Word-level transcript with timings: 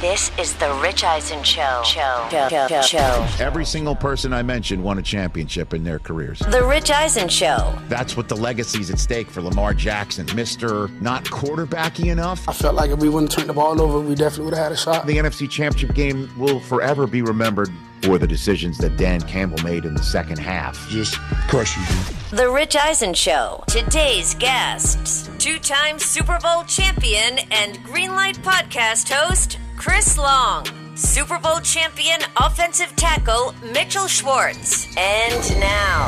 This 0.00 0.30
is 0.38 0.54
the 0.54 0.72
Rich 0.80 1.02
Eisen 1.02 1.42
Show. 1.42 1.82
Show. 1.84 2.28
Show. 2.30 2.68
Show. 2.68 2.82
Show. 2.82 3.26
Every 3.40 3.64
single 3.64 3.96
person 3.96 4.32
I 4.32 4.42
mentioned 4.44 4.84
won 4.84 4.98
a 4.98 5.02
championship 5.02 5.74
in 5.74 5.82
their 5.82 5.98
careers. 5.98 6.38
The 6.38 6.64
Rich 6.64 6.92
Eisen 6.92 7.28
Show. 7.28 7.76
That's 7.88 8.16
what 8.16 8.28
the 8.28 8.36
legacy's 8.36 8.92
at 8.92 9.00
stake 9.00 9.28
for 9.28 9.42
Lamar 9.42 9.74
Jackson. 9.74 10.24
Mr. 10.28 10.88
Not 11.00 11.24
quarterbacky 11.24 12.12
enough. 12.12 12.48
I 12.48 12.52
felt 12.52 12.76
like 12.76 12.92
if 12.92 13.00
we 13.00 13.08
wouldn't 13.08 13.32
turn 13.32 13.48
the 13.48 13.52
ball 13.52 13.82
over, 13.82 13.98
we 13.98 14.14
definitely 14.14 14.44
would 14.44 14.54
have 14.54 14.62
had 14.64 14.72
a 14.72 14.76
shot. 14.76 15.04
The 15.04 15.16
NFC 15.16 15.50
Championship 15.50 15.96
game 15.96 16.30
will 16.38 16.60
forever 16.60 17.08
be 17.08 17.22
remembered 17.22 17.70
for 18.02 18.18
the 18.18 18.26
decisions 18.28 18.78
that 18.78 18.96
Dan 18.96 19.20
Campbell 19.22 19.60
made 19.64 19.84
in 19.84 19.94
the 19.94 20.02
second 20.04 20.38
half. 20.38 20.88
Just 20.88 21.16
crush 21.48 21.76
you. 21.76 22.36
The 22.36 22.48
Rich 22.48 22.76
Eisen 22.76 23.14
Show. 23.14 23.64
Today's 23.66 24.36
guests 24.36 25.28
two 25.38 25.58
time 25.58 25.98
Super 25.98 26.38
Bowl 26.42 26.64
champion 26.64 27.38
and 27.50 27.78
Greenlight 27.84 28.36
podcast 28.38 29.08
host, 29.12 29.58
Chris 29.78 30.18
Long. 30.18 30.66
Super 30.96 31.38
Bowl 31.38 31.60
champion 31.60 32.20
offensive 32.36 32.94
tackle, 32.96 33.54
Mitchell 33.72 34.08
Schwartz. 34.08 34.88
And 34.96 35.60
now, 35.60 36.06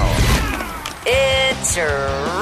it's 1.06 1.76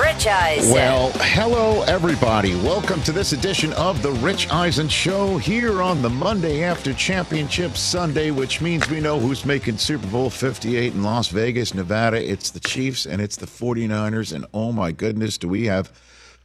Rich 0.03 0.27
Eisen. 0.27 0.73
Well, 0.73 1.13
hello, 1.17 1.83
everybody. 1.83 2.55
Welcome 2.55 3.03
to 3.03 3.13
this 3.13 3.35
edition 3.35 3.75
of 3.75 4.01
The 4.01 4.13
Rich 4.13 4.51
Eisen 4.51 4.89
Show 4.89 5.37
here 5.37 5.83
on 5.83 6.01
the 6.01 6.09
Monday 6.09 6.65
after 6.65 6.95
Championship 6.95 7.77
Sunday, 7.77 8.31
which 8.31 8.63
means 8.63 8.89
we 8.89 9.01
know 9.01 9.21
who's 9.21 9.45
making 9.45 9.77
Super 9.77 10.07
Bowl 10.07 10.31
58 10.31 10.95
in 10.95 11.03
Las 11.03 11.29
Vegas, 11.29 11.75
Nevada. 11.75 12.27
It's 12.27 12.51
the 12.51 12.61
Chiefs 12.61 13.05
and 13.05 13.21
it's 13.21 13.37
the 13.37 13.47
49ers. 13.47 14.35
And 14.35 14.47
oh 14.55 14.73
my 14.73 14.93
goodness, 14.93 15.37
do 15.37 15.49
we 15.49 15.67
have 15.67 15.93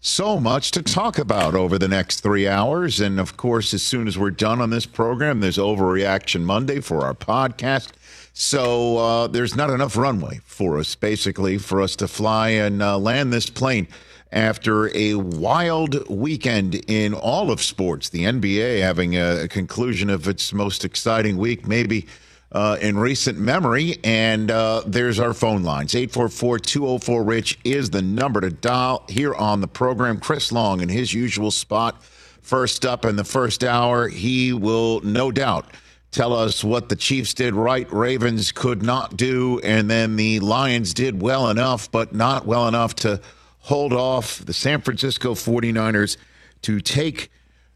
so 0.05 0.37
much 0.37 0.71
to 0.71 0.81
talk 0.81 1.17
about 1.17 1.55
over 1.55 1.79
the 1.79 1.87
next 1.87 2.19
three 2.19 2.45
hours. 2.45 2.99
And 2.99 3.21
of 3.21 3.37
course, 3.37 3.73
as 3.73 3.81
soon 3.81 4.05
as 4.05 4.17
we're 4.17 4.31
done 4.31 4.59
on 4.59 4.69
this 4.69 4.85
program, 4.85 5.39
there's 5.39 5.57
Overreaction 5.57 6.41
Monday 6.41 6.81
for 6.81 7.05
our 7.05 7.13
podcast. 7.13 7.93
So 8.33 8.97
uh, 8.97 9.27
there's 9.27 9.55
not 9.55 9.69
enough 9.69 9.95
runway 9.95 10.41
for 10.43 10.77
us, 10.77 10.93
basically, 10.93 11.57
for 11.57 11.81
us 11.81 11.95
to 11.95 12.09
fly 12.09 12.49
and 12.49 12.83
uh, 12.83 12.97
land 12.97 13.31
this 13.31 13.49
plane 13.49 13.87
after 14.33 14.93
a 14.93 15.15
wild 15.15 16.09
weekend 16.09 16.75
in 16.89 17.13
all 17.13 17.49
of 17.49 17.61
sports. 17.61 18.09
The 18.09 18.25
NBA 18.25 18.81
having 18.81 19.15
a, 19.15 19.47
conclusion 19.47 20.09
of 20.09 20.27
its 20.27 20.51
most 20.51 20.83
exciting 20.83 21.37
week, 21.37 21.65
maybe. 21.65 22.07
Uh, 22.53 22.77
in 22.81 22.99
recent 22.99 23.39
memory. 23.39 23.97
And 24.03 24.51
uh, 24.51 24.83
there's 24.85 25.19
our 25.19 25.33
phone 25.33 25.63
lines. 25.63 25.95
844 25.95 26.59
204 26.59 27.23
Rich 27.23 27.57
is 27.63 27.89
the 27.89 28.03
number 28.03 28.41
to 28.41 28.51
dial 28.51 29.03
here 29.09 29.33
on 29.33 29.59
the 29.59 29.67
program. 29.67 30.19
Chris 30.19 30.51
Long 30.51 30.79
in 30.79 30.87
his 30.87 31.15
usual 31.15 31.49
spot. 31.49 32.03
First 32.43 32.85
up 32.85 33.05
in 33.05 33.15
the 33.15 33.23
first 33.23 33.63
hour, 33.63 34.07
he 34.07 34.53
will 34.53 35.01
no 35.01 35.31
doubt 35.31 35.65
tell 36.13 36.31
us 36.33 36.63
what 36.63 36.89
the 36.89 36.95
Chiefs 36.95 37.33
did 37.33 37.55
right, 37.55 37.91
Ravens 37.91 38.51
could 38.51 38.83
not 38.83 39.17
do, 39.17 39.59
and 39.63 39.89
then 39.89 40.15
the 40.15 40.39
Lions 40.39 40.93
did 40.93 41.21
well 41.21 41.49
enough, 41.49 41.91
but 41.91 42.13
not 42.13 42.45
well 42.45 42.67
enough 42.67 42.95
to 42.95 43.19
hold 43.59 43.91
off 43.91 44.37
the 44.45 44.53
San 44.53 44.81
Francisco 44.81 45.33
49ers 45.33 46.17
to 46.61 46.79
take 46.79 47.31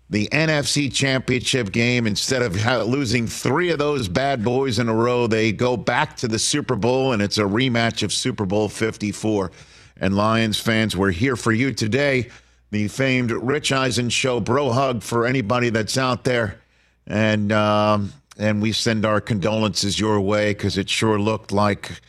the 0.09 0.27
NFC 0.31 0.91
Championship 0.93 1.71
game. 1.71 2.07
Instead 2.07 2.41
of 2.41 2.55
losing 2.87 3.27
three 3.27 3.69
of 3.71 3.79
those 3.79 4.07
bad 4.07 4.43
boys 4.43 4.79
in 4.79 4.87
a 4.87 4.93
row, 4.93 5.27
they 5.27 5.51
go 5.51 5.75
back 5.75 6.17
to 6.17 6.27
the 6.27 6.39
Super 6.39 6.75
Bowl, 6.75 7.11
and 7.11 7.21
it's 7.21 7.37
a 7.37 7.43
rematch 7.43 8.03
of 8.03 8.13
Super 8.13 8.45
Bowl 8.45 8.69
54. 8.69 9.51
And 9.99 10.15
Lions 10.15 10.59
fans, 10.59 10.95
we're 10.95 11.11
here 11.11 11.35
for 11.35 11.51
you 11.51 11.73
today. 11.73 12.29
The 12.71 12.87
famed 12.87 13.31
Rich 13.31 13.71
Eisen 13.71 14.09
Show 14.09 14.39
bro 14.39 14.71
hug 14.71 15.01
for 15.01 15.25
anybody 15.25 15.69
that's 15.69 15.97
out 15.97 16.23
there. 16.23 16.59
And, 17.05 17.51
um, 17.51 18.13
and 18.37 18.61
we 18.61 18.73
send 18.73 19.05
our 19.05 19.21
condolences 19.21 19.99
your 19.99 20.19
way 20.19 20.53
because 20.53 20.77
it 20.77 20.89
sure 20.89 21.19
looked 21.19 21.51
like 21.51 22.01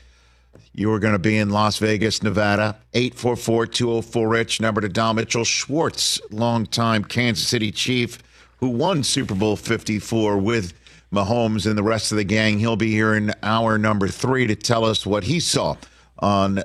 you 0.79 0.89
were 0.89 0.98
going 0.98 1.12
to 1.12 1.19
be 1.19 1.37
in 1.37 1.51
Las 1.51 1.79
Vegas, 1.79 2.23
Nevada. 2.23 2.78
844-204-RICH, 2.94 4.61
number 4.61 4.81
to 4.81 4.89
Dom 4.89 5.16
Mitchell 5.16 5.44
Schwartz, 5.44 6.21
longtime 6.31 7.05
Kansas 7.05 7.47
City 7.47 7.71
Chief 7.71 8.19
who 8.59 8.69
won 8.69 9.03
Super 9.03 9.34
Bowl 9.34 9.56
54 9.56 10.39
with 10.39 10.72
Mahomes 11.12 11.66
and 11.66 11.78
the 11.78 11.83
rest 11.83 12.12
of 12.12 12.19
the 12.19 12.25
gang. 12.25 12.59
He'll 12.59 12.77
be 12.77 12.91
here 12.91 13.15
in 13.15 13.33
hour 13.43 13.78
number 13.78 14.09
three 14.09 14.47
to 14.47 14.55
tell 14.55 14.84
us 14.84 15.06
what 15.06 15.25
he 15.25 15.41
saw 15.41 15.77
on 16.19 16.62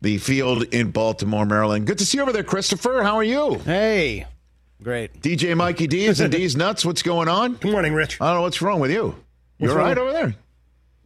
the 0.00 0.18
field 0.18 0.62
in 0.64 0.90
Baltimore, 0.90 1.44
Maryland. 1.44 1.86
Good 1.86 1.98
to 1.98 2.06
see 2.06 2.18
you 2.18 2.22
over 2.22 2.32
there, 2.32 2.44
Christopher. 2.44 3.02
How 3.02 3.16
are 3.16 3.24
you? 3.24 3.58
Hey. 3.64 4.26
Great. 4.82 5.20
DJ 5.20 5.56
Mikey 5.56 5.86
D 5.86 6.04
is 6.04 6.20
and 6.20 6.30
D's 6.30 6.56
nuts. 6.56 6.84
What's 6.84 7.02
going 7.02 7.28
on? 7.28 7.54
Good 7.54 7.72
morning, 7.72 7.94
Rich. 7.94 8.20
I 8.20 8.26
don't 8.26 8.36
know 8.36 8.42
what's 8.42 8.60
wrong 8.60 8.80
with 8.80 8.90
you. 8.90 9.16
You're 9.58 9.76
right 9.76 9.96
over 9.96 10.12
there? 10.12 10.34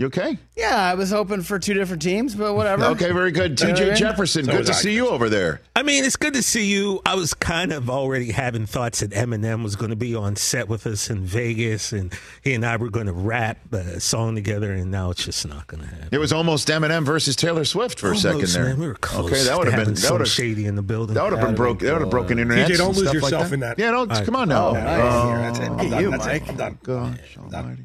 You 0.00 0.06
okay? 0.06 0.38
Yeah, 0.56 0.76
I 0.76 0.94
was 0.94 1.10
hoping 1.10 1.42
for 1.42 1.58
two 1.58 1.74
different 1.74 2.00
teams, 2.02 2.32
but 2.36 2.54
whatever. 2.54 2.84
Okay, 2.84 3.10
very 3.10 3.32
good. 3.32 3.56
TJ 3.58 3.96
Jefferson, 3.96 4.44
So 4.44 4.52
good 4.52 4.66
to 4.66 4.72
I. 4.72 4.76
see 4.76 4.94
you 4.94 5.08
over 5.08 5.28
there. 5.28 5.60
I 5.74 5.82
mean, 5.82 6.04
it's 6.04 6.14
good 6.14 6.34
to 6.34 6.42
see 6.44 6.66
you. 6.72 7.02
I 7.04 7.16
was 7.16 7.34
kind 7.34 7.72
of 7.72 7.90
already 7.90 8.30
having 8.30 8.64
thoughts 8.64 9.00
that 9.00 9.10
Eminem 9.10 9.64
was 9.64 9.74
going 9.74 9.90
to 9.90 9.96
be 9.96 10.14
on 10.14 10.36
set 10.36 10.68
with 10.68 10.86
us 10.86 11.10
in 11.10 11.24
Vegas, 11.24 11.90
and 11.92 12.16
he 12.44 12.54
and 12.54 12.64
I 12.64 12.76
were 12.76 12.90
going 12.90 13.06
to 13.06 13.12
rap 13.12 13.58
a 13.72 13.98
song 13.98 14.36
together, 14.36 14.72
and 14.72 14.88
now 14.92 15.10
it's 15.10 15.24
just 15.24 15.44
not 15.48 15.66
going 15.66 15.82
to 15.82 15.88
happen. 15.88 16.08
It 16.12 16.18
was 16.18 16.32
almost 16.32 16.68
Eminem 16.68 17.02
versus 17.04 17.34
Taylor 17.34 17.64
Swift 17.64 17.98
for 17.98 18.12
a 18.12 18.16
second 18.16 18.46
there. 18.46 18.64
man. 18.66 18.78
We 18.78 18.86
were 18.86 18.94
close. 18.94 19.26
Okay, 19.32 19.42
that 19.46 19.58
would 19.58 19.66
have 19.66 19.72
been 19.72 19.78
having 19.80 19.94
that 20.00 20.12
would 20.12 20.20
have 20.20 20.28
shady 20.28 20.66
in 20.66 20.76
the 20.76 20.82
building. 20.82 21.14
that 21.14 21.24
would 21.24 21.32
have 21.36 21.44
been 21.44 21.56
broke. 21.56 21.80
That 21.80 21.94
would 21.94 22.02
have 22.02 22.10
broken 22.10 22.38
internet. 22.38 22.70
TJ, 22.70 22.76
don't 22.76 22.94
lose 22.96 22.98
stuff 23.08 23.14
yourself 23.14 23.32
like 23.32 23.48
that. 23.50 23.54
in 23.54 23.60
that. 23.60 23.78
Yeah, 23.80 23.90
don't 23.90 24.08
All 24.12 24.16
right. 24.16 24.24
come 24.24 24.36
on 24.36 24.48
now. 24.48 24.68
Oh, 24.68 24.72
nice. 24.74 24.86
Uh, 24.86 25.38
That's 25.42 25.58
it. 25.58 25.70
I'm 25.70 25.90
done. 25.90 26.02
you, 26.04 26.10
That's 26.12 26.24
it. 26.26 26.28
Mike. 26.28 26.48
I'm 26.50 26.56
done. 26.56 26.78
Gosh 26.84 27.36
almighty. 27.36 27.82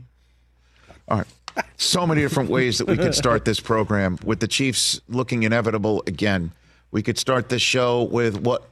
All 1.08 1.18
right. 1.18 1.28
So 1.78 2.08
many 2.08 2.22
different 2.22 2.50
ways 2.50 2.78
that 2.78 2.88
we 2.88 2.96
could 2.98 3.14
start 3.16 3.46
this 3.46 3.60
program 3.60 4.18
with 4.24 4.40
the 4.40 4.48
Chiefs 4.48 5.02
looking 5.10 5.44
inevitable 5.44 6.02
again. 6.08 6.52
We 6.92 7.02
could 7.04 7.18
start 7.18 7.50
this 7.50 7.62
show 7.62 8.04
with 8.04 8.38
what 8.42 8.64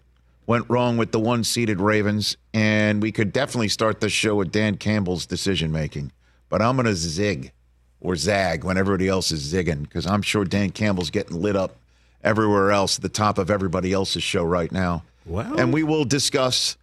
went 0.48 0.66
wrong 0.70 0.98
with 0.98 1.12
the 1.12 1.20
one 1.20 1.44
seeded 1.44 1.80
Ravens, 1.80 2.38
and 2.54 3.02
we 3.02 3.12
could 3.12 3.34
definitely 3.34 3.68
start 3.68 4.00
this 4.02 4.12
show 4.14 4.36
with 4.36 4.52
Dan 4.52 4.78
Campbell's 4.78 5.26
decision 5.26 5.72
making. 5.72 6.12
But 6.50 6.62
I'm 6.62 6.76
going 6.76 6.86
to 6.86 6.96
zig 6.96 7.52
or 8.00 8.16
zag 8.16 8.64
when 8.64 8.78
everybody 8.78 9.08
else 9.08 9.32
is 9.32 9.52
zigging 9.54 9.84
because 9.84 10.06
I'm 10.08 10.22
sure 10.22 10.44
Dan 10.46 10.72
Campbell's 10.72 11.10
getting 11.10 11.42
lit 11.42 11.56
up 11.56 11.76
everywhere 12.24 12.72
else 12.72 12.98
at 12.98 13.02
the 13.04 13.10
top 13.10 13.38
of 13.38 13.50
everybody 13.52 13.94
else's 13.94 14.24
show 14.24 14.44
right 14.44 14.72
now. 14.72 15.04
Well- 15.26 15.60
and 15.60 15.74
we 15.74 15.84
will 15.84 16.06
discuss 16.06 16.78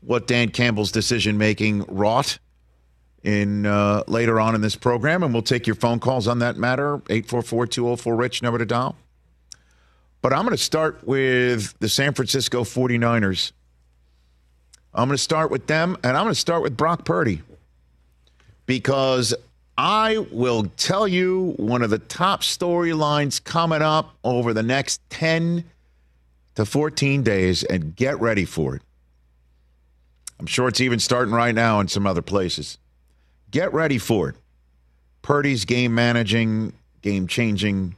what 0.00 0.26
Dan 0.26 0.48
Campbell's 0.50 0.90
decision 0.92 1.38
making 1.38 1.84
wrought 1.88 2.38
in 3.22 3.66
uh, 3.66 4.02
later 4.06 4.40
on 4.40 4.54
in 4.54 4.60
this 4.60 4.76
program, 4.76 5.22
and 5.22 5.32
we'll 5.32 5.42
take 5.42 5.66
your 5.66 5.76
phone 5.76 6.00
calls 6.00 6.26
on 6.26 6.40
that 6.40 6.56
matter. 6.56 6.98
844-204-RICH, 6.98 8.42
number 8.42 8.58
to 8.58 8.66
dial. 8.66 8.96
But 10.20 10.32
I'm 10.32 10.44
going 10.44 10.56
to 10.56 10.62
start 10.62 11.06
with 11.06 11.78
the 11.78 11.88
San 11.88 12.14
Francisco 12.14 12.62
49ers. 12.62 13.52
I'm 14.94 15.08
going 15.08 15.16
to 15.16 15.22
start 15.22 15.50
with 15.50 15.66
them, 15.66 15.96
and 16.04 16.16
I'm 16.16 16.24
going 16.24 16.34
to 16.34 16.40
start 16.40 16.62
with 16.62 16.76
Brock 16.76 17.04
Purdy 17.04 17.42
because 18.66 19.34
I 19.78 20.18
will 20.30 20.64
tell 20.76 21.08
you 21.08 21.54
one 21.56 21.82
of 21.82 21.90
the 21.90 21.98
top 21.98 22.42
storylines 22.42 23.42
coming 23.42 23.82
up 23.82 24.14
over 24.22 24.52
the 24.52 24.62
next 24.62 25.00
10 25.10 25.64
to 26.54 26.66
14 26.66 27.22
days, 27.22 27.64
and 27.64 27.96
get 27.96 28.20
ready 28.20 28.44
for 28.44 28.76
it. 28.76 28.82
I'm 30.38 30.46
sure 30.46 30.68
it's 30.68 30.80
even 30.80 30.98
starting 30.98 31.32
right 31.32 31.54
now 31.54 31.80
in 31.80 31.88
some 31.88 32.06
other 32.06 32.22
places. 32.22 32.78
Get 33.52 33.72
ready 33.72 33.98
for 33.98 34.30
it. 34.30 34.36
Purdy's 35.20 35.64
game 35.64 35.94
managing, 35.94 36.72
game 37.02 37.28
changing 37.28 37.94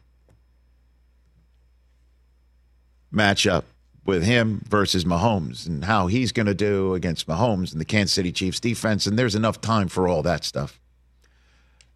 matchup 3.12 3.62
with 4.04 4.25
him 4.25 4.62
versus 4.69 5.04
Mahomes 5.04 5.66
and 5.66 5.84
how 5.84 6.09
he's 6.09 6.32
going 6.32 6.47
to 6.47 6.54
do 6.54 6.94
against 6.94 7.26
Mahomes 7.26 7.72
and 7.72 7.81
the 7.81 7.84
Kansas 7.87 8.12
City 8.12 8.32
Chiefs 8.32 8.60
defense. 8.60 9.06
And 9.06 9.19
there's 9.19 9.37
enough 9.37 9.60
time 9.60 9.88
for 9.88 10.09
all 10.09 10.22
that 10.25 10.44
stuff. 10.44 10.78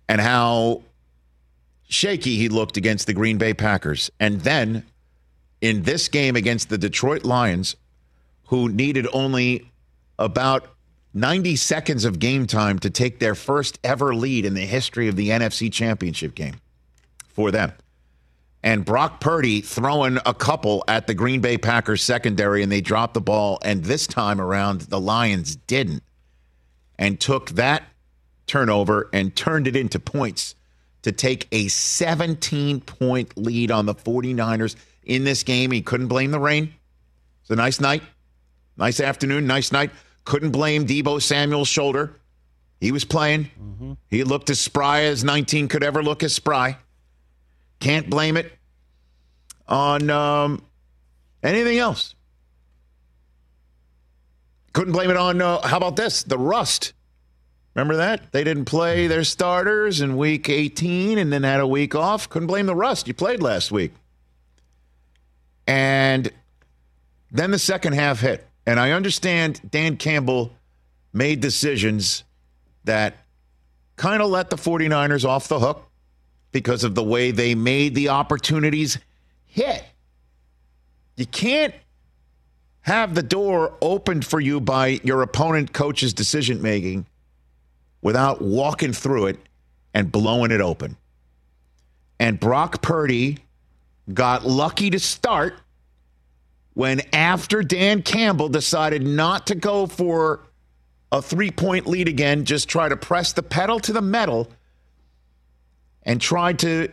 And 0.09 0.21
how 0.21 0.83
shaky 1.89 2.37
he 2.37 2.49
looked 2.49 2.77
against 2.77 3.07
the 3.09 3.13
Green 3.13 3.39
Bay 3.39 3.53
Packers. 3.53 4.09
And 4.21 4.41
then 4.41 4.85
in 5.61 5.83
this 5.83 6.09
game 6.09 6.37
against 6.37 6.69
the 6.69 6.79
Detroit 6.79 7.25
Lions, 7.25 7.75
who 8.47 8.69
needed 8.69 9.07
only 9.13 9.69
about 10.19 10.69
90 11.15 11.57
seconds 11.57 12.05
of 12.05 12.19
game 12.19 12.47
time 12.47 12.79
to 12.81 12.91
take 12.91 13.19
their 13.19 13.35
first 13.35 13.79
ever 13.83 14.15
lead 14.15 14.45
in 14.45 14.55
the 14.55 14.67
history 14.67 15.09
of 15.09 15.17
the 15.17 15.31
NFC 15.31 15.73
Championship 15.73 16.35
game 16.35 16.61
for 17.29 17.51
them. 17.51 17.73
And 18.63 18.85
Brock 18.85 19.21
Purdy 19.21 19.61
throwing 19.61 20.19
a 20.27 20.35
couple 20.35 20.85
at 20.89 21.07
the 21.07 21.15
Green 21.15 21.41
Bay 21.41 21.59
Packers 21.59 22.03
secondary, 22.03 22.63
and 22.63 22.71
they 22.71 22.81
dropped 22.81 23.15
the 23.15 23.21
ball. 23.21 23.59
And 23.63 23.85
this 23.85 24.07
time 24.07 24.41
around, 24.41 24.83
the 24.83 25.01
Lions 25.01 25.57
didn't 25.57 26.03
and 26.99 27.21
took 27.21 27.51
that 27.51 27.85
turnover 28.47 29.09
and 29.13 29.35
turned 29.37 29.69
it 29.69 29.77
into 29.77 30.01
points 30.01 30.57
to 31.03 31.13
take 31.13 31.47
a 31.53 31.69
17 31.69 32.81
point 32.81 33.37
lead 33.37 33.71
on 33.71 33.87
the 33.87 33.95
49ers 33.95 34.75
in 35.05 35.25
this 35.25 35.45
game. 35.45 35.71
He 35.71 35.81
couldn't 35.81 36.09
blame 36.09 36.33
the 36.33 36.41
rain. 36.41 36.75
It's 37.43 37.51
a 37.51 37.57
nice 37.57 37.81
night, 37.81 38.03
nice 38.77 38.99
afternoon, 39.01 39.47
nice 39.47 39.71
night. 39.71 39.91
Couldn't 40.29 40.51
blame 40.51 40.87
Deebo 40.87 41.23
Samuel's 41.23 41.69
shoulder 41.69 42.15
He 42.83 42.93
was 42.93 43.03
playing. 43.03 43.51
He 44.11 44.25
looked 44.25 44.51
as 44.51 44.61
spry 44.61 45.05
as 45.05 45.25
19 45.25 45.69
could 45.69 45.83
ever 45.83 46.03
look 46.03 46.23
as 46.23 46.35
spry. 46.35 46.77
Can't 47.81 48.11
blame 48.11 48.37
it 48.37 48.53
on 49.67 50.11
um, 50.11 50.63
anything 51.43 51.79
else. 51.79 52.15
Couldn't 54.75 54.93
blame 54.93 55.09
it 55.09 55.17
on, 55.17 55.41
uh, 55.41 55.67
how 55.67 55.79
about 55.79 55.97
this? 55.97 56.25
The 56.25 56.39
rust. 56.39 56.93
Remember 57.75 57.97
that? 57.97 58.31
They 58.31 58.45
didn't 58.45 58.67
play 58.67 59.07
their 59.07 59.25
starters 59.25 60.03
in 60.03 60.19
week 60.19 60.51
18 60.51 61.17
and 61.17 61.33
then 61.33 61.43
had 61.43 61.61
a 61.61 61.67
week 61.67 61.95
off. 61.95 62.29
Couldn't 62.29 62.49
blame 62.49 62.67
the 62.67 62.77
rust. 62.77 63.09
You 63.09 63.15
played 63.15 63.43
last 63.43 63.73
week. 63.73 63.95
And 65.67 66.31
then 67.31 67.51
the 67.51 67.59
second 67.59 67.95
half 67.95 68.21
hit. 68.21 68.48
And 68.69 68.79
I 68.79 68.91
understand 68.91 69.63
Dan 69.71 69.97
Campbell 69.97 70.53
made 71.15 71.41
decisions 71.41 72.23
that 72.85 73.17
kind 73.97 74.21
of 74.21 74.29
let 74.29 74.51
the 74.51 74.57
49ers 74.57 75.25
off 75.25 75.49
the 75.49 75.59
hook 75.59 75.89
because 76.53 76.85
of 76.85 76.95
the 76.95 77.03
way 77.03 77.31
they 77.31 77.55
made 77.55 77.95
the 77.95 78.11
opportunities 78.11 78.99
hit. 79.47 79.83
You 81.17 81.25
can't 81.25 81.73
have 82.83 83.15
the 83.15 83.23
door 83.23 83.75
opened 83.81 84.27
for 84.27 84.39
you 84.39 84.61
by 84.61 85.01
your 85.03 85.23
opponent 85.23 85.73
coach's 85.73 86.13
decision 86.13 86.61
making 86.61 87.07
without 88.03 88.43
walking 88.43 88.93
through 88.93 89.29
it 89.29 89.39
and 89.95 90.13
blowing 90.13 90.51
it 90.51 90.61
open. 90.61 90.99
And 92.21 92.39
Brock 92.39 92.83
Purdy 92.83 93.39
got 94.13 94.45
lucky 94.45 94.91
to 94.91 94.99
start 94.99 95.55
when 96.79 97.03
after 97.13 97.65
Dan 97.65 98.03
Campbell 98.03 98.49
decided 98.49 99.05
not 99.05 99.49
to 99.49 99.57
go 99.57 99.89
for 99.89 100.47
a 101.11 101.21
three 101.21 101.51
point 101.51 101.89
lead 101.89 102.07
again, 102.07 102.45
just 102.45 102.69
try 102.69 102.89
to 102.89 102.97
press 102.97 103.33
the 103.33 103.43
pedal 103.43 103.81
to 103.81 103.93
the 103.93 104.01
metal 104.01 104.49
and 106.05 106.21
try 106.21 106.53
to 106.53 106.89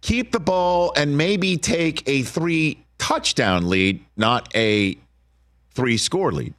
keep 0.00 0.32
the 0.32 0.40
ball 0.40 0.94
and 0.96 1.18
maybe 1.18 1.58
take 1.58 2.08
a 2.08 2.22
three 2.22 2.82
touchdown 2.96 3.68
lead, 3.68 4.02
not 4.16 4.50
a 4.56 4.96
three 5.72 5.98
score 5.98 6.32
lead. 6.32 6.54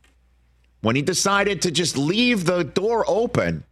When 0.82 0.96
he 0.96 1.02
decided 1.02 1.64
to 1.64 1.72
just 1.72 1.98
leave 1.98 2.46
the 2.46 2.64
door 2.64 3.04
open 3.08 3.64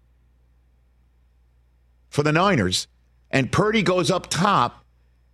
for 2.09 2.23
the 2.23 2.31
Niners 2.31 2.87
and 3.29 3.51
Purdy 3.51 3.83
goes 3.83 4.09
up 4.09 4.25
top 4.25 4.80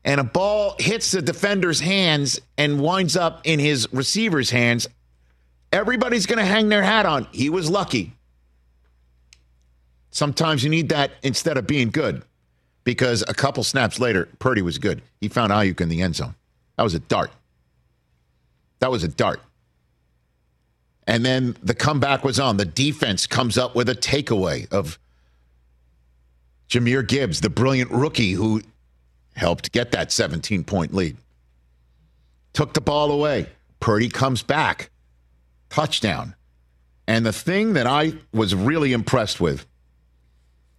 and 0.08 0.22
a 0.22 0.24
ball 0.24 0.74
hits 0.80 1.12
the 1.12 1.22
defender's 1.22 1.82
hands 1.82 2.40
and 2.58 2.80
winds 2.80 3.18
up 3.18 3.42
in 3.44 3.60
his 3.60 3.90
receiver's 3.92 4.50
hands, 4.50 4.88
everybody's 5.74 6.26
going 6.26 6.40
to 6.40 6.46
hang 6.46 6.70
their 6.70 6.82
hat 6.82 7.06
on. 7.06 7.28
He 7.34 7.50
was 7.50 7.70
lucky. 7.70 8.14
Sometimes 10.10 10.64
you 10.64 10.70
need 10.70 10.90
that 10.90 11.12
instead 11.24 11.58
of 11.58 11.68
being 11.68 11.90
good 11.90 12.24
because 12.86 13.22
a 13.28 13.34
couple 13.34 13.66
snaps 13.66 14.00
later, 14.00 14.30
Purdy 14.40 14.62
was 14.62 14.78
good. 14.78 15.02
He 15.20 15.28
found 15.28 15.52
Aiyuk 15.52 15.82
in 15.82 15.90
the 15.90 16.02
end 16.02 16.16
zone. 16.16 16.36
That 16.78 16.84
was 16.84 16.94
a 16.94 17.00
dart. 17.00 17.32
That 18.80 18.90
was 18.90 19.04
a 19.04 19.10
dart. 19.10 19.42
And 21.06 21.26
then 21.26 21.58
the 21.62 21.76
comeback 21.76 22.24
was 22.24 22.40
on. 22.40 22.56
The 22.56 22.66
defense 22.66 23.28
comes 23.28 23.58
up 23.58 23.76
with 23.76 23.90
a 23.90 23.96
takeaway 23.96 24.72
of 24.72 24.98
Jahmyr 26.70 27.06
Gibbs, 27.06 27.42
the 27.42 27.50
brilliant 27.50 27.92
rookie 27.92 28.32
who 28.32 28.62
helped 29.38 29.72
get 29.72 29.92
that 29.92 30.12
17 30.12 30.64
point 30.64 30.94
lead. 30.94 31.16
Took 32.54 32.74
the 32.74 32.82
ball 32.82 33.12
away. 33.12 33.48
Purdy 33.80 34.10
comes 34.10 34.44
back. 34.44 34.90
Touchdown. 35.70 36.36
And 37.08 37.26
the 37.26 37.32
thing 37.32 37.74
that 37.74 37.88
I 37.88 38.14
was 38.34 38.54
really 38.54 38.92
impressed 38.92 39.40
with 39.40 39.66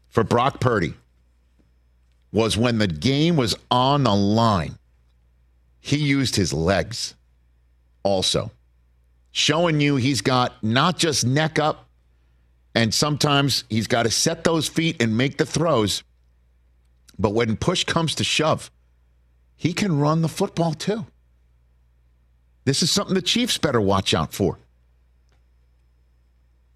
for 0.09 0.25
Brock 0.25 0.61
Purdy 0.61 0.95
was 2.33 2.59
when 2.59 2.79
the 2.79 2.89
game 2.89 3.37
was 3.37 3.55
on 3.71 4.05
the 4.05 4.15
line, 4.15 4.79
he 5.81 5.97
used 5.97 6.37
his 6.37 6.53
legs 6.53 7.15
also, 8.03 8.51
showing 9.31 9.81
you 9.81 9.97
he's 9.97 10.21
got 10.21 10.63
not 10.63 10.99
just 10.99 11.25
neck 11.25 11.59
up, 11.59 11.89
and 12.75 12.93
sometimes 12.93 13.65
he's 13.71 13.87
got 13.87 14.03
to 14.03 14.11
set 14.11 14.45
those 14.45 14.69
feet 14.69 15.01
and 15.01 15.17
make 15.17 15.39
the 15.39 15.47
throws. 15.47 16.03
But 17.19 17.31
when 17.35 17.57
push 17.57 17.85
comes 17.85 18.15
to 18.17 18.25
shove, 18.25 18.71
he 19.57 19.73
can 19.73 19.99
run 19.99 20.23
the 20.23 20.29
football 20.29 20.75
too. 20.75 21.07
This 22.65 22.83
is 22.83 22.91
something 22.91 23.15
the 23.15 23.23
Chiefs 23.23 23.59
better 23.59 23.81
watch 23.81 24.15
out 24.15 24.33
for. 24.33 24.59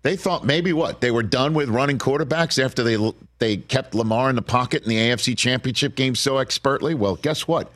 They 0.03 0.17
thought 0.17 0.45
maybe 0.45 0.73
what 0.73 1.01
they 1.01 1.13
were 1.13 1.23
done 1.23 1.55
with 1.55 1.69
running 1.69 1.99
quarterbacks 1.99 2.63
after 2.63 2.83
they 2.83 3.13
they 3.39 3.59
kept 3.59 3.95
Lamar 3.95 4.31
in 4.31 4.37
the 4.37 4.43
pocket 4.43 4.83
in 4.83 4.89
the 4.89 4.97
AFC 4.97 5.39
Championship 5.39 5.95
game 5.95 6.17
so 6.17 6.39
expertly. 6.39 6.95
Well, 6.95 7.17
guess 7.17 7.47
what? 7.47 7.71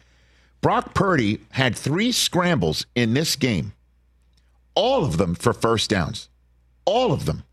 Brock 0.61 0.95
Purdy 0.95 1.41
had 1.51 1.77
three 1.77 2.11
scrambles 2.11 2.87
in 2.97 3.15
this 3.15 3.37
game, 3.37 3.75
all 4.75 5.05
of 5.05 5.19
them 5.19 5.37
for 5.37 5.53
first 5.53 5.91
downs, 5.91 6.29
all 6.85 7.13
of 7.13 7.27
them. 7.27 7.45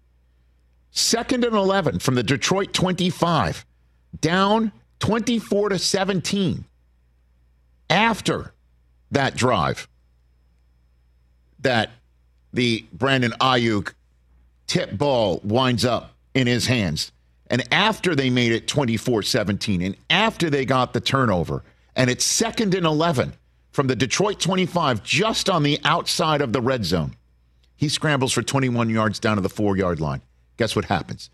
Second 0.90 1.44
and 1.44 1.56
eleven 1.56 2.00
from 2.00 2.16
the 2.16 2.24
Detroit 2.24 2.74
twenty-five, 2.74 3.66
down 4.22 4.72
twenty-four 5.00 5.70
to 5.70 5.80
seventeen. 5.80 6.66
After 7.90 8.54
that 9.12 9.36
drive, 9.36 9.88
that 11.60 11.92
the 12.54 12.86
Brandon 12.94 13.32
Aiyuk 13.40 13.94
tip 14.68 14.98
ball 14.98 15.42
winds 15.44 15.84
up 15.84 16.14
in 16.34 16.48
his 16.48 16.68
hands. 16.68 17.12
And 17.48 17.64
after 17.74 18.16
they 18.16 18.30
made 18.30 18.52
it 18.52 18.68
24 18.68 19.24
17, 19.24 19.82
and 19.82 19.96
after 20.10 20.50
they 20.50 20.66
got 20.66 20.94
the 20.94 21.02
turnover, 21.02 21.64
and 21.96 22.10
it's 22.10 22.24
second 22.24 22.74
and 22.74 22.86
11 22.86 23.34
from 23.72 23.88
the 23.88 23.96
Detroit 23.96 24.40
25, 24.40 25.04
just 25.04 25.50
on 25.50 25.64
the 25.64 25.80
outside 25.84 26.42
of 26.42 26.54
the 26.54 26.62
red 26.62 26.86
zone, 26.86 27.16
he 27.76 27.90
scrambles 27.90 28.34
for 28.34 28.42
21 28.42 28.90
yards 28.90 29.20
down 29.20 29.36
to 29.36 29.42
the 29.42 29.50
four 29.50 29.76
yard 29.78 30.00
line. 30.00 30.22
Guess 30.58 30.76
what 30.76 30.86
happens? 30.86 31.30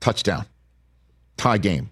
Touchdown. 0.00 0.46
Tie 1.36 1.58
game. 1.58 1.90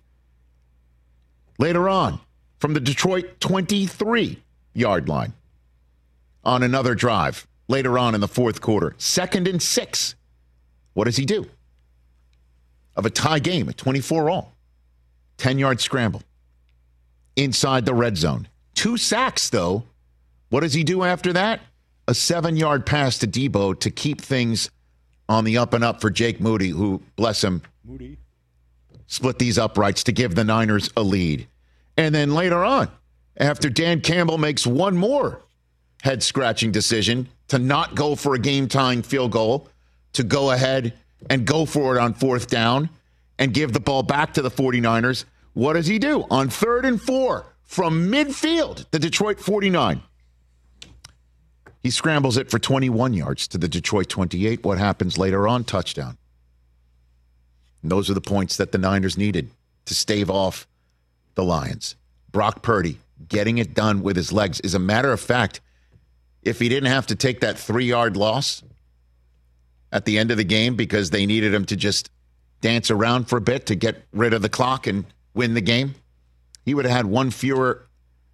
Later 1.58 1.88
on, 1.88 2.20
from 2.58 2.74
the 2.74 2.80
Detroit 2.80 3.40
23 3.40 4.40
yard 4.74 5.08
line, 5.08 5.32
on 6.44 6.62
another 6.62 6.94
drive, 6.94 7.46
later 7.66 7.98
on 7.98 8.14
in 8.14 8.20
the 8.20 8.28
fourth 8.28 8.60
quarter, 8.60 8.94
second 8.98 9.46
and 9.46 9.60
six 9.60 10.14
what 10.98 11.04
does 11.04 11.16
he 11.16 11.26
do? 11.26 11.46
Of 12.96 13.06
a 13.06 13.10
tie 13.10 13.38
game, 13.38 13.68
a 13.68 13.72
24 13.72 14.30
all, 14.30 14.52
10 15.36 15.56
yard 15.56 15.80
scramble 15.80 16.24
inside 17.36 17.86
the 17.86 17.94
red 17.94 18.16
zone. 18.16 18.48
Two 18.74 18.96
sacks, 18.96 19.48
though. 19.48 19.84
What 20.48 20.62
does 20.62 20.74
he 20.74 20.82
do 20.82 21.04
after 21.04 21.32
that? 21.34 21.60
A 22.08 22.14
seven 22.14 22.56
yard 22.56 22.84
pass 22.84 23.18
to 23.18 23.28
Deebo 23.28 23.78
to 23.78 23.92
keep 23.92 24.20
things 24.20 24.72
on 25.28 25.44
the 25.44 25.58
up 25.58 25.72
and 25.72 25.84
up 25.84 26.00
for 26.00 26.10
Jake 26.10 26.40
Moody, 26.40 26.70
who, 26.70 27.00
bless 27.14 27.44
him, 27.44 27.62
Moody. 27.84 28.18
Split 29.08 29.38
these 29.38 29.58
uprights 29.58 30.04
to 30.04 30.12
give 30.12 30.36
the 30.36 30.44
Niners 30.44 30.90
a 30.96 31.02
lead. 31.02 31.48
And 31.96 32.14
then 32.14 32.32
later 32.32 32.64
on, 32.64 32.88
after 33.36 33.68
Dan 33.68 34.00
Campbell 34.00 34.38
makes 34.38 34.66
one 34.66 34.96
more 34.96 35.42
head 36.02 36.22
scratching 36.22 36.70
decision 36.70 37.28
to 37.48 37.58
not 37.58 37.96
go 37.96 38.14
for 38.14 38.34
a 38.34 38.38
game 38.38 38.68
tying 38.68 39.02
field 39.02 39.32
goal 39.32 39.68
to 40.12 40.22
go 40.22 40.52
ahead 40.52 40.92
and 41.28 41.46
go 41.46 41.64
for 41.64 41.96
it 41.96 42.00
on 42.00 42.14
fourth 42.14 42.48
down 42.48 42.88
and 43.38 43.52
give 43.52 43.72
the 43.72 43.80
ball 43.80 44.02
back 44.02 44.34
to 44.34 44.42
the 44.42 44.50
49ers. 44.50 45.24
What 45.54 45.72
does 45.72 45.86
he 45.86 45.98
do? 45.98 46.24
On 46.30 46.48
third 46.48 46.84
and 46.84 47.00
four 47.00 47.46
from 47.64 48.10
midfield, 48.10 48.86
the 48.90 48.98
Detroit 48.98 49.40
49. 49.40 50.02
He 51.82 51.90
scrambles 51.90 52.36
it 52.36 52.50
for 52.50 52.58
21 52.58 53.14
yards 53.14 53.48
to 53.48 53.58
the 53.58 53.68
Detroit 53.68 54.08
28. 54.08 54.64
What 54.64 54.78
happens 54.78 55.16
later 55.16 55.48
on? 55.48 55.64
Touchdown. 55.64 56.18
And 57.82 57.90
those 57.90 58.10
are 58.10 58.14
the 58.14 58.20
points 58.20 58.56
that 58.56 58.72
the 58.72 58.78
Niners 58.78 59.16
needed 59.16 59.50
to 59.86 59.94
stave 59.94 60.30
off 60.30 60.66
the 61.34 61.44
Lions. 61.44 61.96
Brock 62.30 62.62
Purdy 62.62 62.98
getting 63.28 63.58
it 63.58 63.74
done 63.74 64.02
with 64.02 64.16
his 64.16 64.32
legs. 64.32 64.60
As 64.60 64.74
a 64.74 64.78
matter 64.78 65.12
of 65.12 65.20
fact, 65.20 65.60
if 66.42 66.58
he 66.58 66.68
didn't 66.68 66.90
have 66.90 67.06
to 67.08 67.16
take 67.16 67.40
that 67.40 67.58
three 67.58 67.86
yard 67.86 68.16
loss, 68.16 68.62
at 69.92 70.04
the 70.04 70.18
end 70.18 70.30
of 70.30 70.36
the 70.36 70.44
game 70.44 70.76
because 70.76 71.10
they 71.10 71.26
needed 71.26 71.52
him 71.52 71.64
to 71.66 71.76
just 71.76 72.10
dance 72.60 72.90
around 72.90 73.28
for 73.28 73.38
a 73.38 73.40
bit 73.40 73.66
to 73.66 73.74
get 73.74 74.04
rid 74.12 74.32
of 74.34 74.42
the 74.42 74.48
clock 74.48 74.86
and 74.86 75.04
win 75.34 75.54
the 75.54 75.60
game, 75.60 75.94
he 76.64 76.74
would 76.74 76.84
have 76.84 76.94
had 76.94 77.06
one 77.06 77.30
fewer 77.30 77.86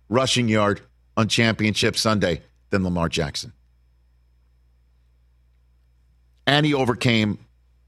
rushing 0.08 0.48
yard 0.48 0.80
on 1.16 1.28
championship 1.28 1.96
Sunday 1.96 2.42
than 2.70 2.82
Lamar 2.82 3.08
Jackson. 3.08 3.52
And 6.46 6.66
he 6.66 6.74
overcame 6.74 7.38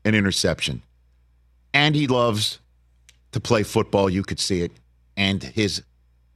an 0.05 0.15
interception. 0.15 0.83
And 1.77 1.95
he 1.95 2.07
loves 2.07 2.59
to 3.33 3.39
play 3.39 3.63
football. 3.63 4.09
You 4.09 4.23
could 4.23 4.41
see 4.41 4.63
it. 4.63 4.73
And 5.15 5.43
his 5.43 5.83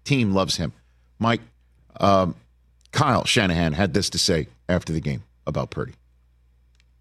team 0.04 0.34
loves 0.34 0.58
him. 0.58 0.74
Mike, 1.18 1.40
um, 1.98 2.34
Kyle 2.92 3.24
Shanahan 3.24 3.72
had 3.72 3.94
this 3.94 4.10
to 4.10 4.18
say 4.18 4.48
after 4.68 4.92
the 4.92 5.00
game 5.00 5.22
about 5.46 5.70
Purdy. 5.70 5.94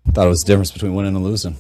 I 0.08 0.12
thought 0.12 0.26
it 0.26 0.30
was 0.30 0.44
the 0.44 0.48
difference 0.48 0.72
between 0.72 0.96
winning 0.96 1.18
and 1.18 1.24
losing. 1.26 1.58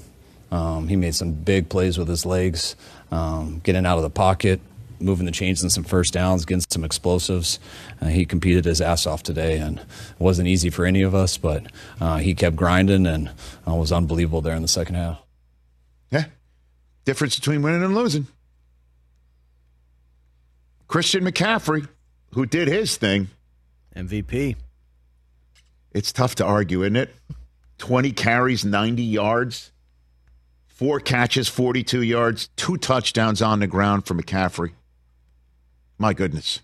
Um, 0.51 0.87
he 0.87 0.95
made 0.95 1.15
some 1.15 1.33
big 1.33 1.67
plays 1.67 1.97
with 1.97 2.07
his 2.07 2.25
legs, 2.25 2.77
um, 3.11 3.59
getting 3.61 3.85
out 3.85 3.97
of 3.97 4.03
the 4.03 4.09
pocket, 4.09 4.61
moving 5.01 5.25
the 5.25 5.33
chains 5.33 5.61
in 5.61 5.69
some 5.69 5.83
first 5.83 6.13
downs, 6.13 6.45
getting 6.45 6.63
some 6.69 6.85
explosives. 6.85 7.59
Uh, 8.01 8.05
he 8.05 8.25
competed 8.25 8.63
his 8.63 8.79
ass 8.79 9.05
off 9.05 9.21
today, 9.21 9.57
and 9.57 9.79
it 9.79 9.85
wasn't 10.17 10.47
easy 10.47 10.69
for 10.69 10.85
any 10.85 11.01
of 11.01 11.13
us, 11.13 11.35
but 11.35 11.65
uh, 11.99 12.19
he 12.19 12.33
kept 12.33 12.55
grinding 12.55 13.05
and 13.05 13.29
uh, 13.67 13.75
was 13.75 13.91
unbelievable 13.91 14.39
there 14.39 14.55
in 14.55 14.61
the 14.61 14.69
second 14.69 14.95
half. 14.95 15.21
Yeah. 17.05 17.11
Difference 17.11 17.35
between 17.37 17.61
winning 17.61 17.83
and 17.83 17.95
losing. 17.95 18.27
Christian 20.87 21.23
McCaffrey, 21.23 21.87
who 22.33 22.45
did 22.45 22.67
his 22.67 22.97
thing, 22.97 23.27
MVP. 23.95 24.55
it's 25.91 26.11
tough 26.11 26.35
to 26.35 26.45
argue, 26.45 26.81
isn't 26.81 26.95
it? 26.95 27.13
20 27.77 28.11
carries, 28.11 28.65
90 28.65 29.03
yards, 29.03 29.71
four 30.67 30.99
catches, 30.99 31.47
42 31.47 32.01
yards, 32.01 32.49
two 32.55 32.77
touchdowns 32.77 33.41
on 33.41 33.59
the 33.59 33.67
ground 33.67 34.05
for 34.05 34.13
McCaffrey. 34.15 34.71
My 35.97 36.13
goodness. 36.13 36.61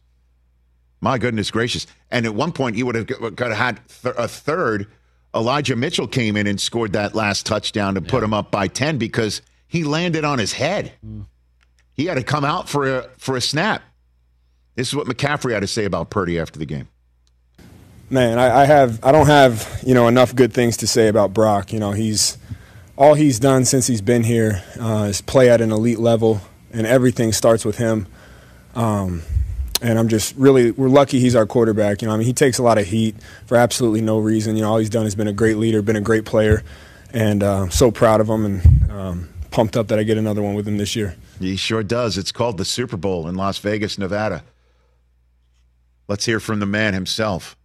My 1.01 1.17
goodness 1.17 1.51
gracious. 1.51 1.85
And 2.09 2.25
at 2.25 2.33
one 2.33 2.51
point, 2.51 2.77
you 2.77 2.85
would 2.85 2.95
have 2.95 3.07
got, 3.07 3.35
got 3.35 3.51
had 3.51 3.79
a 4.03 4.27
third. 4.27 4.87
Elijah 5.35 5.75
Mitchell 5.75 6.07
came 6.07 6.35
in 6.37 6.47
and 6.47 6.59
scored 6.59 6.93
that 6.93 7.13
last 7.13 7.45
touchdown 7.45 7.95
to 7.95 8.01
put 8.01 8.23
him 8.23 8.33
up 8.33 8.49
by 8.49 8.67
10 8.67 8.97
because 8.97 9.41
he 9.75 9.83
landed 9.83 10.23
on 10.23 10.39
his 10.39 10.53
head. 10.53 10.93
He 11.93 12.05
had 12.05 12.15
to 12.15 12.23
come 12.23 12.45
out 12.45 12.69
for 12.69 12.99
a, 12.99 13.09
for 13.17 13.35
a 13.35 13.41
snap. 13.41 13.81
This 14.75 14.87
is 14.87 14.95
what 14.95 15.07
McCaffrey 15.07 15.53
had 15.53 15.61
to 15.61 15.67
say 15.67 15.85
about 15.85 16.09
Purdy 16.09 16.39
after 16.39 16.59
the 16.59 16.65
game. 16.65 16.87
Man, 18.09 18.37
I, 18.37 18.61
I 18.61 18.65
have 18.65 19.03
I 19.03 19.11
don't 19.11 19.25
have 19.25 19.81
you 19.85 19.93
know 19.93 20.07
enough 20.07 20.35
good 20.35 20.53
things 20.53 20.77
to 20.77 20.87
say 20.87 21.07
about 21.07 21.33
Brock. 21.33 21.73
You 21.73 21.79
know 21.79 21.91
he's 21.91 22.37
all 22.97 23.15
he's 23.15 23.39
done 23.39 23.65
since 23.65 23.87
he's 23.87 24.01
been 24.01 24.23
here 24.23 24.63
uh, 24.79 25.07
is 25.09 25.21
play 25.21 25.49
at 25.49 25.59
an 25.59 25.71
elite 25.71 25.99
level, 25.99 26.41
and 26.71 26.85
everything 26.85 27.33
starts 27.33 27.65
with 27.65 27.77
him. 27.77 28.05
Um, 28.75 29.23
and 29.81 29.97
I'm 29.97 30.07
just 30.07 30.35
really 30.35 30.71
we're 30.71 30.89
lucky 30.89 31.19
he's 31.19 31.35
our 31.35 31.47
quarterback. 31.47 32.01
You 32.01 32.07
know, 32.07 32.13
I 32.13 32.17
mean 32.17 32.27
he 32.27 32.33
takes 32.33 32.59
a 32.59 32.63
lot 32.63 32.77
of 32.77 32.85
heat 32.85 33.15
for 33.47 33.57
absolutely 33.57 34.01
no 34.01 34.19
reason. 34.19 34.55
You 34.55 34.61
know, 34.61 34.71
all 34.71 34.77
he's 34.77 34.89
done 34.89 35.05
has 35.05 35.15
been 35.15 35.27
a 35.27 35.33
great 35.33 35.57
leader, 35.57 35.81
been 35.81 35.95
a 35.95 36.01
great 36.01 36.25
player, 36.25 36.63
and 37.11 37.41
uh, 37.41 37.69
so 37.69 37.89
proud 37.89 38.21
of 38.21 38.29
him 38.29 38.45
and 38.45 38.91
um, 38.91 39.29
pumped 39.55 39.77
up 39.77 39.87
that 39.87 39.97
I 39.97 40.03
get 40.03 40.17
another 40.17 40.41
one 40.41 40.53
with 40.53 40.67
him 40.67 40.77
this 40.77 40.97
year. 40.97 41.15
He 41.39 41.55
sure 41.55 41.81
does. 41.81 42.17
It's 42.17 42.33
called 42.33 42.57
the 42.57 42.65
Super 42.65 42.97
Bowl 42.97 43.25
in 43.25 43.35
Las 43.35 43.57
Vegas, 43.59 43.97
Nevada. 43.97 44.43
Let's 46.09 46.25
hear 46.25 46.41
from 46.41 46.59
the 46.59 46.65
man 46.65 46.93
himself. 46.93 47.55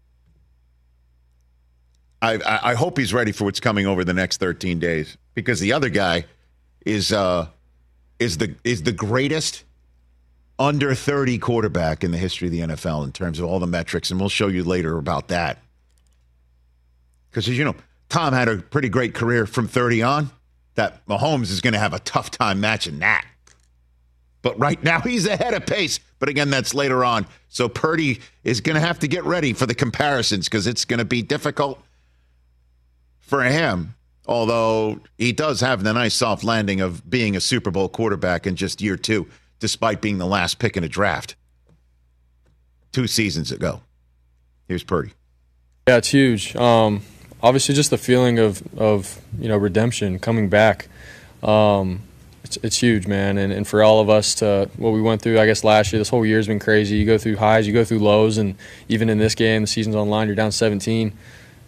I, 2.22 2.38
I, 2.62 2.74
hope 2.74 2.96
he's 2.96 3.12
ready 3.12 3.32
for 3.32 3.44
what's 3.44 3.58
coming 3.58 3.86
over 3.86 4.04
the 4.04 4.12
next 4.12 4.36
13 4.36 4.78
days 4.78 5.16
because 5.34 5.58
the 5.58 5.72
other 5.72 5.88
guy 5.88 6.26
is 6.86 7.12
uh, 7.12 7.48
is 8.20 8.38
the 8.38 8.54
is 8.62 8.84
the 8.84 8.92
greatest 8.92 9.64
under 10.60 10.94
30 10.94 11.38
quarterback 11.38 12.04
in 12.04 12.12
the 12.12 12.18
history 12.18 12.46
of 12.46 12.52
the 12.52 12.60
NFL 12.60 13.04
in 13.04 13.10
terms 13.10 13.40
of 13.40 13.46
all 13.46 13.58
the 13.58 13.66
metrics, 13.66 14.12
and 14.12 14.20
we'll 14.20 14.28
show 14.28 14.46
you 14.46 14.62
later 14.62 14.96
about 14.96 15.28
that. 15.28 15.58
Because 17.30 17.48
as 17.48 17.58
you 17.58 17.64
know, 17.64 17.74
Tom 18.10 18.32
had 18.32 18.48
a 18.48 18.58
pretty 18.58 18.90
great 18.90 19.14
career 19.14 19.44
from 19.44 19.66
30 19.66 20.02
on. 20.02 20.30
That 20.76 21.06
Mahomes 21.06 21.50
is 21.50 21.60
going 21.60 21.72
to 21.72 21.78
have 21.78 21.92
a 21.92 21.98
tough 22.00 22.30
time 22.30 22.60
matching 22.60 23.00
that. 23.00 23.26
But 24.42 24.58
right 24.58 24.82
now 24.82 25.00
he's 25.04 25.26
ahead 25.26 25.54
of 25.54 25.66
pace. 25.66 26.00
But 26.18 26.28
again, 26.28 26.50
that's 26.50 26.74
later 26.74 27.04
on. 27.04 27.26
So 27.48 27.68
Purdy 27.68 28.20
is 28.44 28.60
going 28.60 28.74
to 28.74 28.80
have 28.80 28.98
to 29.00 29.08
get 29.08 29.24
ready 29.24 29.52
for 29.52 29.66
the 29.66 29.74
comparisons 29.74 30.46
because 30.46 30.66
it's 30.66 30.84
going 30.84 30.98
to 30.98 31.04
be 31.04 31.22
difficult 31.22 31.82
for 33.18 33.42
him. 33.42 33.94
Although 34.26 35.00
he 35.18 35.32
does 35.32 35.60
have 35.60 35.82
the 35.82 35.92
nice 35.92 36.14
soft 36.14 36.44
landing 36.44 36.80
of 36.80 37.08
being 37.08 37.36
a 37.36 37.40
Super 37.40 37.70
Bowl 37.70 37.88
quarterback 37.88 38.46
in 38.46 38.54
just 38.54 38.80
year 38.80 38.96
two, 38.96 39.26
despite 39.58 40.00
being 40.00 40.18
the 40.18 40.26
last 40.26 40.58
pick 40.58 40.76
in 40.76 40.84
a 40.84 40.88
draft 40.88 41.34
two 42.92 43.06
seasons 43.06 43.50
ago. 43.50 43.80
Here's 44.68 44.84
Purdy. 44.84 45.12
Yeah, 45.88 45.96
it's 45.96 46.08
huge. 46.08 46.54
Um, 46.54 47.02
obviously, 47.42 47.74
just 47.74 47.90
the 47.90 47.98
feeling 47.98 48.38
of, 48.38 48.62
of 48.78 49.20
you 49.38 49.48
know 49.48 49.56
redemption 49.56 50.18
coming 50.18 50.48
back. 50.48 50.88
Um, 51.42 52.02
it's, 52.44 52.58
it's 52.62 52.76
huge, 52.78 53.06
man. 53.06 53.38
And, 53.38 53.52
and 53.52 53.66
for 53.66 53.82
all 53.82 54.00
of 54.00 54.08
us 54.08 54.34
to 54.36 54.70
what 54.76 54.90
we 54.90 55.00
went 55.00 55.22
through, 55.22 55.38
I 55.38 55.46
guess 55.46 55.62
last 55.62 55.92
year, 55.92 56.00
this 56.00 56.08
whole 56.08 56.24
year's 56.24 56.46
been 56.46 56.58
crazy. 56.58 56.96
You 56.96 57.06
go 57.06 57.18
through 57.18 57.36
highs, 57.36 57.66
you 57.66 57.72
go 57.72 57.84
through 57.84 58.00
lows, 58.00 58.38
and 58.38 58.56
even 58.88 59.08
in 59.08 59.18
this 59.18 59.34
game, 59.34 59.62
the 59.62 59.66
season's 59.66 59.96
online. 59.96 60.26
You're 60.26 60.36
down 60.36 60.52
17, 60.52 61.12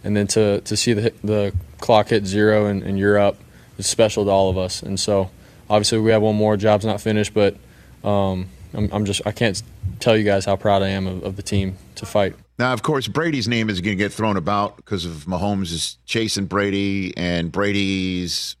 and 0.03 0.17
then 0.17 0.27
to 0.27 0.61
to 0.61 0.77
see 0.77 0.93
the 0.93 1.13
the 1.23 1.53
clock 1.79 2.09
hit 2.09 2.25
zero 2.25 2.65
and, 2.65 2.81
and 2.83 2.97
you're 2.97 3.17
up 3.17 3.37
is 3.77 3.87
special 3.87 4.25
to 4.25 4.31
all 4.31 4.49
of 4.49 4.57
us. 4.57 4.81
And 4.81 4.99
so, 4.99 5.29
obviously, 5.69 5.99
we 5.99 6.11
have 6.11 6.21
one 6.21 6.35
more. 6.35 6.57
Job's 6.57 6.85
not 6.85 7.01
finished, 7.01 7.33
but 7.33 7.55
um, 8.03 8.49
I'm, 8.73 8.89
I'm 8.91 9.05
just 9.05 9.21
I 9.25 9.31
can't 9.31 9.61
tell 9.99 10.17
you 10.17 10.23
guys 10.23 10.45
how 10.45 10.55
proud 10.55 10.81
I 10.81 10.89
am 10.89 11.07
of, 11.07 11.23
of 11.23 11.35
the 11.35 11.43
team 11.43 11.77
to 11.95 12.05
fight. 12.05 12.35
Now, 12.59 12.73
of 12.73 12.83
course, 12.83 13.07
Brady's 13.07 13.47
name 13.47 13.69
is 13.69 13.81
going 13.81 13.97
to 13.97 14.03
get 14.03 14.13
thrown 14.13 14.37
about 14.37 14.77
because 14.77 15.05
of 15.05 15.25
Mahomes 15.25 15.71
is 15.71 15.97
chasing 16.05 16.45
Brady, 16.45 17.15
and 17.17 17.51
Brady's 17.51 18.55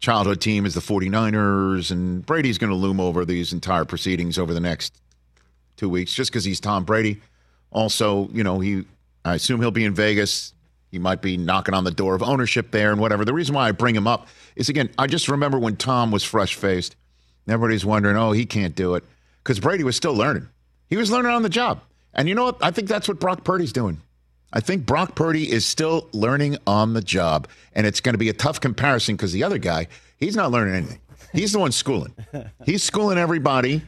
childhood 0.00 0.40
team 0.40 0.64
is 0.64 0.74
the 0.74 0.80
49ers, 0.80 1.90
and 1.90 2.24
Brady's 2.24 2.58
going 2.58 2.70
to 2.70 2.76
loom 2.76 3.00
over 3.00 3.24
these 3.24 3.52
entire 3.52 3.84
proceedings 3.84 4.38
over 4.38 4.54
the 4.54 4.60
next 4.60 5.00
two 5.76 5.88
weeks 5.88 6.12
just 6.12 6.30
because 6.30 6.44
he's 6.44 6.60
Tom 6.60 6.84
Brady. 6.84 7.20
Also, 7.72 8.28
you 8.32 8.44
know, 8.44 8.60
he 8.60 8.84
I 9.24 9.34
assume 9.34 9.60
he'll 9.60 9.70
be 9.70 9.84
in 9.84 9.94
Vegas. 9.94 10.54
He 10.90 10.98
might 10.98 11.20
be 11.20 11.36
knocking 11.36 11.74
on 11.74 11.84
the 11.84 11.90
door 11.90 12.14
of 12.14 12.22
ownership 12.22 12.70
there 12.70 12.92
and 12.92 13.00
whatever. 13.00 13.24
The 13.24 13.34
reason 13.34 13.54
why 13.54 13.68
I 13.68 13.72
bring 13.72 13.94
him 13.94 14.06
up 14.06 14.26
is 14.56 14.68
again, 14.68 14.88
I 14.96 15.06
just 15.06 15.28
remember 15.28 15.58
when 15.58 15.76
Tom 15.76 16.10
was 16.10 16.24
fresh 16.24 16.54
faced. 16.54 16.96
Everybody's 17.46 17.84
wondering, 17.84 18.16
oh, 18.16 18.32
he 18.32 18.46
can't 18.46 18.74
do 18.74 18.94
it 18.94 19.04
because 19.42 19.60
Brady 19.60 19.84
was 19.84 19.96
still 19.96 20.14
learning. 20.14 20.48
He 20.88 20.96
was 20.96 21.10
learning 21.10 21.32
on 21.32 21.42
the 21.42 21.48
job. 21.48 21.82
And 22.14 22.28
you 22.28 22.34
know 22.34 22.44
what? 22.44 22.58
I 22.62 22.70
think 22.70 22.88
that's 22.88 23.08
what 23.08 23.20
Brock 23.20 23.44
Purdy's 23.44 23.72
doing. 23.72 24.00
I 24.52 24.60
think 24.60 24.86
Brock 24.86 25.14
Purdy 25.14 25.50
is 25.50 25.66
still 25.66 26.08
learning 26.12 26.56
on 26.66 26.94
the 26.94 27.02
job. 27.02 27.48
And 27.74 27.86
it's 27.86 28.00
going 28.00 28.14
to 28.14 28.18
be 28.18 28.28
a 28.28 28.34
tough 28.34 28.60
comparison 28.60 29.16
because 29.16 29.32
the 29.32 29.44
other 29.44 29.58
guy, 29.58 29.88
he's 30.16 30.36
not 30.36 30.50
learning 30.50 30.74
anything. 30.74 31.00
He's 31.32 31.52
the 31.52 31.58
one 31.58 31.72
schooling. 31.72 32.14
He's 32.64 32.82
schooling 32.82 33.18
everybody 33.18 33.82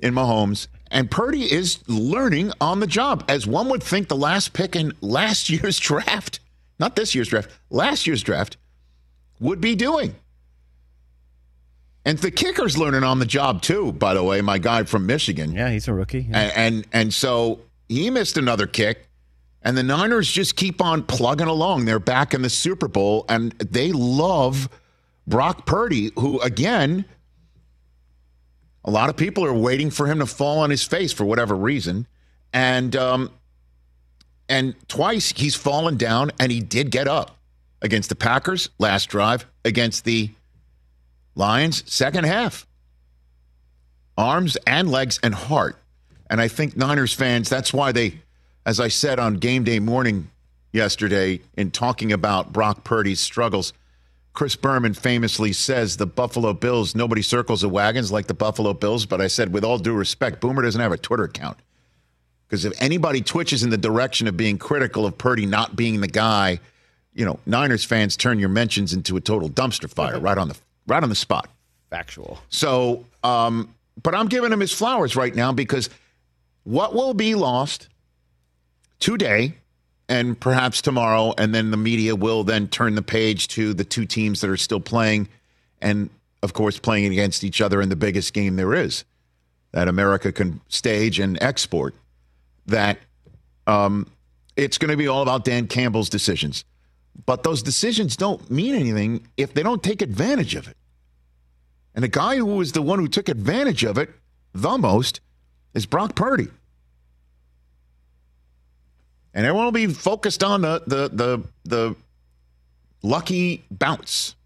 in 0.00 0.14
Mahomes. 0.14 0.68
And 0.90 1.10
Purdy 1.10 1.42
is 1.52 1.86
learning 1.88 2.52
on 2.60 2.80
the 2.80 2.86
job, 2.86 3.24
as 3.28 3.46
one 3.46 3.68
would 3.68 3.82
think 3.82 4.08
the 4.08 4.16
last 4.16 4.52
pick 4.52 4.74
in 4.74 4.92
last 5.00 5.50
year's 5.50 5.78
draft, 5.78 6.40
not 6.78 6.96
this 6.96 7.14
year's 7.14 7.28
draft, 7.28 7.50
last 7.68 8.06
year's 8.06 8.22
draft, 8.22 8.56
would 9.40 9.60
be 9.60 9.74
doing. 9.74 10.14
And 12.04 12.18
the 12.18 12.30
kicker's 12.30 12.76
learning 12.76 13.02
on 13.02 13.18
the 13.18 13.26
job 13.26 13.62
too, 13.62 13.92
by 13.92 14.14
the 14.14 14.22
way, 14.22 14.42
my 14.42 14.58
guy 14.58 14.84
from 14.84 15.06
Michigan. 15.06 15.52
Yeah, 15.52 15.70
he's 15.70 15.88
a 15.88 15.94
rookie. 15.94 16.26
Yeah. 16.28 16.38
And, 16.38 16.52
and 16.56 16.86
and 16.92 17.14
so 17.14 17.60
he 17.88 18.10
missed 18.10 18.36
another 18.36 18.66
kick. 18.66 19.08
And 19.62 19.78
the 19.78 19.82
Niners 19.82 20.30
just 20.30 20.56
keep 20.56 20.82
on 20.82 21.04
plugging 21.04 21.46
along. 21.46 21.86
They're 21.86 21.98
back 21.98 22.34
in 22.34 22.42
the 22.42 22.50
Super 22.50 22.86
Bowl, 22.86 23.24
and 23.30 23.52
they 23.52 23.92
love 23.92 24.68
Brock 25.26 25.64
Purdy, 25.64 26.10
who 26.18 26.38
again, 26.40 27.06
a 28.84 28.90
lot 28.90 29.08
of 29.08 29.16
people 29.16 29.42
are 29.46 29.54
waiting 29.54 29.90
for 29.90 30.06
him 30.06 30.18
to 30.18 30.26
fall 30.26 30.58
on 30.58 30.68
his 30.68 30.84
face 30.84 31.14
for 31.14 31.24
whatever 31.24 31.56
reason. 31.56 32.06
And 32.52 32.94
um, 32.94 33.30
and 34.48 34.74
twice 34.88 35.32
he's 35.34 35.54
fallen 35.54 35.96
down, 35.96 36.32
and 36.38 36.52
he 36.52 36.60
did 36.60 36.90
get 36.90 37.08
up 37.08 37.38
against 37.80 38.10
the 38.10 38.14
Packers 38.14 38.68
last 38.78 39.06
drive, 39.08 39.46
against 39.64 40.04
the 40.04 40.30
Lions 41.34 41.82
second 41.92 42.24
half. 42.24 42.66
Arms 44.16 44.56
and 44.66 44.90
legs 44.90 45.18
and 45.22 45.34
heart. 45.34 45.76
And 46.30 46.40
I 46.40 46.48
think 46.48 46.76
Niners 46.76 47.12
fans, 47.12 47.48
that's 47.48 47.72
why 47.72 47.92
they, 47.92 48.20
as 48.64 48.80
I 48.80 48.88
said 48.88 49.18
on 49.18 49.34
game 49.34 49.64
day 49.64 49.78
morning 49.78 50.30
yesterday 50.72 51.40
in 51.56 51.70
talking 51.70 52.12
about 52.12 52.52
Brock 52.52 52.84
Purdy's 52.84 53.20
struggles, 53.20 53.72
Chris 54.32 54.56
Berman 54.56 54.94
famously 54.94 55.52
says 55.52 55.96
the 55.96 56.06
Buffalo 56.06 56.52
Bills, 56.52 56.94
nobody 56.96 57.22
circles 57.22 57.60
the 57.60 57.68
wagons 57.68 58.10
like 58.10 58.26
the 58.26 58.34
Buffalo 58.34 58.72
Bills. 58.72 59.06
But 59.06 59.20
I 59.20 59.28
said, 59.28 59.52
with 59.52 59.64
all 59.64 59.78
due 59.78 59.92
respect, 59.92 60.40
Boomer 60.40 60.62
doesn't 60.62 60.80
have 60.80 60.92
a 60.92 60.98
Twitter 60.98 61.24
account. 61.24 61.58
Because 62.46 62.64
if 62.64 62.80
anybody 62.82 63.20
twitches 63.20 63.62
in 63.62 63.70
the 63.70 63.78
direction 63.78 64.26
of 64.26 64.36
being 64.36 64.58
critical 64.58 65.06
of 65.06 65.16
Purdy 65.16 65.46
not 65.46 65.76
being 65.76 66.00
the 66.00 66.08
guy, 66.08 66.60
you 67.14 67.24
know, 67.24 67.38
Niners 67.46 67.84
fans 67.84 68.16
turn 68.16 68.38
your 68.40 68.48
mentions 68.48 68.92
into 68.92 69.16
a 69.16 69.20
total 69.20 69.48
dumpster 69.48 69.88
fire 69.88 70.18
right 70.18 70.36
on 70.36 70.48
the 70.48 70.56
right 70.86 71.02
on 71.02 71.08
the 71.08 71.14
spot. 71.14 71.48
Factual. 71.90 72.38
So, 72.48 73.04
um, 73.22 73.74
but 74.02 74.14
I'm 74.14 74.28
giving 74.28 74.52
him 74.52 74.60
his 74.60 74.72
flowers 74.72 75.16
right 75.16 75.34
now 75.34 75.52
because 75.52 75.90
what 76.64 76.94
will 76.94 77.14
be 77.14 77.34
lost 77.34 77.88
today 78.98 79.54
and 80.08 80.38
perhaps 80.38 80.82
tomorrow, 80.82 81.34
and 81.38 81.54
then 81.54 81.70
the 81.70 81.76
media 81.76 82.14
will 82.14 82.44
then 82.44 82.68
turn 82.68 82.94
the 82.94 83.02
page 83.02 83.48
to 83.48 83.72
the 83.74 83.84
two 83.84 84.04
teams 84.04 84.40
that 84.40 84.50
are 84.50 84.56
still 84.56 84.80
playing, 84.80 85.28
and 85.80 86.10
of 86.42 86.52
course, 86.52 86.78
playing 86.78 87.10
against 87.10 87.42
each 87.42 87.60
other 87.60 87.80
in 87.80 87.88
the 87.88 87.96
biggest 87.96 88.34
game 88.34 88.56
there 88.56 88.74
is 88.74 89.04
that 89.74 89.88
America 89.88 90.30
can 90.30 90.60
stage 90.68 91.18
and 91.18 91.36
export. 91.42 91.94
That 92.66 92.98
um, 93.66 94.08
it's 94.56 94.78
going 94.78 94.92
to 94.92 94.96
be 94.96 95.08
all 95.08 95.20
about 95.20 95.44
Dan 95.44 95.66
Campbell's 95.66 96.08
decisions. 96.08 96.64
But 97.26 97.42
those 97.42 97.62
decisions 97.62 98.16
don't 98.16 98.50
mean 98.50 98.74
anything 98.74 99.26
if 99.36 99.54
they 99.54 99.62
don't 99.62 99.82
take 99.82 100.02
advantage 100.02 100.54
of 100.54 100.68
it. 100.68 100.76
And 101.94 102.02
the 102.02 102.08
guy 102.08 102.36
who 102.36 102.46
was 102.46 102.72
the 102.72 102.82
one 102.82 102.98
who 102.98 103.08
took 103.08 103.28
advantage 103.28 103.84
of 103.84 103.98
it 103.98 104.10
the 104.52 104.76
most 104.78 105.20
is 105.74 105.86
Brock 105.86 106.14
Purdy. 106.14 106.48
And 109.32 109.46
everyone 109.46 109.64
will 109.64 109.72
be 109.72 109.86
focused 109.86 110.44
on 110.44 110.62
the 110.62 110.82
the 110.86 111.08
the, 111.08 111.42
the 111.64 111.96
lucky 113.02 113.64
bounce. 113.70 114.36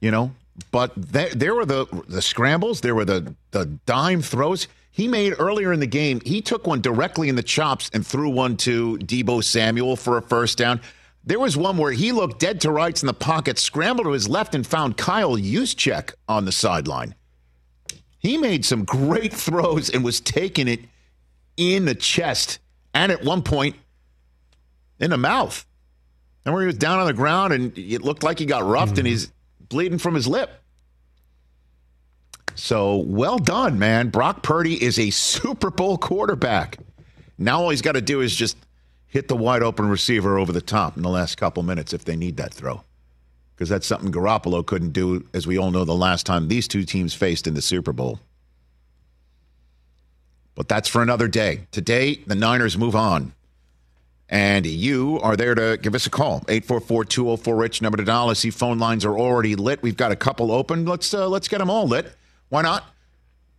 You 0.00 0.10
know, 0.10 0.32
but 0.70 0.92
there, 0.96 1.30
there 1.30 1.54
were 1.54 1.66
the 1.66 1.86
the 2.08 2.22
scrambles, 2.22 2.80
there 2.80 2.94
were 2.94 3.04
the 3.04 3.34
the 3.50 3.66
dime 3.86 4.22
throws 4.22 4.68
he 4.90 5.08
made 5.08 5.34
earlier 5.38 5.72
in 5.72 5.80
the 5.80 5.86
game. 5.86 6.20
He 6.24 6.40
took 6.40 6.66
one 6.66 6.80
directly 6.80 7.28
in 7.28 7.36
the 7.36 7.42
chops 7.42 7.90
and 7.92 8.06
threw 8.06 8.28
one 8.28 8.56
to 8.58 8.98
Deebo 8.98 9.42
Samuel 9.42 9.96
for 9.96 10.16
a 10.16 10.22
first 10.22 10.58
down. 10.58 10.80
There 11.24 11.38
was 11.38 11.56
one 11.56 11.76
where 11.76 11.92
he 11.92 12.12
looked 12.12 12.40
dead 12.40 12.60
to 12.62 12.72
rights 12.72 13.02
in 13.02 13.06
the 13.06 13.14
pocket, 13.14 13.58
scrambled 13.58 14.06
to 14.06 14.12
his 14.12 14.28
left, 14.28 14.54
and 14.54 14.66
found 14.66 14.96
Kyle 14.96 15.36
Juszczyk 15.36 16.14
on 16.28 16.44
the 16.44 16.52
sideline. 16.52 17.14
He 18.18 18.36
made 18.36 18.64
some 18.64 18.84
great 18.84 19.32
throws 19.46 19.90
and 19.90 20.04
was 20.04 20.20
taking 20.20 20.66
it 20.66 20.80
in 21.56 21.84
the 21.84 21.94
chest 21.94 22.58
and 22.94 23.12
at 23.12 23.24
one 23.24 23.42
point 23.42 23.76
in 24.98 25.10
the 25.10 25.18
mouth. 25.18 25.66
And 26.44 26.54
where 26.54 26.62
he 26.62 26.66
was 26.66 26.78
down 26.78 26.98
on 26.98 27.06
the 27.06 27.12
ground 27.12 27.52
and 27.52 27.76
it 27.76 28.02
looked 28.02 28.22
like 28.22 28.38
he 28.38 28.46
got 28.46 28.64
roughed 28.64 28.92
mm-hmm. 28.92 29.00
and 29.00 29.06
he's 29.06 29.32
bleeding 29.60 29.98
from 29.98 30.14
his 30.14 30.26
lip. 30.26 30.50
So 32.60 32.96
well 32.96 33.38
done, 33.38 33.78
man. 33.78 34.10
Brock 34.10 34.42
Purdy 34.42 34.80
is 34.80 34.98
a 34.98 35.08
Super 35.10 35.70
Bowl 35.70 35.96
quarterback. 35.96 36.76
Now 37.38 37.62
all 37.62 37.70
he's 37.70 37.80
got 37.80 37.92
to 37.92 38.02
do 38.02 38.20
is 38.20 38.36
just 38.36 38.56
hit 39.06 39.28
the 39.28 39.36
wide 39.36 39.62
open 39.62 39.88
receiver 39.88 40.38
over 40.38 40.52
the 40.52 40.60
top 40.60 40.96
in 40.96 41.02
the 41.02 41.08
last 41.08 41.36
couple 41.36 41.62
minutes 41.62 41.94
if 41.94 42.04
they 42.04 42.16
need 42.16 42.36
that 42.36 42.52
throw. 42.52 42.84
Because 43.54 43.70
that's 43.70 43.86
something 43.86 44.12
Garoppolo 44.12 44.64
couldn't 44.64 44.92
do, 44.92 45.26
as 45.32 45.46
we 45.46 45.58
all 45.58 45.70
know, 45.70 45.84
the 45.84 45.94
last 45.94 46.26
time 46.26 46.48
these 46.48 46.68
two 46.68 46.84
teams 46.84 47.14
faced 47.14 47.46
in 47.46 47.54
the 47.54 47.62
Super 47.62 47.94
Bowl. 47.94 48.20
But 50.54 50.68
that's 50.68 50.88
for 50.88 51.02
another 51.02 51.28
day. 51.28 51.66
Today, 51.72 52.16
the 52.26 52.34
Niners 52.34 52.76
move 52.76 52.94
on. 52.94 53.32
And 54.28 54.66
you 54.66 55.18
are 55.22 55.34
there 55.34 55.54
to 55.54 55.78
give 55.80 55.94
us 55.94 56.06
a 56.06 56.10
call. 56.10 56.40
844-204-RICH, 56.42 57.80
number 57.82 57.96
to 57.96 58.04
dial. 58.04 58.28
I 58.28 58.34
see 58.34 58.50
phone 58.50 58.78
lines 58.78 59.04
are 59.06 59.18
already 59.18 59.56
lit. 59.56 59.82
We've 59.82 59.96
got 59.96 60.12
a 60.12 60.16
couple 60.16 60.52
open. 60.52 60.84
Let's 60.84 61.12
uh, 61.12 61.28
let's 61.28 61.48
get 61.48 61.58
them 61.58 61.70
all 61.70 61.88
lit. 61.88 62.14
Why 62.50 62.62
not? 62.62 62.84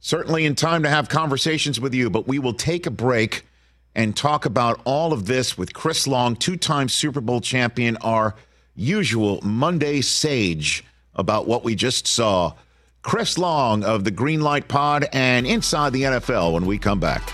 Certainly 0.02 0.46
in 0.46 0.56
time 0.56 0.84
to 0.84 0.90
have 0.90 1.08
conversations 1.08 1.80
with 1.80 1.94
you, 1.94 2.10
but 2.10 2.28
we 2.28 2.40
will 2.40 2.54
take 2.54 2.86
a 2.86 2.92
break 2.92 3.48
and 3.96 4.16
talk 4.16 4.46
about 4.46 4.82
all 4.84 5.14
of 5.14 5.26
this 5.26 5.58
with 5.58 5.74
Chris 5.74 6.08
Long, 6.08 6.36
two 6.36 6.58
time 6.58 6.90
Super 6.90 7.22
Bowl 7.22 7.40
champion, 7.40 7.98
our 7.98 8.36
usual 8.76 9.40
Monday 9.44 10.02
sage 10.02 10.84
about 11.16 11.48
what 11.48 11.64
we 11.64 11.74
just 11.74 12.06
saw. 12.06 12.54
Chris 13.02 13.38
Long 13.38 13.84
of 13.84 14.04
the 14.04 14.12
Greenlight 14.12 14.68
Pod 14.68 15.08
and 15.14 15.48
Inside 15.48 15.94
the 15.94 16.04
NFL 16.04 16.54
when 16.54 16.66
we 16.66 16.78
come 16.78 17.00
back. 17.00 17.34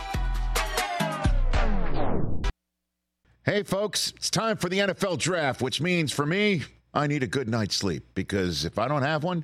Hey, 3.43 3.63
folks, 3.63 4.13
it's 4.15 4.29
time 4.29 4.57
for 4.57 4.69
the 4.69 4.79
NFL 4.79 5.17
draft, 5.17 5.61
which 5.61 5.81
means 5.81 6.11
for 6.11 6.25
me, 6.25 6.63
I 6.93 7.07
need 7.07 7.23
a 7.23 7.27
good 7.27 7.49
night's 7.49 7.75
sleep 7.75 8.03
because 8.13 8.63
if 8.63 8.77
I 8.77 8.87
don't 8.87 9.03
have 9.03 9.23
one, 9.23 9.43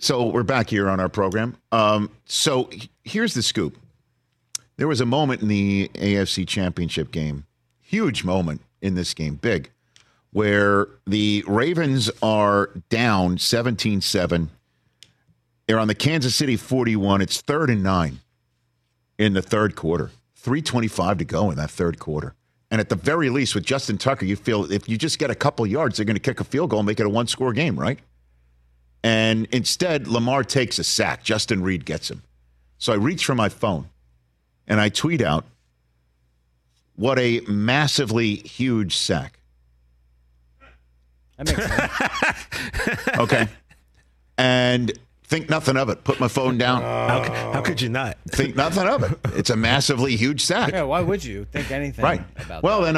So 0.00 0.26
we're 0.26 0.44
back 0.44 0.70
here 0.70 0.88
on 0.88 1.00
our 1.00 1.08
program. 1.08 1.56
Um, 1.72 2.10
so 2.24 2.70
here's 3.02 3.34
the 3.34 3.42
scoop. 3.42 3.76
There 4.76 4.86
was 4.86 5.00
a 5.00 5.06
moment 5.06 5.42
in 5.42 5.48
the 5.48 5.90
AFC 5.94 6.46
Championship 6.46 7.10
game, 7.10 7.46
huge 7.80 8.22
moment 8.22 8.60
in 8.80 8.94
this 8.94 9.12
game, 9.12 9.34
big, 9.34 9.70
where 10.32 10.86
the 11.04 11.44
Ravens 11.48 12.10
are 12.22 12.70
down 12.88 13.38
17 13.38 14.00
7. 14.00 14.50
They're 15.66 15.80
on 15.80 15.88
the 15.88 15.96
Kansas 15.96 16.34
City 16.34 16.56
41. 16.56 17.20
It's 17.20 17.40
third 17.40 17.68
and 17.68 17.82
nine 17.82 18.20
in 19.18 19.32
the 19.32 19.42
third 19.42 19.74
quarter. 19.74 20.12
325 20.36 21.18
to 21.18 21.24
go 21.24 21.50
in 21.50 21.56
that 21.56 21.70
third 21.70 21.98
quarter. 21.98 22.34
And 22.70 22.80
at 22.80 22.88
the 22.88 22.94
very 22.94 23.30
least, 23.30 23.54
with 23.54 23.64
Justin 23.64 23.98
Tucker, 23.98 24.26
you 24.26 24.36
feel 24.36 24.70
if 24.70 24.88
you 24.88 24.96
just 24.96 25.18
get 25.18 25.30
a 25.30 25.34
couple 25.34 25.66
yards, 25.66 25.96
they're 25.96 26.06
going 26.06 26.14
to 26.14 26.20
kick 26.20 26.38
a 26.38 26.44
field 26.44 26.70
goal 26.70 26.80
and 26.80 26.86
make 26.86 27.00
it 27.00 27.06
a 27.06 27.08
one 27.08 27.26
score 27.26 27.52
game, 27.52 27.78
right? 27.78 27.98
And 29.08 29.48
instead, 29.52 30.06
Lamar 30.06 30.44
takes 30.44 30.78
a 30.78 30.84
sack. 30.84 31.24
Justin 31.24 31.62
Reid 31.62 31.86
gets 31.86 32.10
him. 32.10 32.22
So 32.76 32.92
I 32.92 32.96
reach 32.96 33.24
for 33.24 33.34
my 33.34 33.48
phone 33.48 33.88
and 34.66 34.82
I 34.82 34.90
tweet 34.90 35.22
out, 35.22 35.46
What 36.94 37.18
a 37.18 37.40
massively 37.48 38.36
huge 38.36 38.94
sack. 38.94 39.40
That 41.38 41.46
makes 41.46 41.66
sense. 42.84 43.08
okay. 43.18 43.48
And 44.36 44.92
think 45.24 45.48
nothing 45.48 45.78
of 45.78 45.88
it. 45.88 46.04
Put 46.04 46.20
my 46.20 46.28
phone 46.28 46.58
down. 46.58 46.82
How, 47.08 47.52
how, 47.54 47.62
could 47.62 47.80
you 47.80 47.88
not? 47.88 48.18
Think 48.28 48.56
nothing 48.56 48.86
of 48.86 49.04
it. 49.04 49.18
It's 49.38 49.48
a 49.48 49.56
massively 49.56 50.16
huge 50.16 50.42
sack. 50.42 50.72
Yeah, 50.72 50.82
why 50.82 51.00
would 51.00 51.24
you 51.24 51.46
think 51.46 51.70
anything 51.70 52.04
right. 52.04 52.22
about 52.36 52.62
well, 52.62 52.82
that? 52.82 52.92
then 52.92 52.96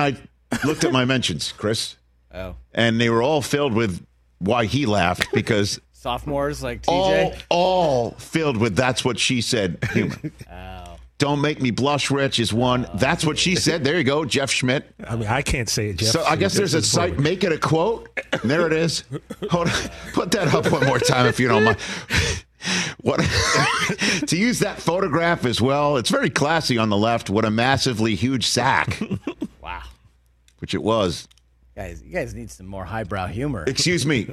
I 0.60 0.66
looked 0.66 0.82
at 0.82 0.90
my 0.92 1.04
mentions, 1.04 1.52
Chris. 1.52 1.94
Oh. 2.32 2.54
And 2.72 3.00
they 3.00 3.10
were 3.10 3.24
all 3.24 3.42
filled 3.42 3.74
with 3.74 4.06
why 4.38 4.66
he 4.66 4.86
laughed 4.86 5.26
because 5.32 5.80
sophomores 6.00 6.62
like 6.62 6.82
TJ? 6.82 6.88
All, 6.88 7.34
all 7.50 8.10
filled 8.12 8.56
with 8.56 8.74
that's 8.74 9.04
what 9.04 9.18
she 9.18 9.40
said 9.40 9.78
humor. 9.92 10.16
oh. 10.50 10.96
Don't 11.18 11.42
make 11.42 11.60
me 11.60 11.70
blush, 11.70 12.10
Rich 12.10 12.40
is 12.40 12.50
one. 12.50 12.86
Oh. 12.86 12.90
That's 12.94 13.26
what 13.26 13.38
she 13.38 13.54
said. 13.54 13.84
There 13.84 13.98
you 13.98 14.04
go, 14.04 14.24
Jeff 14.24 14.50
Schmidt. 14.50 14.90
I 15.06 15.16
mean, 15.16 15.28
I 15.28 15.42
can't 15.42 15.68
say 15.68 15.90
it, 15.90 15.98
Jeff. 15.98 16.08
So 16.08 16.24
I 16.24 16.36
guess 16.36 16.54
there's 16.54 16.72
a 16.72 16.80
site, 16.80 17.18
make 17.20 17.44
it 17.44 17.52
a 17.52 17.58
quote. 17.58 18.08
There 18.42 18.66
it 18.66 18.72
is. 18.72 19.04
Hold 19.50 19.68
on. 19.68 19.74
Put 20.14 20.30
that 20.30 20.54
up 20.54 20.72
one 20.72 20.86
more 20.86 20.98
time 20.98 21.26
if 21.26 21.38
you 21.38 21.48
don't 21.48 21.64
mind. 21.64 21.76
What 23.00 23.20
to 24.26 24.36
use 24.36 24.58
that 24.58 24.76
photograph 24.78 25.46
as 25.46 25.62
well? 25.62 25.96
It's 25.96 26.10
very 26.10 26.28
classy 26.28 26.76
on 26.76 26.90
the 26.90 26.96
left. 26.96 27.30
What 27.30 27.46
a 27.46 27.50
massively 27.50 28.14
huge 28.14 28.46
sack, 28.46 29.00
Wow. 29.62 29.84
which 30.58 30.74
it 30.74 30.82
was. 30.82 31.26
Guys, 31.74 32.02
you 32.04 32.12
guys 32.12 32.34
need 32.34 32.50
some 32.50 32.66
more 32.66 32.84
highbrow 32.84 33.28
humor. 33.28 33.64
Excuse 33.66 34.04
me. 34.04 34.28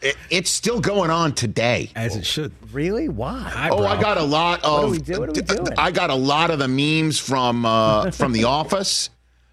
It, 0.00 0.16
it's 0.30 0.50
still 0.50 0.80
going 0.80 1.10
on 1.10 1.34
today. 1.34 1.90
As 1.96 2.14
it 2.14 2.24
should. 2.24 2.52
Really? 2.72 3.08
Why? 3.08 3.68
Oh, 3.72 3.84
I 3.84 4.00
got 4.00 4.16
a 4.16 4.22
lot 4.22 4.62
of. 4.64 4.72
What 4.72 4.84
are 4.84 4.90
we 4.90 4.98
do- 4.98 5.20
what 5.20 5.28
are 5.30 5.32
we 5.32 5.42
doing? 5.42 5.66
I 5.76 5.90
got 5.90 6.10
a 6.10 6.14
lot 6.14 6.50
of 6.50 6.58
the 6.60 6.68
memes 6.68 7.18
from 7.18 7.66
uh, 7.66 8.10
from 8.12 8.32
The 8.32 8.44
Office. 8.44 9.10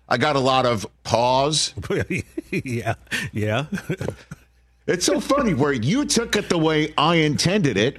I 0.08 0.18
got 0.18 0.36
a 0.36 0.40
lot 0.40 0.68
of 0.68 0.86
pause. 1.04 1.74
yeah, 2.52 2.94
yeah. 3.34 3.66
It's 4.88 5.04
so 5.04 5.20
funny 5.20 5.56
where 5.56 5.74
you 5.74 6.06
took 6.06 6.36
it 6.36 6.48
the 6.48 6.60
way 6.60 6.94
I 6.96 7.16
intended 7.16 7.76
it. 7.76 7.98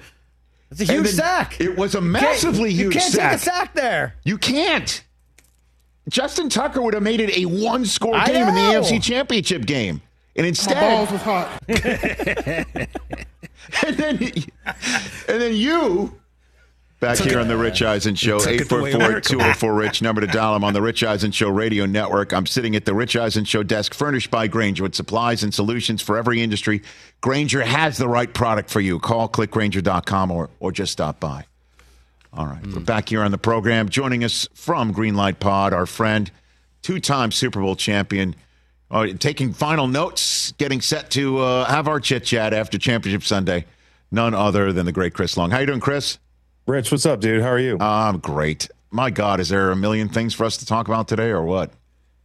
It's 0.70 0.80
a 0.82 0.84
huge 0.84 1.08
sack. 1.08 1.60
It 1.60 1.76
was 1.76 1.96
a 1.96 1.98
You 1.98 2.04
massively 2.04 2.72
huge 2.72 2.94
sack. 2.94 2.94
You 2.94 3.00
can't 3.00 3.12
sack. 3.12 3.30
take 3.32 3.40
a 3.40 3.42
sack 3.42 3.74
there. 3.74 4.14
You 4.22 4.38
can't. 4.38 5.02
Justin 6.08 6.48
Tucker 6.48 6.80
would 6.80 6.94
have 6.94 7.02
made 7.02 7.18
it 7.18 7.36
a 7.36 7.44
one-score 7.46 8.16
game 8.26 8.46
in 8.48 8.54
the 8.54 8.72
know. 8.72 8.80
AFC 8.82 9.02
Championship 9.02 9.66
game, 9.66 10.00
and 10.36 10.46
instead, 10.46 10.80
balls 10.80 11.10
was 11.10 11.22
hot. 11.22 11.62
and 13.86 13.96
then, 13.96 14.18
and 15.28 15.40
then 15.40 15.54
you. 15.54 16.18
Back 16.98 17.18
here 17.18 17.38
on 17.38 17.46
the 17.46 17.58
Rich 17.58 17.82
Eisen 17.82 18.14
Show, 18.14 18.38
took 18.38 18.58
it 18.58 18.68
the 18.70 18.82
way 18.82 18.92
America 18.92 19.34
844-204-RICH, 19.34 20.00
number 20.00 20.22
to 20.22 20.26
dial. 20.26 20.54
I'm 20.54 20.64
on 20.64 20.72
the 20.72 20.80
Rich 20.80 21.04
Eisen 21.04 21.30
Show 21.30 21.50
radio 21.50 21.84
network. 21.84 22.32
I'm 22.32 22.46
sitting 22.46 22.74
at 22.74 22.86
the 22.86 22.94
Rich 22.94 23.16
Eisen 23.16 23.44
Show 23.44 23.62
desk, 23.62 23.92
furnished 23.92 24.30
by 24.30 24.46
Grainger 24.46 24.82
with 24.82 24.94
supplies 24.94 25.42
and 25.42 25.52
solutions 25.52 26.00
for 26.00 26.16
every 26.16 26.40
industry. 26.40 26.80
Grainger 27.20 27.60
has 27.60 27.98
the 27.98 28.08
right 28.08 28.32
product 28.32 28.70
for 28.70 28.80
you. 28.80 28.98
Call 28.98 29.28
clickgrainger.com 29.28 30.30
or, 30.30 30.48
or 30.58 30.72
just 30.72 30.90
stop 30.90 31.20
by. 31.20 31.44
All 32.32 32.46
right, 32.46 32.64
we're 32.64 32.72
hmm. 32.72 32.84
back 32.84 33.10
here 33.10 33.22
on 33.22 33.30
the 33.30 33.38
program. 33.38 33.90
Joining 33.90 34.24
us 34.24 34.48
from 34.54 34.94
Greenlight 34.94 35.38
Pod, 35.38 35.74
our 35.74 35.86
friend, 35.86 36.30
two-time 36.80 37.30
Super 37.30 37.60
Bowl 37.60 37.76
champion, 37.76 38.34
uh, 38.90 39.06
taking 39.18 39.52
final 39.52 39.86
notes, 39.88 40.52
getting 40.52 40.80
set 40.80 41.10
to 41.10 41.38
uh, 41.38 41.64
have 41.64 41.88
our 41.88 42.00
chit-chat 42.00 42.52
after 42.54 42.78
Championship 42.78 43.22
Sunday. 43.22 43.64
None 44.10 44.34
other 44.34 44.72
than 44.72 44.86
the 44.86 44.92
great 44.92 45.14
Chris 45.14 45.36
Long. 45.36 45.50
How 45.50 45.58
you 45.58 45.66
doing, 45.66 45.80
Chris? 45.80 46.18
Rich, 46.66 46.90
what's 46.92 47.06
up, 47.06 47.20
dude? 47.20 47.42
How 47.42 47.48
are 47.50 47.58
you? 47.58 47.76
I'm 47.80 48.18
great. 48.18 48.68
My 48.90 49.10
God, 49.10 49.40
is 49.40 49.48
there 49.48 49.70
a 49.70 49.76
million 49.76 50.08
things 50.08 50.32
for 50.34 50.44
us 50.44 50.56
to 50.58 50.66
talk 50.66 50.88
about 50.88 51.08
today, 51.08 51.30
or 51.30 51.42
what? 51.42 51.72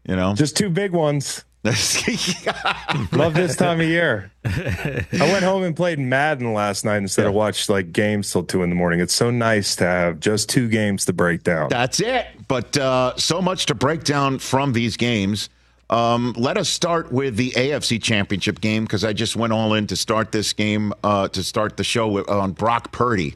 You 0.08 0.16
know, 0.16 0.34
Just 0.36 0.56
two 0.58 0.70
big 0.70 0.92
ones. 0.92 1.44
Love 1.64 3.36
this 3.36 3.56
time 3.56 3.80
of 3.82 3.88
year. 3.88 4.32
I 4.44 5.06
went 5.12 5.44
home 5.44 5.62
and 5.62 5.76
played 5.76 6.00
Madden 6.00 6.54
last 6.56 6.86
night 6.86 6.98
instead 6.98 7.28
of 7.28 7.34
watch 7.34 7.70
like 7.70 7.94
games 7.94 8.32
till 8.32 8.44
two 8.44 8.64
in 8.64 8.70
the 8.70 8.76
morning. 8.76 9.00
It's 9.00 9.14
so 9.14 9.30
nice 9.30 9.76
to 9.76 9.86
have 9.86 10.20
just 10.20 10.50
two 10.50 10.68
games 10.68 11.06
to 11.06 11.14
break 11.14 11.44
down. 11.44 11.70
That's 11.70 12.00
it. 12.00 12.26
But 12.48 12.76
uh, 12.78 13.16
so 13.18 13.44
much 13.44 13.68
to 13.68 13.76
break 13.76 14.04
down 14.04 14.40
from 14.40 14.74
these 14.74 14.98
games. 14.98 15.50
Um, 15.92 16.34
let 16.38 16.58
us 16.58 16.70
start 16.70 17.12
with 17.12 17.36
the 17.36 17.52
AFC 17.52 18.02
Championship 18.02 18.62
game 18.62 18.86
because 18.86 19.04
I 19.04 19.12
just 19.12 19.36
went 19.36 19.52
all 19.52 19.74
in 19.74 19.88
to 19.88 19.98
start 19.98 20.32
this 20.32 20.54
game 20.54 20.94
uh, 21.04 21.28
to 21.28 21.44
start 21.44 21.76
the 21.76 21.84
show 21.84 22.08
with, 22.08 22.30
on 22.30 22.54
Brock 22.54 22.94
Purdy 22.94 23.36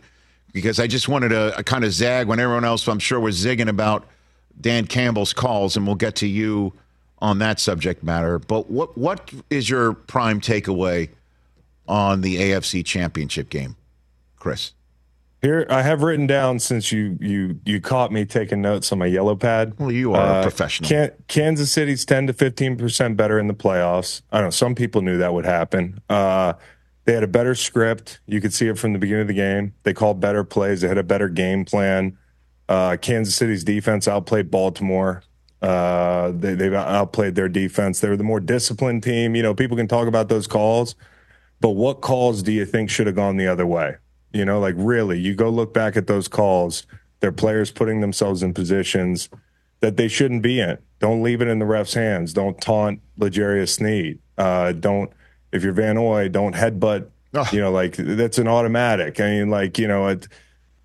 because 0.53 0.79
I 0.79 0.87
just 0.87 1.09
wanted 1.09 1.29
to 1.29 1.61
kind 1.65 1.83
of 1.83 1.91
zag 1.91 2.27
when 2.27 2.39
everyone 2.39 2.63
else, 2.63 2.87
I'm 2.87 2.97
sure, 2.97 3.19
was 3.19 3.43
zigging 3.43 3.67
about 3.67 4.05
Dan 4.59 4.87
Campbell's 4.87 5.33
calls, 5.33 5.75
and 5.75 5.85
we'll 5.85 5.97
get 5.97 6.15
to 6.17 6.27
you 6.27 6.71
on 7.19 7.39
that 7.39 7.59
subject 7.59 8.03
matter. 8.03 8.39
But 8.39 8.71
what 8.71 8.97
what 8.97 9.29
is 9.49 9.69
your 9.69 9.93
prime 9.93 10.39
takeaway 10.39 11.09
on 11.89 12.21
the 12.21 12.37
AFC 12.37 12.85
Championship 12.85 13.49
game, 13.49 13.75
Chris? 14.37 14.71
Here, 15.45 15.67
I 15.69 15.83
have 15.83 16.01
written 16.01 16.25
down 16.25 16.57
since 16.57 16.91
you 16.91 17.19
you 17.21 17.59
you 17.65 17.79
caught 17.79 18.11
me 18.11 18.25
taking 18.25 18.63
notes 18.63 18.91
on 18.91 18.97
my 18.97 19.05
yellow 19.05 19.35
pad. 19.35 19.75
Well, 19.77 19.91
you 19.91 20.15
are 20.15 20.25
a 20.25 20.33
Uh, 20.39 20.41
professional. 20.41 20.89
Can, 20.89 21.11
Kansas 21.27 21.71
City's 21.71 22.03
ten 22.03 22.25
to 22.25 22.33
fifteen 22.33 22.75
percent 22.75 23.15
better 23.15 23.37
in 23.37 23.45
the 23.45 23.53
playoffs. 23.53 24.23
I 24.31 24.37
don't 24.37 24.47
know. 24.47 24.49
Some 24.49 24.73
people 24.73 25.03
knew 25.03 25.19
that 25.19 25.35
would 25.35 25.45
happen. 25.45 26.01
Uh, 26.09 26.53
they 27.03 27.13
had 27.13 27.21
a 27.21 27.27
better 27.27 27.53
script. 27.53 28.21
You 28.25 28.41
could 28.41 28.55
see 28.55 28.67
it 28.67 28.79
from 28.79 28.93
the 28.93 28.97
beginning 28.97 29.21
of 29.21 29.27
the 29.27 29.35
game. 29.35 29.75
They 29.83 29.93
called 29.93 30.19
better 30.19 30.43
plays. 30.43 30.81
They 30.81 30.87
had 30.87 30.97
a 30.97 31.03
better 31.03 31.29
game 31.29 31.63
plan. 31.63 32.17
Uh, 32.67 32.97
Kansas 32.99 33.35
City's 33.35 33.63
defense 33.63 34.07
outplayed 34.07 34.49
Baltimore. 34.49 35.21
Uh, 35.61 36.31
they, 36.31 36.55
they've 36.55 36.73
outplayed 36.73 37.35
their 37.35 37.49
defense. 37.49 37.99
They 37.99 38.09
were 38.09 38.17
the 38.17 38.23
more 38.23 38.39
disciplined 38.39 39.03
team. 39.03 39.35
You 39.35 39.43
know, 39.43 39.53
people 39.53 39.77
can 39.77 39.87
talk 39.87 40.07
about 40.07 40.27
those 40.27 40.47
calls, 40.47 40.95
but 41.61 41.69
what 41.69 42.01
calls 42.01 42.41
do 42.41 42.51
you 42.51 42.65
think 42.65 42.89
should 42.89 43.05
have 43.05 43.15
gone 43.15 43.37
the 43.37 43.45
other 43.45 43.67
way? 43.67 43.97
You 44.35 44.43
know, 44.43 44.59
like 44.59 44.75
really, 44.77 45.17
you 45.17 45.33
go 45.33 45.49
look 45.49 45.73
back 45.73 45.95
at 45.95 46.07
those 46.07 46.27
calls. 46.27 46.85
Their 47.21 47.31
players 47.31 47.71
putting 47.71 48.01
themselves 48.01 48.43
in 48.43 48.53
positions 48.53 49.29
that 49.79 49.95
they 49.95 50.09
shouldn't 50.09 50.41
be 50.41 50.59
in. 50.59 50.77
Don't 50.99 51.23
leave 51.23 51.41
it 51.41 51.47
in 51.47 51.59
the 51.59 51.65
ref's 51.65 51.93
hands. 51.93 52.33
Don't 52.33 52.59
taunt 52.59 52.99
L'Jarius 53.17 53.69
Sneed. 53.69 54.19
Uh, 54.37 54.73
don't 54.73 55.09
if 55.53 55.63
you're 55.63 55.71
Van 55.71 55.95
Noy, 55.95 56.27
don't 56.27 56.53
headbutt. 56.53 57.07
You 57.51 57.61
know, 57.61 57.71
like 57.71 57.95
that's 57.95 58.37
an 58.37 58.47
automatic. 58.47 59.21
I 59.21 59.31
mean, 59.31 59.49
like 59.49 59.77
you 59.77 59.87
know, 59.87 60.07
it, 60.07 60.27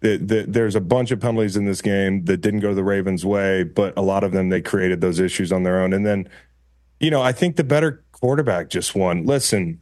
the, 0.01 0.17
the, 0.17 0.45
there's 0.47 0.77
a 0.77 0.81
bunch 0.81 1.11
of 1.11 1.21
penalties 1.21 1.57
in 1.57 1.65
this 1.65 1.83
game 1.83 2.25
that 2.27 2.39
didn't 2.39 2.61
go 2.61 2.73
the 2.73 2.85
Ravens' 2.85 3.25
way, 3.25 3.65
but 3.65 3.97
a 3.97 4.03
lot 4.03 4.25
of 4.25 4.33
them 4.33 4.49
they 4.49 4.61
created 4.61 5.01
those 5.01 5.19
issues 5.21 5.53
on 5.53 5.63
their 5.63 5.81
own. 5.83 5.93
And 5.93 6.07
then, 6.07 6.29
you 7.01 7.11
know, 7.11 7.21
I 7.21 7.33
think 7.33 7.57
the 7.57 7.65
better 7.65 8.03
quarterback 8.13 8.71
just 8.71 8.95
won. 8.95 9.27
Listen, 9.27 9.81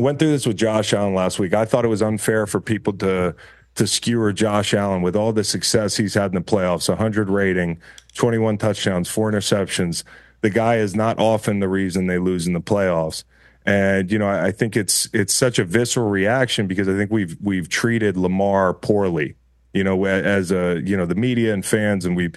went 0.00 0.18
through 0.18 0.30
this 0.30 0.46
with 0.46 0.56
Josh 0.56 0.92
Allen 0.92 1.14
last 1.14 1.38
week. 1.38 1.54
I 1.54 1.64
thought 1.64 1.84
it 1.84 1.88
was 1.88 2.02
unfair 2.02 2.46
for 2.46 2.60
people 2.60 2.92
to 2.94 3.34
to 3.74 3.86
skewer 3.86 4.32
Josh 4.32 4.74
Allen 4.74 5.00
with 5.00 5.16
all 5.16 5.32
the 5.32 5.44
success 5.44 5.96
he's 5.96 6.14
had 6.14 6.26
in 6.26 6.34
the 6.34 6.42
playoffs, 6.42 6.90
100 6.90 7.30
rating, 7.30 7.80
21 8.14 8.58
touchdowns, 8.58 9.08
four 9.08 9.32
interceptions. 9.32 10.04
The 10.42 10.50
guy 10.50 10.76
is 10.76 10.94
not 10.94 11.18
often 11.18 11.60
the 11.60 11.68
reason 11.68 12.06
they 12.06 12.18
lose 12.18 12.46
in 12.46 12.52
the 12.52 12.60
playoffs. 12.60 13.24
And 13.64 14.10
you 14.10 14.18
know, 14.18 14.26
I, 14.26 14.46
I 14.46 14.50
think 14.50 14.76
it's 14.76 15.08
it's 15.12 15.32
such 15.32 15.58
a 15.58 15.64
visceral 15.64 16.08
reaction 16.08 16.66
because 16.66 16.88
I 16.88 16.96
think 16.96 17.10
we've 17.10 17.36
we've 17.40 17.68
treated 17.68 18.16
Lamar 18.16 18.74
poorly. 18.74 19.36
You 19.72 19.84
know, 19.84 20.04
as 20.04 20.50
a 20.50 20.82
you 20.84 20.96
know 20.96 21.06
the 21.06 21.14
media 21.14 21.54
and 21.54 21.64
fans, 21.64 22.04
and 22.04 22.16
we 22.16 22.30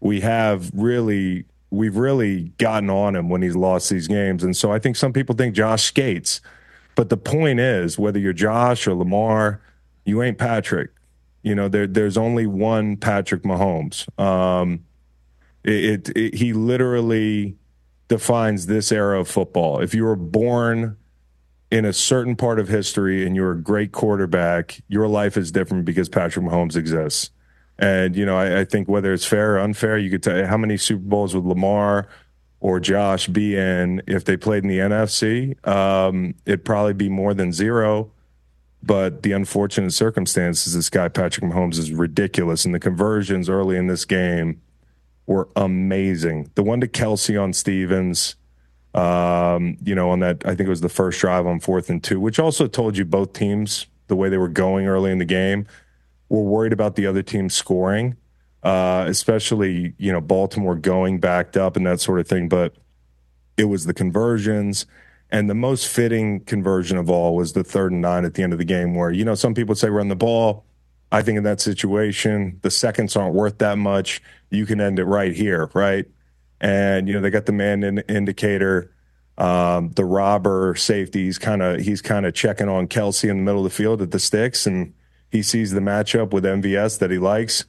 we 0.00 0.20
have 0.20 0.70
really 0.72 1.44
we've 1.70 1.96
really 1.96 2.44
gotten 2.58 2.88
on 2.88 3.14
him 3.14 3.28
when 3.28 3.42
he's 3.42 3.56
lost 3.56 3.90
these 3.90 4.08
games. 4.08 4.42
And 4.42 4.56
so 4.56 4.72
I 4.72 4.78
think 4.78 4.96
some 4.96 5.12
people 5.12 5.34
think 5.34 5.54
Josh 5.54 5.84
skates. 5.84 6.40
But 6.98 7.10
the 7.10 7.16
point 7.16 7.60
is, 7.60 7.96
whether 7.96 8.18
you're 8.18 8.32
Josh 8.32 8.88
or 8.88 8.92
Lamar, 8.92 9.62
you 10.04 10.20
ain't 10.20 10.36
Patrick. 10.36 10.90
You 11.44 11.54
know, 11.54 11.68
there, 11.68 11.86
there's 11.86 12.16
only 12.16 12.44
one 12.44 12.96
Patrick 12.96 13.44
Mahomes. 13.44 14.08
Um, 14.20 14.80
it, 15.62 16.08
it, 16.08 16.16
it, 16.16 16.34
he 16.34 16.52
literally 16.52 17.56
defines 18.08 18.66
this 18.66 18.90
era 18.90 19.20
of 19.20 19.28
football. 19.28 19.78
If 19.78 19.94
you 19.94 20.02
were 20.02 20.16
born 20.16 20.96
in 21.70 21.84
a 21.84 21.92
certain 21.92 22.34
part 22.34 22.58
of 22.58 22.66
history 22.66 23.24
and 23.24 23.36
you're 23.36 23.52
a 23.52 23.62
great 23.62 23.92
quarterback, 23.92 24.80
your 24.88 25.06
life 25.06 25.36
is 25.36 25.52
different 25.52 25.84
because 25.84 26.08
Patrick 26.08 26.44
Mahomes 26.44 26.74
exists. 26.74 27.30
And, 27.78 28.16
you 28.16 28.26
know, 28.26 28.36
I, 28.36 28.62
I 28.62 28.64
think 28.64 28.88
whether 28.88 29.12
it's 29.12 29.24
fair 29.24 29.54
or 29.54 29.60
unfair, 29.60 29.98
you 29.98 30.10
could 30.10 30.24
tell 30.24 30.44
how 30.46 30.56
many 30.56 30.76
Super 30.76 31.04
Bowls 31.04 31.32
would 31.32 31.44
Lamar 31.44 32.08
or 32.60 32.80
Josh 32.80 33.28
be 33.28 33.54
if 33.54 34.24
they 34.24 34.36
played 34.36 34.64
in 34.64 34.68
the 34.68 34.78
NFC? 34.78 35.66
Um, 35.66 36.34
it'd 36.44 36.64
probably 36.64 36.94
be 36.94 37.08
more 37.08 37.34
than 37.34 37.52
zero. 37.52 38.10
But 38.82 39.22
the 39.22 39.32
unfortunate 39.32 39.92
circumstances, 39.92 40.74
this 40.74 40.88
guy, 40.88 41.08
Patrick 41.08 41.44
Mahomes, 41.44 41.78
is 41.78 41.90
ridiculous. 41.92 42.64
And 42.64 42.74
the 42.74 42.78
conversions 42.78 43.48
early 43.48 43.76
in 43.76 43.88
this 43.88 44.04
game 44.04 44.60
were 45.26 45.48
amazing. 45.56 46.50
The 46.54 46.62
one 46.62 46.80
to 46.80 46.88
Kelce 46.88 47.40
on 47.40 47.52
Stephens, 47.52 48.36
um, 48.94 49.76
you 49.84 49.94
know, 49.94 50.10
on 50.10 50.20
that, 50.20 50.44
I 50.44 50.50
think 50.50 50.60
it 50.60 50.70
was 50.70 50.80
the 50.80 50.88
first 50.88 51.20
drive 51.20 51.46
on 51.46 51.60
fourth 51.60 51.90
and 51.90 52.02
two, 52.02 52.20
which 52.20 52.38
also 52.38 52.66
told 52.66 52.96
you 52.96 53.04
both 53.04 53.32
teams, 53.32 53.86
the 54.06 54.16
way 54.16 54.28
they 54.28 54.38
were 54.38 54.48
going 54.48 54.86
early 54.86 55.10
in 55.10 55.18
the 55.18 55.24
game, 55.24 55.66
were 56.28 56.42
worried 56.42 56.72
about 56.72 56.96
the 56.96 57.06
other 57.06 57.22
team 57.22 57.50
scoring, 57.50 58.16
uh, 58.62 59.04
especially, 59.06 59.94
you 59.98 60.12
know, 60.12 60.20
Baltimore 60.20 60.74
going 60.74 61.18
backed 61.20 61.56
up 61.56 61.76
and 61.76 61.86
that 61.86 62.00
sort 62.00 62.20
of 62.20 62.28
thing. 62.28 62.48
But 62.48 62.74
it 63.56 63.64
was 63.64 63.84
the 63.84 63.94
conversions. 63.94 64.86
And 65.30 65.50
the 65.50 65.54
most 65.54 65.88
fitting 65.88 66.40
conversion 66.40 66.96
of 66.96 67.10
all 67.10 67.36
was 67.36 67.52
the 67.52 67.64
third 67.64 67.92
and 67.92 68.00
nine 68.00 68.24
at 68.24 68.34
the 68.34 68.42
end 68.42 68.52
of 68.52 68.58
the 68.58 68.64
game, 68.64 68.94
where, 68.94 69.10
you 69.10 69.24
know, 69.24 69.34
some 69.34 69.54
people 69.54 69.74
say 69.74 69.90
run 69.90 70.08
the 70.08 70.16
ball. 70.16 70.64
I 71.12 71.22
think 71.22 71.38
in 71.38 71.44
that 71.44 71.60
situation, 71.60 72.58
the 72.62 72.70
seconds 72.70 73.16
aren't 73.16 73.34
worth 73.34 73.58
that 73.58 73.78
much. 73.78 74.22
You 74.50 74.64
can 74.66 74.80
end 74.80 74.98
it 74.98 75.04
right 75.04 75.34
here, 75.34 75.70
right? 75.74 76.06
And, 76.60 77.08
you 77.08 77.14
know, 77.14 77.20
they 77.20 77.30
got 77.30 77.46
the 77.46 77.52
man 77.52 77.82
in, 77.82 77.98
indicator. 78.00 78.92
Um, 79.36 79.90
the 79.92 80.04
robber 80.04 80.74
safety, 80.74 81.24
he's 81.24 81.38
kind 81.38 81.62
of 81.62 81.80
he's 81.80 82.02
kind 82.02 82.26
of 82.26 82.34
checking 82.34 82.68
on 82.68 82.88
Kelce 82.88 83.30
in 83.30 83.36
the 83.36 83.42
middle 83.42 83.64
of 83.64 83.70
the 83.70 83.76
field 83.76 84.02
at 84.02 84.10
the 84.10 84.18
sticks, 84.18 84.66
and 84.66 84.94
he 85.30 85.44
sees 85.44 85.70
the 85.70 85.80
matchup 85.80 86.32
with 86.32 86.42
MVS 86.42 86.98
that 86.98 87.12
he 87.12 87.18
likes. 87.18 87.64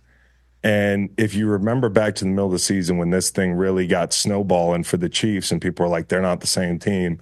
And 0.64 1.10
if 1.18 1.34
you 1.34 1.48
remember 1.48 1.90
back 1.90 2.16
to 2.16 2.26
the 2.26 2.30
middle 2.30 2.48
of 2.48 2.52
the 2.52 2.60
season 2.60 2.98
when 2.98 3.12
this 3.12 3.30
thing 3.30 3.54
really 3.54 3.88
got 3.88 4.12
snowballing 4.12 4.84
for 4.84 4.98
the 4.98 5.10
Chiefs, 5.10 5.52
and 5.52 5.62
people 5.62 5.86
were 5.86 5.92
like, 5.92 6.10
they're 6.10 6.22
not 6.22 6.42
the 6.42 6.48
same 6.48 6.80
team, 6.80 7.20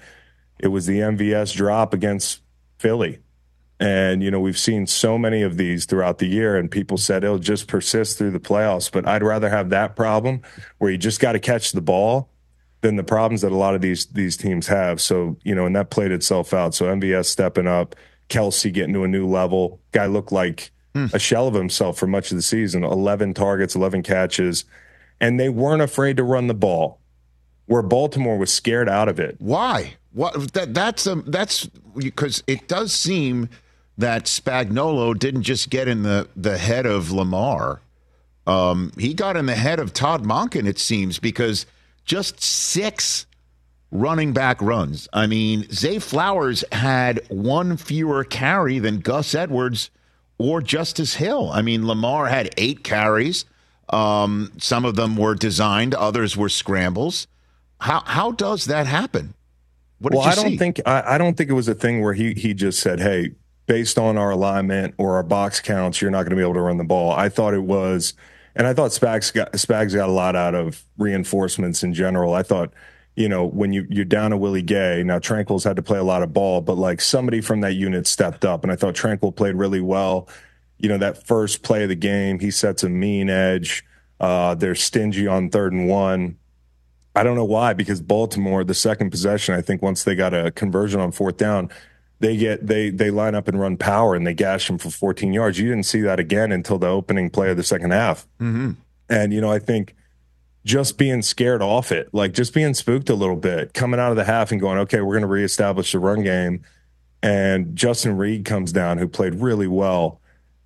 it 0.60 0.70
was 0.70 0.88
the 0.88 1.00
MVS 1.00 1.56
drop 1.56 1.94
against 1.94 2.42
Philly. 2.80 3.20
And, 3.80 4.24
you 4.24 4.32
know, 4.32 4.40
we've 4.40 4.58
seen 4.58 4.88
so 4.88 5.20
many 5.20 5.44
of 5.44 5.58
these 5.58 5.86
throughout 5.86 6.18
the 6.18 6.26
year, 6.26 6.58
and 6.58 6.72
people 6.72 6.98
said 6.98 7.24
it'll 7.24 7.38
just 7.38 7.68
persist 7.68 8.18
through 8.18 8.32
the 8.32 8.40
playoffs. 8.40 8.92
But 8.92 9.08
I'd 9.08 9.22
rather 9.22 9.50
have 9.50 9.70
that 9.70 9.96
problem 9.96 10.42
where 10.80 10.90
you 10.90 10.98
just 10.98 11.20
got 11.20 11.34
to 11.34 11.40
catch 11.40 11.74
the 11.74 11.82
ball 11.82 12.32
than 12.82 12.96
the 12.96 13.04
problems 13.04 13.42
that 13.42 13.52
a 13.52 13.56
lot 13.56 13.76
of 13.76 13.82
these 13.82 14.08
these 14.08 14.36
teams 14.36 14.68
have. 14.68 15.00
So, 15.00 15.38
you 15.44 15.54
know, 15.54 15.68
and 15.68 15.76
that 15.76 15.92
played 15.92 16.12
itself 16.12 16.54
out. 16.54 16.74
So 16.74 16.86
MVS 16.86 17.26
stepping 17.26 17.68
up, 17.68 17.96
Kelce 18.30 18.74
getting 18.74 18.94
to 18.94 19.04
a 19.04 19.08
new 19.08 19.28
level. 19.28 19.80
Guy 19.92 20.08
looked 20.08 20.32
like 20.32 20.72
a 21.14 21.20
shell 21.20 21.48
of 21.48 21.54
himself 21.54 21.98
for 21.98 22.08
much 22.08 22.32
of 22.32 22.38
the 22.38 22.42
season. 22.42 22.84
11 22.84 23.34
targets, 23.34 23.76
11 23.76 24.04
catches. 24.04 24.66
And 25.20 25.40
they 25.40 25.50
weren't 25.50 25.82
afraid 25.82 26.18
to 26.18 26.24
run 26.24 26.48
the 26.48 26.54
ball, 26.54 27.00
where 27.66 27.82
Baltimore 27.82 28.38
was 28.38 28.52
scared 28.52 28.88
out 28.90 29.10
of 29.10 29.20
it. 29.20 29.36
Why? 29.40 29.96
What 30.14 30.54
that 30.54 30.74
that's 30.74 31.06
um 31.08 31.24
that's 31.28 31.66
because 31.96 32.44
it 32.48 32.68
does 32.68 32.94
seem 32.94 33.50
that 33.98 34.26
Spagnuolo 34.26 35.18
didn't 35.18 35.44
just 35.44 35.70
get 35.70 35.88
in 35.88 36.04
the 36.04 36.28
the 36.36 36.58
head 36.58 36.86
of 36.86 37.12
Lamar. 37.12 37.82
Um, 38.46 38.92
he 38.98 39.14
got 39.14 39.36
in 39.36 39.46
the 39.46 39.56
head 39.56 39.80
of 39.80 39.92
Todd 39.92 40.24
Monken, 40.24 40.68
it 40.68 40.80
seems, 40.80 41.20
because 41.20 41.66
just 42.06 42.42
six 42.42 43.26
running 43.92 44.34
back 44.34 44.62
runs. 44.62 45.08
I 45.14 45.28
mean, 45.28 45.68
Zay 45.72 46.00
Flowers 46.00 46.64
had 46.72 47.22
one 47.30 47.78
fewer 47.78 48.24
carry 48.24 48.80
than 48.80 49.00
Gus 49.00 49.36
Edwards 49.36 49.90
or 50.38 50.62
Justice 50.62 51.16
Hill. 51.16 51.50
I 51.52 51.62
mean, 51.62 51.88
Lamar 51.88 52.28
had 52.28 52.54
eight 52.58 52.84
carries. 52.84 53.46
Um, 53.90 54.52
some 54.58 54.86
of 54.86 54.96
them 54.96 55.16
were 55.16 55.36
designed, 55.36 55.94
others 55.96 56.36
were 56.36 56.50
scrambles. 56.50 57.28
How 57.80 58.02
how 58.06 58.32
does 58.32 58.66
that 58.66 58.88
happen? 58.88 59.34
What 60.00 60.12
did 60.12 60.18
well, 60.18 60.28
I 60.28 60.36
don't 60.36 60.50
see? 60.50 60.58
think 60.58 60.82
I, 60.86 61.16
I 61.16 61.18
don't 61.18 61.36
think 61.38 61.50
it 61.50 61.54
was 61.54 61.68
a 61.68 61.76
thing 61.76 62.02
where 62.02 62.14
he 62.14 62.34
he 62.34 62.54
just 62.54 62.80
said, 62.80 63.00
"Hey, 63.00 63.32
based 63.66 63.98
on 63.98 64.18
our 64.18 64.32
alignment 64.32 64.96
or 64.98 65.16
our 65.16 65.24
box 65.24 65.62
counts, 65.62 66.02
you're 66.02 66.12
not 66.12 66.24
going 66.24 66.32
to 66.32 66.36
be 66.36 66.42
able 66.42 66.56
to 66.56 66.62
run 66.62 66.78
the 66.78 66.84
ball." 66.84 67.12
I 67.12 67.30
thought 67.30 67.54
it 67.54 67.64
was, 67.64 68.14
and 68.56 68.68
I 68.68 68.74
thought 68.74 68.92
Spags 68.92 69.34
got 69.34 69.54
Spags 69.54 69.96
got 69.96 70.10
a 70.10 70.12
lot 70.12 70.36
out 70.36 70.56
of 70.56 70.84
reinforcements 70.98 71.84
in 71.84 71.94
general. 71.94 72.34
I 72.34 72.44
thought, 72.44 72.74
you 73.18 73.28
know, 73.28 73.46
when 73.46 73.74
you 73.74 73.86
you're 73.90 74.06
down 74.06 74.30
to 74.30 74.38
Willie 74.38 74.62
Gay, 74.62 75.02
now 75.04 75.18
Tranquill's 75.18 75.64
had 75.64 75.76
to 75.76 75.82
play 75.82 75.98
a 75.98 76.04
lot 76.04 76.22
of 76.22 76.34
ball, 76.34 76.62
but 76.62 76.76
like 76.76 77.02
somebody 77.02 77.42
from 77.42 77.62
that 77.62 77.74
unit 77.74 78.06
stepped 78.06 78.46
up, 78.46 78.64
and 78.64 78.72
I 78.72 78.76
thought 78.76 78.94
Tranquill 78.94 79.36
played 79.36 79.56
really 79.56 79.82
well. 79.82 80.30
You 80.78 80.88
know, 80.88 81.00
that 81.00 81.26
first 81.26 81.64
play 81.64 81.82
of 81.82 81.90
the 81.90 81.96
game, 81.96 82.38
he 82.40 82.52
sets 82.52 82.84
a 82.84 82.90
mean 82.90 83.32
edge. 83.32 83.84
Uh, 84.20 84.54
they're 84.54 84.76
stingy 84.76 85.26
on 85.26 85.50
third 85.50 85.74
and 85.74 85.90
one. 85.90 86.38
I 87.16 87.24
don't 87.24 87.36
know 87.36 87.44
why, 87.44 87.74
because 87.74 88.00
Baltimore, 88.02 88.64
the 88.64 88.76
second 88.76 89.10
possession, 89.10 89.56
I 89.56 89.62
think 89.62 89.82
once 89.82 90.04
they 90.04 90.14
got 90.14 90.36
a 90.36 90.52
conversion 90.52 91.02
on 91.02 91.12
fourth 91.12 91.38
down, 91.38 91.72
they 92.20 92.38
get 92.38 92.68
they 92.68 92.92
they 92.92 93.10
line 93.10 93.34
up 93.34 93.48
and 93.48 93.60
run 93.60 93.78
power 93.78 94.14
and 94.14 94.28
they 94.28 94.36
gash 94.36 94.68
them 94.68 94.78
for 94.78 94.92
14 94.92 95.34
yards. 95.34 95.58
You 95.58 95.70
didn't 95.70 95.88
see 95.88 96.02
that 96.02 96.20
again 96.20 96.52
until 96.52 96.78
the 96.78 96.88
opening 96.88 97.32
play 97.32 97.50
of 97.50 97.58
the 97.58 97.64
second 97.64 97.92
half. 97.92 98.28
Mm-hmm. 98.40 98.74
And 99.10 99.34
you 99.34 99.42
know, 99.42 99.52
I 99.52 99.58
think 99.58 99.96
just 100.68 100.98
being 100.98 101.22
scared 101.22 101.62
off 101.62 101.94
it, 101.94 102.14
like 102.14 102.34
just 102.34 102.54
being 102.54 102.74
spooked 102.74 103.10
a 103.10 103.16
little 103.16 103.38
bit, 103.38 103.74
coming 103.74 104.02
out 104.02 104.12
of 104.12 104.18
the 104.18 104.26
half 104.26 104.52
and 104.52 104.60
going, 104.60 104.78
okay, 104.80 105.00
we're 105.00 105.14
going 105.14 105.22
to 105.22 105.28
reestablish 105.28 105.94
the 105.94 106.00
run 106.00 106.24
game. 106.24 106.62
And 107.24 107.74
Justin 107.76 108.18
Reid 108.18 108.44
comes 108.44 108.74
down, 108.74 108.98
who 108.98 109.08
played 109.08 109.36
really 109.36 109.68
well, 109.68 110.20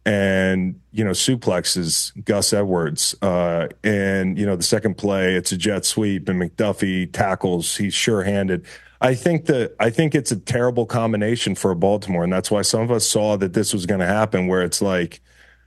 and 0.04 0.82
you 0.92 1.06
know 1.06 1.12
suplexes 1.12 2.12
Gus 2.26 2.52
Edwards. 2.52 3.16
Uh, 3.22 3.68
and 3.84 4.38
you 4.38 4.46
know 4.46 4.56
the 4.56 4.64
second 4.64 4.98
play, 4.98 5.36
it's 5.36 5.52
a 5.52 5.58
jet 5.58 5.86
sweep, 5.86 6.28
and 6.28 6.42
McDuffie 6.42 7.10
tackles. 7.12 7.78
He's 7.78 7.94
sure-handed. 7.94 8.66
I 9.00 9.16
think 9.16 9.46
that 9.46 9.76
I 9.80 9.92
think 9.92 10.14
it's 10.14 10.32
a 10.32 10.36
terrible 10.36 10.86
combination 10.88 11.56
for 11.56 11.72
a 11.72 11.76
Baltimore, 11.76 12.24
and 12.24 12.34
that's 12.34 12.52
why 12.52 12.64
some 12.64 12.82
of 12.82 12.92
us 12.92 13.08
saw 13.08 13.38
that 13.38 13.54
this 13.54 13.72
was 13.72 13.86
going 13.86 14.02
to 14.02 14.08
happen. 14.08 14.48
Where 14.48 14.64
it's 14.64 14.82
like, 14.82 15.22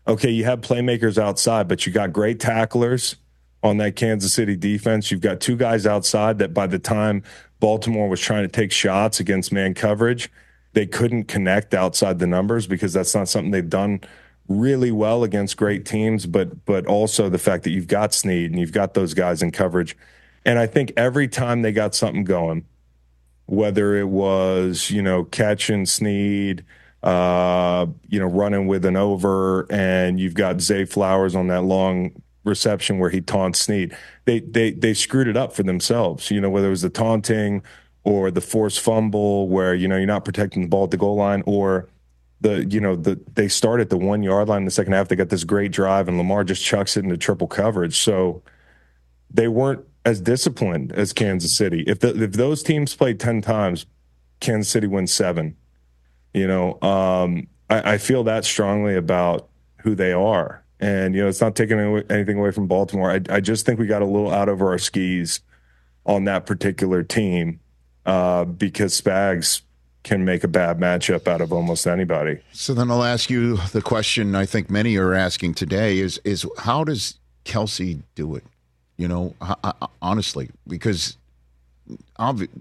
okay, 0.07 0.31
you 0.31 0.44
have 0.44 0.61
playmakers 0.61 1.18
outside, 1.18 1.66
but 1.66 1.87
you 1.87 1.92
got 1.92 2.12
great 2.12 2.40
tacklers 2.40 3.16
on 3.64 3.79
that 3.79 3.96
Kansas 3.96 4.35
City 4.35 4.57
defense. 4.57 5.11
You've 5.11 5.22
got 5.22 5.40
two 5.40 5.57
guys 5.57 5.87
outside 5.87 6.38
that 6.38 6.53
by 6.53 6.66
the 6.66 6.79
time 6.79 7.22
Baltimore 7.61 8.11
was 8.11 8.20
trying 8.20 8.42
to 8.42 8.48
take 8.48 8.70
shots 8.70 9.18
against 9.18 9.53
man 9.53 9.72
coverage, 9.72 10.31
they 10.74 10.87
couldn't 10.87 11.24
connect 11.24 11.72
outside 11.72 12.18
the 12.18 12.27
numbers 12.27 12.66
because 12.66 12.92
that's 12.92 13.14
not 13.14 13.29
something 13.29 13.50
they've 13.50 13.68
done 13.68 14.03
really 14.48 14.92
well 14.92 15.24
against 15.24 15.57
great 15.57 15.87
teams, 15.87 16.27
but 16.27 16.66
but 16.66 16.87
also 16.87 17.31
the 17.31 17.38
fact 17.38 17.64
that 17.64 17.70
you've 17.70 17.88
got 17.88 18.12
Sneed 18.12 18.50
and 18.50 18.61
you've 18.61 18.72
got 18.72 18.92
those 18.92 19.14
guys 19.14 19.42
in 19.42 19.50
coverage. 19.50 19.96
And 20.44 20.59
I 20.59 20.66
think 20.66 20.92
every 20.94 21.27
time 21.27 21.62
they 21.62 21.72
got 21.72 21.94
something 21.94 22.24
going, 22.24 22.66
whether 23.46 23.96
it 23.96 24.09
was, 24.09 24.90
you 24.90 25.00
know, 25.00 25.24
catching 25.24 25.87
Sneed, 25.87 26.66
uh, 27.03 27.87
you 28.09 28.20
know, 28.20 28.27
running 28.27 28.66
with 28.66 28.85
an 28.85 28.96
over, 28.96 29.66
and 29.70 30.20
you've 30.20 30.35
got 30.35 30.61
Zay 30.61 30.85
Flowers 30.85 31.35
on 31.35 31.46
that 31.46 31.62
long 31.62 32.12
reception 32.44 32.98
where 32.98 33.11
he 33.11 33.20
taunts 33.20 33.61
Sneed. 33.61 33.96
They 34.24 34.40
they 34.40 34.72
they 34.72 34.94
screwed 34.94 35.28
it 35.28 35.37
up 35.37 35.52
for 35.54 35.62
themselves. 35.62 36.30
You 36.30 36.40
know, 36.40 36.50
whether 36.50 36.68
it 36.68 36.70
was 36.70 36.83
the 36.83 36.90
taunting 36.90 37.62
or 38.04 38.30
the 38.30 38.40
forced 38.40 38.80
fumble 38.80 39.48
where 39.48 39.74
you 39.74 39.88
know 39.88 39.96
you're 39.96 40.07
not 40.07 40.24
protecting 40.24 40.62
the 40.62 40.68
ball 40.68 40.85
at 40.85 40.90
the 40.90 40.96
goal 40.96 41.16
line, 41.16 41.42
or 41.46 41.88
the 42.40 42.64
you 42.66 42.80
know 42.80 42.94
the 42.94 43.20
they 43.35 43.48
start 43.48 43.80
at 43.80 43.90
the 43.90 43.96
one 43.96 44.22
yard 44.22 44.48
line 44.48 44.59
in 44.59 44.64
the 44.66 44.70
second 44.70 44.92
half. 44.92 45.09
They 45.09 45.16
got 45.16 45.30
this 45.30 45.44
great 45.44 45.72
drive, 45.72 46.09
and 46.09 46.18
Lamar 46.18 46.44
just 46.44 46.64
chucks 46.64 46.96
it 46.96 47.04
into 47.04 47.16
triple 47.16 47.46
coverage. 47.46 47.98
So 47.98 48.42
they 49.30 49.48
weren't 49.48 49.85
as 50.04 50.20
disciplined 50.20 50.92
as 50.92 51.12
Kansas 51.12 51.57
City. 51.57 51.83
If 51.87 52.00
the, 52.00 52.22
if 52.22 52.33
those 52.33 52.62
teams 52.62 52.94
played 52.94 53.18
ten 53.18 53.40
times, 53.40 53.87
Kansas 54.40 54.70
City 54.70 54.87
wins 54.87 55.12
seven. 55.12 55.57
You 56.35 56.46
know, 56.46 56.80
um, 56.83 57.46
I, 57.70 57.94
I 57.94 57.98
feel 57.98 58.24
that 58.24 58.44
strongly 58.44 58.96
about 58.96 59.48
who 59.78 59.94
they 59.94 60.12
are. 60.12 60.63
And, 60.85 61.14
you 61.14 61.23
know, 61.23 61.29
it's 61.29 61.40
not 61.40 61.57
taking 61.57 61.81
anything 62.11 62.38
away 62.38 62.51
from 62.51 62.66
Baltimore. 62.66 63.11
I, 63.11 63.20
I 63.31 63.40
just 63.40 63.64
think 63.64 63.81
we 63.81 63.87
got 63.87 64.03
a 64.03 64.05
little 64.05 64.31
out 64.31 64.51
over 64.51 64.68
our 64.68 64.77
skis 64.77 65.40
on 66.05 66.25
that 66.25 66.44
particular 66.44 67.03
team 67.03 67.61
uh, 68.05 68.44
because 68.44 69.01
Spags 69.01 69.62
can 70.03 70.27
make 70.27 70.44
a 70.44 70.49
bad 70.49 70.79
matchup 70.79 71.27
out 71.27 71.40
of 71.40 71.55
almost 71.55 71.87
anybody. 71.87 72.38
So 72.53 72.75
then 72.75 72.90
I'll 72.90 73.03
ask 73.03 73.31
you 73.31 73.57
the 73.73 73.81
question 73.81 74.35
I 74.35 74.44
think 74.44 74.68
many 74.68 74.99
are 74.99 75.14
asking 75.14 75.55
today 75.55 76.01
is 76.01 76.20
is 76.23 76.47
how 76.59 76.85
does 76.85 77.18
Kelce 77.47 78.03
do 78.14 78.35
it? 78.35 78.44
You 78.99 79.09
know, 79.09 79.35
honestly, 80.03 80.51
because 80.68 81.16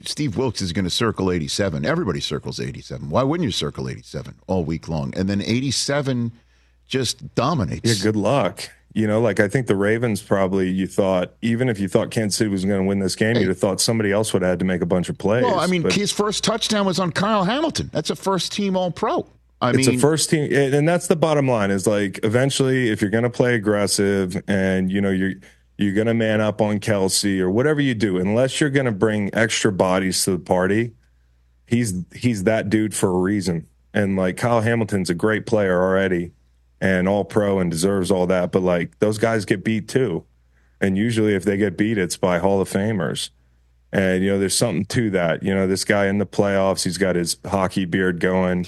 Steve 0.06 0.38
Wilks 0.38 0.62
is 0.62 0.72
going 0.72 0.86
to 0.86 0.90
circle 0.90 1.30
87. 1.30 1.86
Everybody 1.86 2.22
circles 2.22 2.62
87. 2.62 3.10
Why 3.10 3.24
wouldn't 3.24 3.44
you 3.44 3.52
circle 3.52 3.90
87 3.90 4.36
all 4.48 4.64
week 4.64 4.88
long? 4.88 5.14
And 5.18 5.30
then 5.30 5.42
87 5.42 6.32
just 6.88 7.34
dominates. 7.36 7.98
Yeah, 7.98 8.04
good 8.04 8.15
luck. 8.15 8.69
You 8.93 9.08
know, 9.08 9.19
like 9.22 9.39
I 9.39 9.48
think 9.48 9.65
the 9.65 9.76
Ravens 9.76 10.22
probably 10.22 10.69
you 10.69 10.86
thought 10.86 11.34
even 11.41 11.67
if 11.67 11.80
you 11.80 11.88
thought 11.88 12.12
Kansas 12.12 12.38
City 12.38 12.50
was 12.50 12.63
going 12.63 12.82
to 12.82 12.88
win 12.88 13.00
this 13.00 13.15
game, 13.15 13.36
you'd 13.38 13.48
have 13.48 13.58
thought 13.58 13.82
somebody 13.82 14.12
else 14.12 14.34
would 14.34 14.43
have 14.43 14.50
had 14.50 14.60
to 14.60 14.65
make 14.65 14.82
a 14.82 14.86
bunch 14.86 15.10
of 15.10 15.17
plays. 15.17 15.43
Well, 15.43 15.60
I 15.60 15.65
mean, 15.65 15.82
But 15.82 15.93
his 15.93 16.12
first 16.12 16.43
touchdown 16.43 16.86
was 16.86 17.00
on 17.00 17.12
Kyle 17.12 17.43
Hamilton. 17.43 17.89
That's 17.91 18.12
a 18.12 18.15
first 18.15 18.52
team 18.52 18.78
All 18.78 18.91
Pro. 18.91 19.26
I 19.62 19.69
it's 19.69 19.88
mean, 19.88 19.98
a 19.98 20.00
first 20.00 20.30
team, 20.30 20.52
and 20.54 20.88
that's 20.88 21.08
the 21.08 21.15
bottom 21.15 21.48
line. 21.48 21.72
Is 21.72 21.88
like 21.88 22.19
eventually, 22.22 22.89
if 22.89 23.02
you're 23.02 23.10
going 23.10 23.24
to 23.24 23.30
play 23.30 23.56
aggressive 23.56 24.39
and 24.48 24.91
you 24.91 25.02
know 25.02 25.10
you're 25.10 25.34
you're 25.78 25.93
going 25.93 26.08
to 26.08 26.13
man 26.13 26.41
up 26.41 26.62
on 26.62 26.80
Kelce 26.80 27.39
or 27.39 27.50
whatever 27.50 27.82
you 27.82 27.96
do, 27.96 28.17
unless 28.17 28.62
you're 28.62 28.69
going 28.69 28.86
to 28.86 28.91
bring 28.91 29.34
extra 29.34 29.72
bodies 29.72 30.24
to 30.26 30.32
the 30.32 30.39
party, 30.39 30.91
he's 31.65 31.93
he's 32.13 32.43
that 32.43 32.69
dude 32.69 32.93
for 32.93 33.10
a 33.10 33.17
reason. 33.17 33.67
And 33.93 34.17
like 34.17 34.38
Kyle 34.38 34.62
Hamilton's 34.62 35.10
a 35.10 35.15
great 35.15 35.46
player 35.46 35.82
already, 35.82 36.32
and 36.84 37.08
all 37.08 37.24
pro 37.24 37.60
and 37.60 37.72
deserves 37.72 38.12
all 38.12 38.28
that. 38.28 38.52
But 38.52 38.62
like 38.62 39.00
those 39.00 39.17
guys 39.17 39.46
get 39.46 39.63
beat 39.63 39.88
too, 39.88 40.26
and 40.82 40.98
usually 40.98 41.34
if 41.34 41.46
they 41.46 41.56
get 41.56 41.78
beat, 41.78 41.98
it's 41.98 42.17
by 42.17 42.39
Hall 42.39 42.60
of 42.60 42.69
Famers. 42.69 43.30
And 43.93 44.24
you 44.24 44.32
know, 44.32 44.39
there's 44.39 44.58
something 44.58 44.86
to 44.86 45.10
that. 45.12 45.43
You 45.43 45.56
know, 45.56 45.65
this 45.65 45.86
guy 45.86 46.08
in 46.08 46.17
the 46.17 46.26
playoffs, 46.26 46.84
he's 46.84 46.98
got 46.98 47.15
his 47.15 47.38
hockey 47.46 47.86
beard 47.86 48.19
going. 48.19 48.65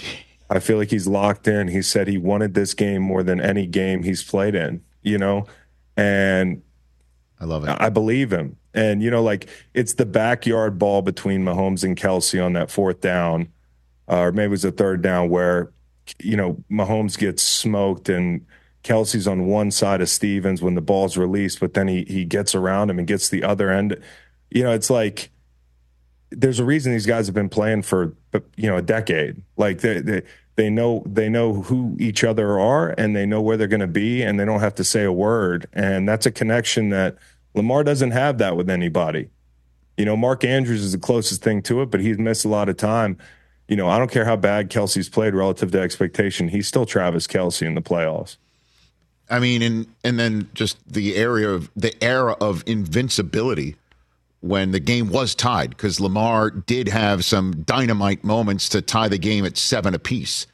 I 0.50 0.60
feel 0.60 0.78
like 0.78 0.92
he's 0.92 1.08
locked 1.08 1.48
in. 1.48 1.68
He 1.68 1.82
said 1.82 2.08
he 2.08 2.18
wanted 2.18 2.54
this 2.54 2.74
game 2.74 3.02
more 3.02 3.24
than 3.24 3.42
any 3.42 3.66
game 3.66 4.04
he's 4.04 4.24
played 4.24 4.54
in, 4.54 4.84
you 5.02 5.18
know? 5.18 5.48
And 5.98 6.62
I 7.40 7.46
love 7.46 7.68
it. 7.68 7.76
I 7.80 7.90
believe 7.90 8.32
him. 8.32 8.58
And, 8.74 9.02
you 9.02 9.10
know, 9.10 9.24
like 9.24 9.50
it's 9.74 9.96
the 9.96 10.06
backyard 10.06 10.78
ball 10.78 11.02
between 11.02 11.44
Mahomes 11.44 11.84
and 11.84 11.98
Kelsey 11.98 12.40
on 12.40 12.54
that 12.54 12.70
fourth 12.70 13.02
down, 13.02 13.50
uh, 14.08 14.20
or 14.20 14.32
maybe 14.32 14.46
it 14.46 14.52
was 14.52 14.66
a 14.66 14.72
third 14.72 15.02
down 15.02 15.30
where, 15.30 15.72
you 16.20 16.38
know, 16.38 16.64
Mahomes 16.72 17.18
gets 17.18 17.42
smoked 17.42 18.10
and 18.10 18.46
Kelce's 18.84 19.28
on 19.28 19.48
one 19.48 19.72
side 19.72 20.02
of 20.02 20.10
Stephens 20.10 20.62
when 20.62 20.76
the 20.76 20.82
ball's 20.82 21.18
released, 21.18 21.60
but 21.60 21.74
then 21.74 21.88
he, 21.88 22.04
he 22.06 22.26
gets 22.26 22.54
around 22.54 22.90
him 22.90 23.00
and 23.00 23.08
gets 23.08 23.30
the 23.30 23.44
other 23.44 23.72
end. 23.72 24.00
You 24.52 24.64
know, 24.64 24.72
it's 24.72 24.90
like, 24.90 25.32
there's 26.32 26.60
a 26.60 26.66
reason 26.66 26.92
these 26.92 27.06
guys 27.06 27.28
have 27.28 27.36
been 27.36 27.50
playing 27.50 27.82
for 27.82 28.16
you 28.56 28.70
know 28.70 28.78
a 28.78 28.82
decade. 28.82 29.42
Like 29.58 29.80
they 29.82 30.00
they, 30.02 30.22
they 30.56 30.70
know 30.70 31.04
they 31.06 31.30
know 31.30 31.62
who 31.62 31.96
each 32.00 32.24
other 32.24 32.60
are 32.60 32.94
and 32.98 33.16
they 33.16 33.26
know 33.26 33.42
where 33.42 33.58
they're 33.58 33.68
going 33.68 33.80
to 33.80 33.88
be 33.88 34.22
and 34.22 34.40
they 34.40 34.46
don't 34.46 34.60
have 34.60 34.76
to 34.76 34.84
say 34.84 35.04
a 35.04 35.12
word. 35.12 35.68
And 35.74 36.08
that's 36.08 36.26
a 36.26 36.32
connection 36.32 36.90
that 36.90 37.18
Lamar 37.54 37.84
doesn't 37.84 38.12
have 38.12 38.38
that 38.40 38.58
with 38.58 38.70
anybody. 38.70 39.30
You 39.98 40.06
know, 40.06 40.18
Mark 40.18 40.44
Andrews 40.44 40.84
is 40.84 40.92
the 40.92 40.98
closest 40.98 41.42
thing 41.42 41.62
to 41.64 41.82
it, 41.82 41.90
but 41.90 42.02
he's 42.02 42.18
missed 42.18 42.44
a 42.44 42.50
lot 42.50 42.70
of 42.70 42.78
time. 42.78 43.18
You 43.68 43.76
know, 43.76 43.88
I 43.88 43.98
don't 43.98 44.12
care 44.12 44.26
how 44.26 44.36
bad 44.36 44.70
Kelce's 44.70 45.10
played 45.10 45.34
relative 45.34 45.72
to 45.72 45.80
expectation. 45.80 46.50
He's 46.50 46.68
still 46.68 46.86
Travis 46.86 47.26
Kelce 47.26 47.66
in 47.66 47.76
the 47.76 47.82
playoffs. 47.82 48.38
I 49.30 49.40
mean, 49.40 49.62
and 49.62 49.88
and 50.04 50.20
then 50.20 50.50
just 50.54 50.78
the 50.88 51.16
area 51.16 51.50
of 51.50 51.72
the 51.76 51.92
era 52.04 52.34
of 52.40 52.64
invincibility 52.68 53.76
when 54.42 54.70
the 54.70 54.80
game 54.80 55.10
was 55.10 55.34
tied 55.34 55.72
because 55.72 56.00
Lamar 56.00 56.52
did 56.52 56.88
have 56.88 57.26
some 57.26 57.64
dynamite 57.64 58.24
moments 58.24 58.70
to 58.70 58.82
tie 58.82 59.08
the 59.08 59.18
game 59.18 59.44
at 59.44 59.58
seven 59.58 59.96
apiece. 59.96 60.46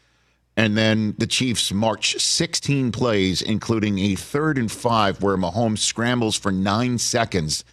And 0.56 0.78
then 0.78 1.15
the 1.17 1.28
Chiefs 1.28 1.74
march 1.74 2.17
16 2.17 2.91
plays, 2.91 3.41
including 3.41 4.00
a 4.00 4.15
third 4.15 4.58
and 4.58 4.71
five 4.71 5.21
where 5.21 5.36
Mahomes 5.36 5.80
scrambles 5.80 6.38
for 6.38 6.52
nine 6.52 6.97
seconds 6.97 7.65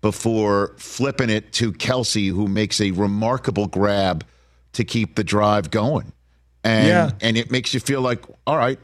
before 0.00 0.74
flipping 0.76 1.30
it 1.30 1.52
to 1.54 1.72
Kelce, 1.72 2.30
who 2.30 2.48
makes 2.48 2.80
a 2.80 2.90
remarkable 2.92 3.66
grab 3.66 4.24
to 4.74 4.84
keep 4.84 5.16
the 5.16 5.24
drive 5.24 5.70
going. 5.70 6.12
And 6.64 6.86
Yeah. 6.88 7.10
and 7.20 7.36
it 7.36 7.50
makes 7.50 7.72
you 7.74 7.80
feel 7.80 8.00
like, 8.02 8.22
all 8.46 8.56
right, 8.56 8.78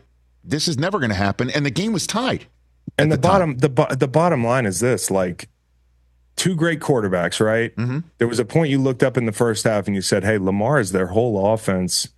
this 0.45 0.67
is 0.69 0.79
never 0.79 0.99
going 0.99 1.11
to 1.11 1.17
happen. 1.17 1.51
And 1.51 1.65
the 1.67 1.71
game 1.71 1.93
was 1.93 2.07
tied. 2.07 2.47
And 2.99 3.11
the, 3.13 3.17
the 3.17 3.21
bottom 3.21 3.59
the 3.59 3.69
bo- 3.69 3.95
the 3.95 4.09
bottom 4.09 4.45
line 4.45 4.65
is 4.65 4.81
this: 4.81 5.11
like 5.11 5.49
two 6.37 6.55
great 6.55 6.81
quarterbacks, 6.81 7.45
right? 7.45 7.75
Mm-hmm. 7.77 8.01
There 8.19 8.29
was 8.29 8.39
a 8.39 8.45
point 8.45 8.71
you 8.71 8.79
looked 8.81 9.03
up 9.03 9.17
in 9.17 9.27
the 9.27 9.33
first 9.33 9.65
half 9.65 9.87
and 9.87 9.95
you 9.95 10.01
said, 10.03 10.25
"Hey, 10.25 10.39
Lamar 10.39 10.79
is 10.81 10.93
their 10.93 11.09
whole 11.09 11.53
offense." 11.53 12.09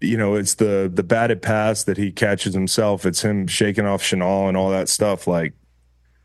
You 0.00 0.16
know, 0.16 0.34
it's 0.34 0.54
the 0.54 0.90
the 0.92 1.04
batted 1.04 1.42
pass 1.42 1.84
that 1.84 1.96
he 1.96 2.10
catches 2.10 2.54
himself. 2.54 3.06
It's 3.06 3.22
him 3.22 3.46
shaking 3.46 3.86
off 3.86 4.02
Chenal 4.02 4.48
and 4.48 4.56
all 4.56 4.70
that 4.70 4.88
stuff. 4.88 5.28
Like 5.28 5.52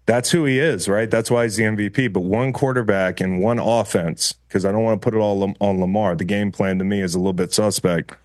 that's 0.08 0.32
who 0.32 0.46
he 0.46 0.58
is, 0.58 0.88
right? 0.88 1.12
That's 1.12 1.30
why 1.30 1.44
he's 1.44 1.58
the 1.58 1.66
MVP. 1.66 2.12
But 2.12 2.22
one 2.22 2.54
quarterback 2.54 3.20
and 3.20 3.42
one 3.42 3.60
offense, 3.60 4.34
because 4.48 4.66
I 4.66 4.72
don't 4.72 4.84
want 4.84 5.00
to 5.00 5.06
put 5.06 5.14
it 5.14 5.20
all 5.20 5.54
on 5.60 5.80
Lamar. 5.80 6.16
The 6.16 6.24
game 6.24 6.52
plan 6.52 6.80
to 6.80 6.86
me 6.86 7.02
is 7.02 7.14
a 7.14 7.20
little 7.20 7.34
bit 7.34 7.54
suspect. 7.54 8.16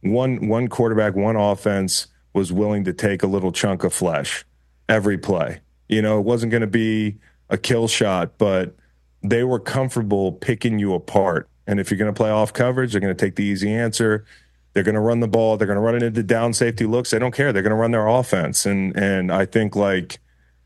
One 0.00 0.48
one 0.48 0.68
quarterback, 0.68 1.14
one 1.14 1.36
offense 1.36 2.06
was 2.32 2.52
willing 2.52 2.84
to 2.84 2.94
take 2.94 3.22
a 3.22 3.26
little 3.26 3.52
chunk 3.52 3.84
of 3.84 3.92
flesh 3.92 4.46
every 4.88 5.18
play. 5.18 5.60
You 5.88 6.00
know, 6.00 6.18
it 6.18 6.24
wasn't 6.24 6.52
going 6.52 6.62
to 6.62 6.66
be 6.66 7.18
a 7.50 7.58
kill 7.58 7.86
shot, 7.86 8.38
but 8.38 8.74
they 9.22 9.44
were 9.44 9.60
comfortable 9.60 10.32
picking 10.32 10.78
you 10.78 10.94
apart. 10.94 11.48
And 11.66 11.78
if 11.78 11.90
you're 11.90 11.98
going 11.98 12.12
to 12.12 12.16
play 12.16 12.30
off 12.30 12.54
coverage, 12.54 12.92
they're 12.92 13.00
going 13.00 13.14
to 13.14 13.24
take 13.24 13.36
the 13.36 13.44
easy 13.44 13.70
answer. 13.70 14.24
They're 14.72 14.84
going 14.84 14.94
to 14.94 15.00
run 15.00 15.20
the 15.20 15.28
ball. 15.28 15.58
They're 15.58 15.66
going 15.66 15.76
to 15.76 15.82
run 15.82 15.96
it 15.96 16.02
into 16.02 16.22
down 16.22 16.54
safety 16.54 16.86
looks. 16.86 17.10
They 17.10 17.18
don't 17.18 17.34
care. 17.34 17.52
They're 17.52 17.62
going 17.62 17.70
to 17.70 17.76
run 17.76 17.90
their 17.90 18.06
offense. 18.06 18.64
And 18.64 18.96
and 18.96 19.30
I 19.30 19.44
think 19.44 19.76
like, 19.76 20.18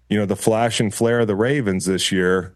you 0.08 0.18
know, 0.18 0.26
the 0.26 0.36
flash 0.36 0.80
and 0.80 0.92
flare 0.92 1.20
of 1.20 1.26
the 1.26 1.36
Ravens 1.36 1.86
this 1.86 2.12
year, 2.12 2.54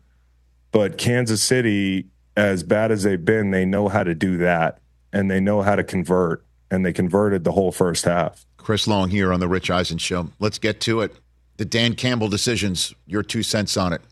but 0.71 0.99
Kansas 0.99 1.43
City, 1.43 2.07
as 2.37 2.63
bad 2.63 2.93
as 2.93 3.03
they've 3.03 3.25
been, 3.25 3.51
they 3.51 3.65
know 3.65 3.89
how 3.89 4.03
to 4.03 4.15
do 4.15 4.37
that, 4.39 4.81
and 5.13 5.31
they 5.31 5.41
know 5.41 5.63
how 5.63 5.77
to 5.77 5.85
convert, 5.85 6.45
and 6.71 6.85
they 6.85 6.93
converted 6.93 7.45
the 7.45 7.53
whole 7.53 7.73
first 7.73 8.05
half. 8.05 8.45
Chris 8.57 8.87
Long 8.87 9.09
here 9.09 9.33
on 9.33 9.41
the 9.41 9.49
Rich 9.49 9.71
Eisen 9.71 9.99
Show. 9.99 10.29
Let's 10.39 10.59
get 10.59 10.81
to 10.83 11.01
it. 11.01 11.15
The 11.57 11.65
Dan 11.65 11.95
Campbell 11.95 12.29
decisions. 12.29 12.95
Your 13.07 13.23
two 13.23 13.43
cents 13.43 13.77
on 13.77 13.93
it. 13.93 14.03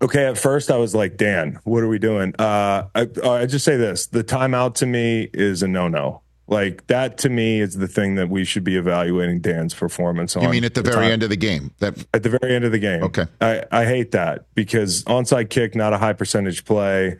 Okay, 0.00 0.26
at 0.26 0.38
first 0.38 0.70
I 0.70 0.76
was 0.76 0.94
like, 0.94 1.16
Dan, 1.16 1.58
what 1.64 1.82
are 1.82 1.88
we 1.88 1.98
doing? 1.98 2.34
Uh, 2.38 2.86
I, 2.94 3.08
I 3.24 3.46
just 3.46 3.64
say 3.64 3.76
this: 3.76 4.06
the 4.06 4.22
timeout 4.22 4.74
to 4.76 4.86
me 4.86 5.28
is 5.32 5.62
a 5.62 5.68
no-no. 5.68 6.22
Like 6.48 6.86
that 6.86 7.18
to 7.18 7.28
me 7.28 7.60
is 7.60 7.74
the 7.74 7.86
thing 7.86 8.14
that 8.14 8.30
we 8.30 8.44
should 8.44 8.64
be 8.64 8.76
evaluating 8.76 9.40
Dan's 9.40 9.74
performance 9.74 10.34
on. 10.34 10.42
You 10.42 10.48
mean 10.48 10.64
at 10.64 10.74
the 10.74 10.82
very 10.82 10.96
time- 10.96 11.12
end 11.12 11.22
of 11.22 11.28
the 11.28 11.36
game? 11.36 11.72
That 11.78 11.94
at 12.14 12.22
the 12.22 12.30
very 12.30 12.54
end 12.54 12.64
of 12.64 12.72
the 12.72 12.78
game. 12.78 13.02
Okay. 13.04 13.26
I, 13.40 13.64
I 13.70 13.84
hate 13.84 14.12
that 14.12 14.46
because 14.54 15.04
onside 15.04 15.50
kick, 15.50 15.74
not 15.74 15.92
a 15.92 15.98
high 15.98 16.14
percentage 16.14 16.64
play. 16.64 17.16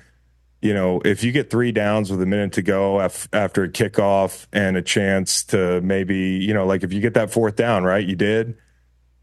You 0.62 0.73
know, 0.75 1.01
if 1.05 1.23
you 1.23 1.31
get 1.31 1.51
three 1.51 1.73
downs 1.73 2.11
with 2.11 2.21
a 2.23 2.27
minute 2.27 2.55
to 2.55 2.62
go 2.62 2.99
af- 3.01 3.29
after 3.33 3.64
a 3.64 3.69
kickoff 3.69 4.47
and 4.53 4.77
a 4.77 4.83
chance 4.83 5.45
to 5.45 5.81
maybe, 5.83 6.17
you 6.17 6.55
know, 6.55 6.67
like 6.67 6.83
if 6.83 6.93
you 6.93 7.01
get 7.01 7.14
that 7.14 7.31
fourth 7.31 7.55
down, 7.55 7.85
right? 7.85 8.05
You 8.05 8.17
did. 8.17 8.57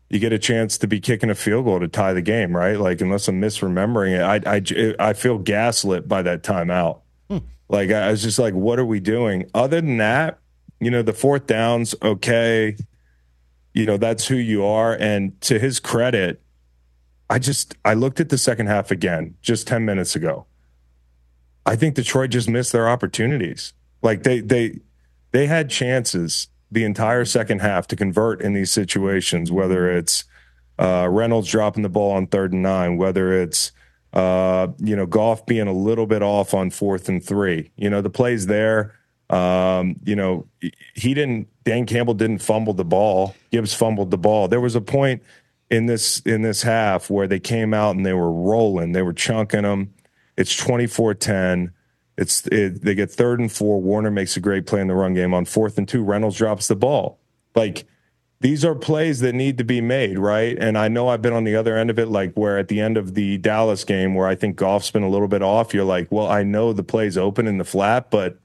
You 0.07 0.19
get 0.19 0.31
a 0.31 0.39
chance 0.39 0.77
to 0.77 0.87
be 0.87 0.99
kicking 0.99 1.31
a 1.31 1.35
field 1.35 1.65
goal 1.65 1.79
to 1.79 1.87
tie 1.87 2.13
the 2.13 2.21
game, 2.21 2.55
right? 2.55 2.79
Like, 2.79 3.01
unless 3.01 3.27
I'm 3.27 3.41
misremembering 3.41 4.19
it, 4.19 4.21
I 4.21 4.95
I, 5.01 5.09
I 5.09 5.13
feel 5.13 5.39
gaslit 5.39 6.07
by 6.07 6.21
that 6.21 6.43
timeout. 6.43 6.99
Hmm. 7.27 7.39
Like, 7.67 7.91
I 7.91 8.11
was 8.11 8.21
just 8.21 8.39
like, 8.39 8.53
what 8.53 8.79
are 8.79 8.85
we 8.85 8.99
doing? 8.99 9.49
Other 9.53 9.81
than 9.81 9.97
that, 9.97 10.39
you 10.79 10.91
know, 10.91 11.01
the 11.01 11.13
fourth 11.13 11.47
downs, 11.47 11.95
okay. 12.01 12.75
You 13.73 13.85
know 13.85 13.97
that's 13.97 14.27
who 14.27 14.37
you 14.37 14.65
are. 14.65 14.93
And 14.93 15.39
to 15.41 15.59
his 15.59 15.79
credit 15.81 16.41
i 17.29 17.39
just 17.39 17.75
i 17.83 17.93
looked 17.93 18.19
at 18.19 18.29
the 18.29 18.37
second 18.37 18.67
half 18.67 18.91
again 18.91 19.35
just 19.41 19.67
10 19.67 19.85
minutes 19.85 20.15
ago. 20.15 20.45
I 21.65 21.75
think 21.75 21.95
detroit 21.95 22.29
just 22.29 22.47
missed 22.47 22.71
their 22.71 22.87
opportunities. 22.87 23.73
Like 24.01 24.23
they 24.23 24.39
they 24.39 24.79
they 25.31 25.47
had 25.47 25.69
chances 25.69 26.47
the 26.71 26.83
entire 26.83 27.25
second 27.25 27.59
half 27.59 27.87
to 27.87 27.95
convert 27.95 28.41
in 28.41 28.53
these 28.53 28.71
situations 28.71 29.51
whether 29.51 29.89
it's 29.89 30.25
uh, 30.77 31.07
reynolds 31.09 31.49
dropping 31.49 31.83
the 31.83 31.89
ball 31.89 32.11
on 32.11 32.27
third 32.27 32.53
and 32.53 32.61
nine 32.61 32.97
whether 32.97 33.33
it's 33.33 33.71
uh, 34.15 34.67
you 34.79 34.95
know 34.95 35.05
Goff 35.05 35.45
being 35.45 35.67
a 35.67 35.73
little 35.73 36.07
bit 36.07 36.23
off 36.23 36.53
on 36.53 36.71
fourth 36.71 37.09
and 37.09 37.23
three 37.23 37.71
you 37.75 37.89
know 37.89 38.01
the 38.01 38.09
plays 38.09 38.47
there 38.47 38.95
um, 39.29 39.99
you 40.03 40.15
know, 40.15 40.47
he 40.93 41.13
didn't. 41.13 41.47
Dan 41.63 41.85
Campbell 41.85 42.13
didn't 42.13 42.39
fumble 42.39 42.73
the 42.73 42.85
ball. 42.85 43.35
Gibbs 43.51 43.73
fumbled 43.73 44.11
the 44.11 44.17
ball. 44.17 44.47
There 44.47 44.61
was 44.61 44.75
a 44.75 44.81
point 44.81 45.23
in 45.71 45.87
this 45.87 46.19
in 46.21 46.43
this 46.43 46.61
half 46.61 47.09
where 47.09 47.27
they 47.27 47.39
came 47.39 47.73
out 47.73 47.95
and 47.95 48.05
they 48.05 48.13
were 48.13 48.31
rolling. 48.31 48.91
They 48.91 49.01
were 49.01 49.13
chunking 49.13 49.63
them. 49.63 49.93
It's 50.37 50.55
24-10. 50.55 51.71
It's 52.17 52.45
it, 52.47 52.83
they 52.83 52.93
get 52.93 53.09
third 53.09 53.39
and 53.39 53.51
four. 53.51 53.81
Warner 53.81 54.11
makes 54.11 54.37
a 54.37 54.39
great 54.39 54.67
play 54.67 54.79
in 54.79 54.87
the 54.87 54.93
run 54.93 55.13
game 55.13 55.33
on 55.33 55.45
fourth 55.45 55.77
and 55.77 55.87
two. 55.87 56.03
Reynolds 56.03 56.37
drops 56.37 56.67
the 56.67 56.75
ball. 56.75 57.19
Like 57.55 57.85
these 58.45 58.63
are 58.63 58.75
plays 58.75 59.21
that 59.21 59.33
need 59.33 59.57
to 59.57 59.63
be 59.63 59.81
made, 59.81 60.19
right? 60.19 60.55
And 60.59 60.77
I 60.77 60.87
know 60.87 61.07
I've 61.07 61.23
been 61.23 61.33
on 61.33 61.45
the 61.45 61.55
other 61.55 61.75
end 61.75 61.89
of 61.89 61.97
it, 61.97 62.09
like 62.09 62.33
where 62.35 62.59
at 62.59 62.67
the 62.67 62.79
end 62.79 62.95
of 62.95 63.15
the 63.15 63.39
Dallas 63.39 63.83
game, 63.83 64.13
where 64.13 64.27
I 64.27 64.35
think 64.35 64.55
Goff's 64.55 64.91
been 64.91 65.01
a 65.01 65.09
little 65.09 65.27
bit 65.27 65.41
off. 65.41 65.73
You're 65.73 65.83
like, 65.83 66.11
well, 66.11 66.27
I 66.27 66.43
know 66.43 66.71
the 66.71 66.83
play's 66.83 67.17
open 67.17 67.47
in 67.47 67.57
the 67.57 67.63
flat, 67.63 68.11
but 68.11 68.37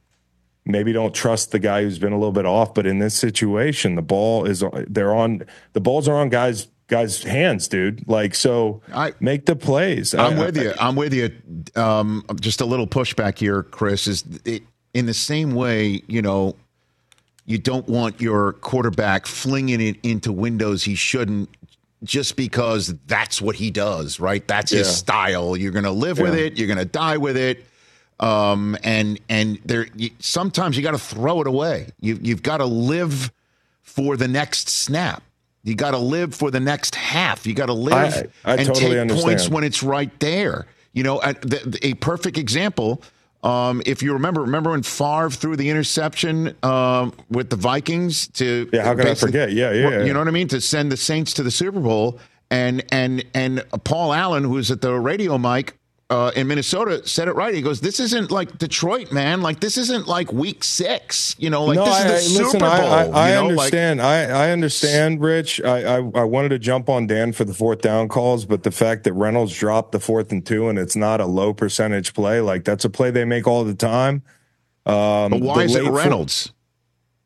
maybe 0.65 0.95
don't 0.95 1.15
trust 1.15 1.51
the 1.51 1.59
guy 1.59 1.83
who's 1.83 1.99
been 1.99 2.15
a 2.15 2.19
little 2.19 2.33
bit 2.33 2.47
off. 2.47 2.73
But 2.73 2.87
in 2.87 2.99
this 2.99 3.15
situation, 3.15 3.95
the 3.95 4.01
ball 4.01 4.47
is 4.47 4.65
they're 4.89 5.15
on 5.15 5.43
the 5.75 5.83
balls 5.83 6.09
are 6.09 6.17
on 6.17 6.31
guys 6.31 6.69
guys 6.87 7.23
hands, 7.23 7.69
dude. 7.69 8.09
Like 8.09 8.35
so, 8.35 8.81
I- 8.95 9.13
make 9.21 9.45
the 9.45 9.55
plays. 9.55 10.15
I'm 10.15 10.41
I- 10.41 10.47
with 10.47 10.57
you. 10.57 10.73
I'm 10.81 10.97
with 10.97 11.13
you. 11.13 11.31
Um, 11.77 12.25
just 12.41 12.63
a 12.63 12.65
little 12.65 12.87
pushback 12.87 13.37
here, 13.37 13.65
Chris. 13.65 14.07
Is 14.07 14.25
it, 14.47 14.63
in 14.95 15.05
the 15.05 15.13
same 15.13 15.51
way, 15.55 16.03
you 16.07 16.23
know, 16.23 16.57
you 17.51 17.59
don't 17.59 17.89
want 17.89 18.21
your 18.21 18.53
quarterback 18.53 19.27
flinging 19.27 19.81
it 19.81 19.97
into 20.05 20.31
windows 20.31 20.85
he 20.85 20.95
shouldn't, 20.95 21.49
just 22.05 22.37
because 22.37 22.95
that's 23.09 23.43
what 23.43 23.57
he 23.57 23.73
does, 23.73 24.21
right? 24.21 24.47
That's 24.47 24.71
his 24.71 24.97
style. 24.97 25.57
You're 25.57 25.73
going 25.73 25.85
to 25.85 25.91
live 25.91 26.21
with 26.21 26.37
it. 26.37 26.57
You're 26.57 26.69
going 26.69 26.79
to 26.79 26.85
die 26.85 27.17
with 27.17 27.37
it. 27.37 27.67
Um, 28.21 28.77
and 28.85 29.19
and 29.29 29.59
there, 29.65 29.89
you, 29.97 30.11
sometimes 30.21 30.77
you 30.77 30.85
got 30.85 30.93
to 30.93 30.99
throw 30.99 31.41
it 31.41 31.49
away. 31.49 31.89
You 32.01 32.21
you've 32.23 32.45
got 32.45 32.59
to 32.59 32.67
live 32.67 33.33
for 33.83 34.17
the 34.17 34.29
next 34.29 34.69
snap. 34.69 35.23
You 35.65 35.75
got 35.75 35.91
to 35.91 35.99
live 35.99 36.35
for 36.35 36.53
the 36.53 36.61
next 36.61 36.95
half. 36.95 37.47
You 37.49 37.55
got 37.55 37.67
to 37.67 37.73
live 37.73 38.31
I- 38.45 38.53
I 38.53 38.57
and 38.59 38.67
totally 38.69 38.91
take 38.91 38.99
understand. 38.99 39.25
points 39.25 39.49
when 39.49 39.65
it's 39.65 39.83
right 39.83 40.21
there. 40.21 40.67
You 40.93 41.03
know, 41.03 41.19
a, 41.21 41.35
the, 41.35 41.79
a 41.83 41.95
perfect 41.95 42.39
example. 42.39 43.03
Um, 43.43 43.83
if 43.87 44.03
you 44.03 44.13
remember, 44.13 44.43
remember 44.43 44.71
when 44.71 44.83
Favre 44.83 45.31
threw 45.31 45.57
the 45.57 45.71
interception 45.71 46.55
um, 46.63 47.13
with 47.31 47.49
the 47.49 47.57
Vikings 47.57 48.29
to 48.29 48.69
Yeah, 48.73 48.85
how 48.85 48.95
could 48.95 49.07
I 49.07 49.15
forget? 49.15 49.53
Yeah, 49.53 49.73
yeah, 49.73 49.91
yeah. 49.91 50.05
You 50.05 50.13
know 50.13 50.19
what 50.19 50.29
I 50.29 50.33
mean? 50.33 50.49
To 50.49 50.61
send 50.61 50.93
the 50.93 50.97
Saints 50.97 51.33
to 51.35 51.43
the 51.43 51.51
Super 51.51 51.81
Bowl, 51.81 52.21
and 52.51 52.85
and 52.93 53.25
and 53.35 53.65
Paul 53.85 54.13
Allen, 54.13 54.45
who's 54.45 54.71
at 54.71 54.83
the 54.83 54.93
radio 54.95 55.39
mic 55.39 55.77
uh, 56.11 56.33
in 56.35 56.47
Minnesota, 56.49 57.07
said 57.07 57.29
it 57.29 57.33
right. 57.37 57.55
He 57.55 57.63
goes, 57.63 57.81
"This 57.81 58.01
isn't 58.01 58.31
like 58.31 58.59
Detroit, 58.59 59.13
man. 59.13 59.41
Like 59.43 59.61
this 59.61 59.79
isn't 59.79 60.09
like 60.09 60.33
Week 60.33 60.65
Six. 60.65 61.37
You 61.39 61.51
know, 61.51 61.65
like 61.65 61.77
no, 61.77 61.85
this 61.85 61.99
is 61.99 62.05
the 62.05 62.15
I- 62.15 62.19
Super 62.19 62.45
listen, 62.45 62.61
Bowl. 62.61 62.69
I, 62.69 62.75
I, 62.75 62.83
I 62.83 63.29
you 63.29 63.35
know, 63.35 63.43
like- 63.43 63.51
understand. 63.51 64.03
I, 64.03 64.23
I 64.25 64.51
understand, 64.51 65.21
Rich. 65.23 65.61
I, 65.63 65.83
I, 65.83 65.97
I 65.97 66.25
wanted 66.25 66.49
to 66.51 66.59
jump 66.59 66.89
on 66.89 67.07
Dan 67.07 67.33
for 67.33 67.45
the 67.45 67.55
fourth 67.55 67.81
down 67.81 68.09
calls, 68.09 68.45
but 68.45 68.65
the 68.65 68.71
fact 68.73 69.05
that 69.05 69.13
Reynolds 69.13 69.57
dropped 69.57 69.93
the 69.93 70.01
fourth 70.01 70.33
and 70.33 70.45
two 70.45 70.69
and 70.69 70.79
it's 70.79 70.97
not 70.97 71.21
a 71.21 71.27
low 71.27 71.55
percentage 71.55 72.13
play, 72.13 72.41
like 72.41 72.65
that's 72.65 72.85
a 72.85 72.91
play 72.91 73.11
they 73.13 73.25
make 73.25 73.47
all 73.47 73.63
the 73.65 73.75
time. 73.75 74.23
Um, 74.87 75.31
but 75.31 75.41
why 75.43 75.63
is 75.63 75.75
it 75.77 75.89
Reynolds? 75.89 76.53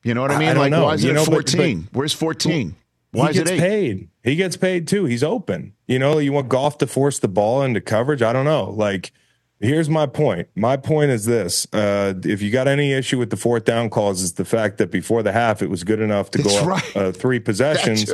You 0.03 0.13
know 0.13 0.21
what 0.21 0.31
I 0.31 0.35
I 0.35 0.39
mean? 0.41 0.49
don't 0.49 0.59
like, 0.59 0.71
know. 0.71 0.85
why 0.85 0.95
is 0.95 1.05
You 1.05 1.11
it 1.11 1.15
know, 1.15 1.23
at 1.23 1.27
but- 1.31 1.37
but- 1.37 1.51
fourteen? 1.51 1.89
Where's 1.93 2.13
fourteen? 2.13 2.77
Why 3.15 3.29
he 3.33 3.39
gets 3.39 3.51
paid. 3.51 4.09
He 4.23 4.37
gets 4.37 4.57
paid 4.57 4.87
too. 4.89 5.05
He's 5.05 5.23
open. 5.23 5.73
You 5.87 5.99
know, 5.99 6.19
you 6.19 6.33
want 6.33 6.49
Goff 6.49 6.79
to 6.79 6.87
force 6.87 7.19
the 7.19 7.29
ball 7.29 7.63
into 7.63 7.81
coverage. 7.81 8.23
I 8.23 8.33
don't 8.33 8.45
know. 8.45 8.71
Like, 8.71 9.13
here's 9.61 9.89
my 9.89 10.07
point. 10.07 10.49
My 10.55 10.77
point 10.77 11.11
is 11.11 11.25
this: 11.25 11.67
uh, 11.73 12.15
if 12.25 12.43
you 12.43 12.51
got 12.51 12.69
any 12.69 12.93
issue 12.93 13.19
with 13.19 13.31
the 13.31 13.37
fourth 13.37 13.65
down 13.65 13.91
calls, 13.91 14.21
is 14.23 14.35
the 14.35 14.45
fact 14.45 14.79
that 14.79 14.91
before 14.91 15.23
the 15.23 15.33
half 15.33 15.63
it 15.63 15.71
was 15.71 15.85
good 15.85 16.01
enough 16.01 16.31
to 16.33 16.43
That's 16.43 16.61
go 16.61 16.67
right. 16.67 16.97
up 16.97 16.97
uh, 16.97 17.13
three 17.13 17.39
possessions, 17.51 18.13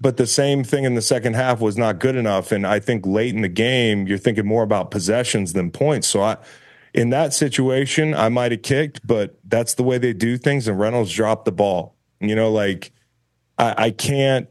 but 0.00 0.16
the 0.16 0.26
same 0.26 0.64
thing 0.64 0.84
in 0.84 0.94
the 0.94 1.02
second 1.02 1.34
half 1.34 1.60
was 1.60 1.76
not 1.76 1.98
good 1.98 2.16
enough. 2.16 2.52
And 2.52 2.66
I 2.66 2.80
think 2.80 3.06
late 3.06 3.34
in 3.34 3.42
the 3.42 3.48
game, 3.48 4.06
you're 4.06 4.18
thinking 4.18 4.46
more 4.46 4.62
about 4.62 4.90
possessions 4.90 5.52
than 5.52 5.70
points. 5.70 6.08
So 6.08 6.22
I. 6.22 6.36
in 6.94 7.10
that 7.10 7.34
situation, 7.34 8.14
I 8.14 8.28
might 8.28 8.50
have 8.52 8.62
kicked, 8.62 9.06
but 9.06 9.38
that's 9.44 9.74
the 9.74 9.82
way 9.82 9.98
they 9.98 10.12
do 10.12 10.38
things. 10.38 10.66
And 10.66 10.78
Reynolds 10.78 11.12
dropped 11.12 11.44
the 11.44 11.52
ball. 11.52 11.94
You 12.20 12.34
know, 12.34 12.50
like 12.50 12.90
I, 13.58 13.74
I 13.76 13.90
can't, 13.90 14.48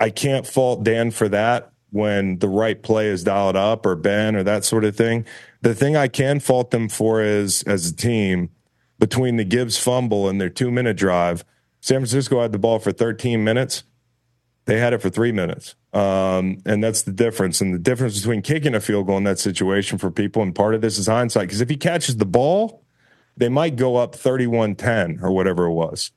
I 0.00 0.10
can't 0.10 0.46
fault 0.46 0.84
Dan 0.84 1.10
for 1.10 1.28
that 1.28 1.72
when 1.90 2.38
the 2.38 2.48
right 2.48 2.82
play 2.82 3.08
is 3.08 3.24
dialed 3.24 3.56
up 3.56 3.86
or 3.86 3.94
Ben 3.96 4.36
or 4.36 4.42
that 4.42 4.64
sort 4.64 4.84
of 4.84 4.96
thing. 4.96 5.24
The 5.62 5.74
thing 5.74 5.96
I 5.96 6.08
can 6.08 6.40
fault 6.40 6.70
them 6.70 6.88
for 6.88 7.22
is 7.22 7.62
as 7.62 7.88
a 7.88 7.94
team 7.94 8.50
between 8.98 9.36
the 9.36 9.44
Gibbs 9.44 9.78
fumble 9.78 10.28
and 10.28 10.40
their 10.40 10.50
two 10.50 10.70
minute 10.70 10.96
drive, 10.96 11.44
San 11.80 12.00
Francisco 12.00 12.40
had 12.40 12.52
the 12.52 12.58
ball 12.58 12.78
for 12.78 12.92
13 12.92 13.44
minutes. 13.44 13.84
They 14.64 14.78
had 14.78 14.92
it 14.92 15.00
for 15.00 15.10
three 15.10 15.32
minutes. 15.32 15.76
Um, 15.92 16.58
and 16.66 16.82
that's 16.82 17.02
the 17.02 17.12
difference. 17.12 17.60
And 17.60 17.72
the 17.72 17.78
difference 17.78 18.18
between 18.18 18.42
kicking 18.42 18.74
a 18.74 18.80
field 18.80 19.06
goal 19.06 19.16
in 19.16 19.24
that 19.24 19.38
situation 19.38 19.96
for 19.96 20.10
people, 20.10 20.42
and 20.42 20.54
part 20.54 20.74
of 20.74 20.80
this 20.80 20.98
is 20.98 21.06
hindsight, 21.06 21.48
because 21.48 21.60
if 21.60 21.70
he 21.70 21.76
catches 21.76 22.16
the 22.16 22.26
ball, 22.26 22.82
they 23.36 23.48
might 23.48 23.76
go 23.76 23.96
up 23.96 24.14
31 24.14 24.74
10 24.74 25.20
or 25.22 25.30
whatever 25.30 25.66
it 25.66 25.72
was. 25.72 26.10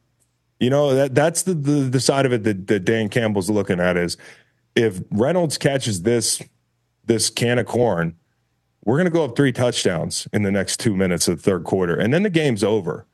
You 0.59 0.69
know, 0.69 0.93
that 0.93 1.15
that's 1.15 1.43
the, 1.43 1.53
the, 1.53 1.81
the 1.89 1.99
side 1.99 2.25
of 2.25 2.33
it 2.33 2.43
that, 2.43 2.67
that 2.67 2.85
Dan 2.85 3.09
Campbell's 3.09 3.49
looking 3.49 3.79
at 3.79 3.95
is 3.95 4.17
if 4.75 5.01
Reynolds 5.11 5.57
catches 5.57 6.03
this 6.03 6.41
this 7.05 7.29
can 7.29 7.57
of 7.57 7.65
corn, 7.65 8.15
we're 8.83 8.97
going 8.97 9.05
to 9.05 9.11
go 9.11 9.23
up 9.23 9.35
three 9.35 9.51
touchdowns 9.51 10.27
in 10.31 10.43
the 10.43 10.51
next 10.51 10.79
two 10.79 10.95
minutes 10.95 11.27
of 11.27 11.37
the 11.37 11.43
third 11.43 11.63
quarter, 11.63 11.95
and 11.95 12.13
then 12.13 12.23
the 12.23 12.29
game's 12.29 12.63
over. 12.63 13.05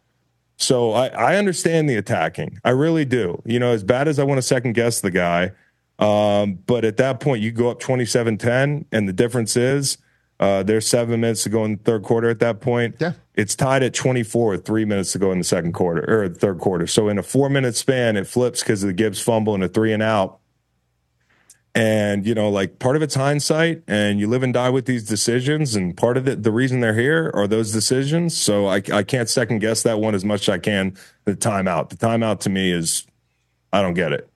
So 0.58 0.94
I, 0.94 1.08
I 1.08 1.36
understand 1.36 1.90
the 1.90 1.96
attacking. 1.96 2.60
I 2.64 2.70
really 2.70 3.06
do. 3.06 3.42
You 3.46 3.60
know, 3.60 3.74
as 3.74 3.84
bad 3.84 4.08
as 4.08 4.20
I 4.20 4.24
want 4.24 4.38
to 4.38 4.42
second 4.42 4.74
guess 4.74 5.02
the 5.02 5.12
guy, 5.12 5.52
um, 6.00 6.60
but 6.66 6.84
at 6.86 6.98
that 6.98 7.20
point, 7.20 7.42
you 7.42 7.52
go 7.52 7.70
up 7.70 7.80
27 7.80 8.38
10, 8.38 8.86
and 8.92 9.08
the 9.08 9.14
difference 9.14 9.56
is 9.56 9.98
uh, 10.40 10.64
there's 10.64 10.86
seven 10.86 11.22
minutes 11.22 11.44
to 11.44 11.50
go 11.50 11.64
in 11.64 11.78
the 11.78 11.84
third 11.84 12.04
quarter 12.04 12.30
at 12.30 12.40
that 12.40 12.60
point. 12.60 12.96
Yeah. 13.00 13.14
It's 13.36 13.56
tied 13.56 13.84
at 13.84 13.94
24 13.94 14.52
with 14.52 14.66
three 14.66 14.86
minutes 14.86 15.14
to 15.14 15.20
go 15.20 15.32
in 15.32 15.38
the 15.38 15.44
second 15.44 15.74
quarter 15.74 16.04
or 16.08 16.30
the 16.30 16.40
third 16.40 16.60
quarter. 16.60 16.88
So 16.88 17.10
in 17.10 17.18
a 17.18 17.24
four 17.24 17.50
minute 17.50 17.76
span, 17.76 18.18
it 18.18 18.28
flips 18.28 18.62
because 18.62 18.84
of 18.84 18.88
the 18.88 18.94
Gibbs 18.94 19.22
fumble 19.22 19.54
and 19.54 19.64
a 19.64 19.70
three 19.70 19.94
and 19.94 20.04
out. 20.04 20.40
And, 21.74 22.26
you 22.26 22.34
know, 22.34 22.50
like 22.50 22.80
part 22.80 22.96
of 22.96 23.02
it's 23.02 23.16
hindsight 23.16 23.84
and 23.88 24.18
you 24.18 24.28
live 24.28 24.44
and 24.44 24.54
die 24.54 24.70
with 24.70 24.86
these 24.86 25.04
decisions. 25.04 25.76
And 25.76 25.96
part 25.96 26.16
of 26.16 26.26
it, 26.26 26.44
the 26.44 26.52
reason 26.52 26.80
they're 26.80 26.94
here 26.94 27.32
are 27.34 27.48
those 27.48 27.74
decisions. 27.74 28.38
So 28.38 28.68
I, 28.68 28.82
I 28.94 29.04
can't 29.04 29.28
second 29.28 29.60
guess 29.60 29.84
that 29.84 30.00
one 30.00 30.16
as 30.16 30.24
much 30.24 30.44
as 30.44 30.50
I 30.54 30.58
can. 30.58 30.96
The 31.26 31.36
timeout. 31.36 31.90
The 31.90 31.98
timeout 31.98 32.40
to 32.42 32.50
me 32.50 32.72
is, 32.72 33.06
I 33.74 33.82
don't 33.82 33.94
get 33.94 34.14
it. 34.14 34.30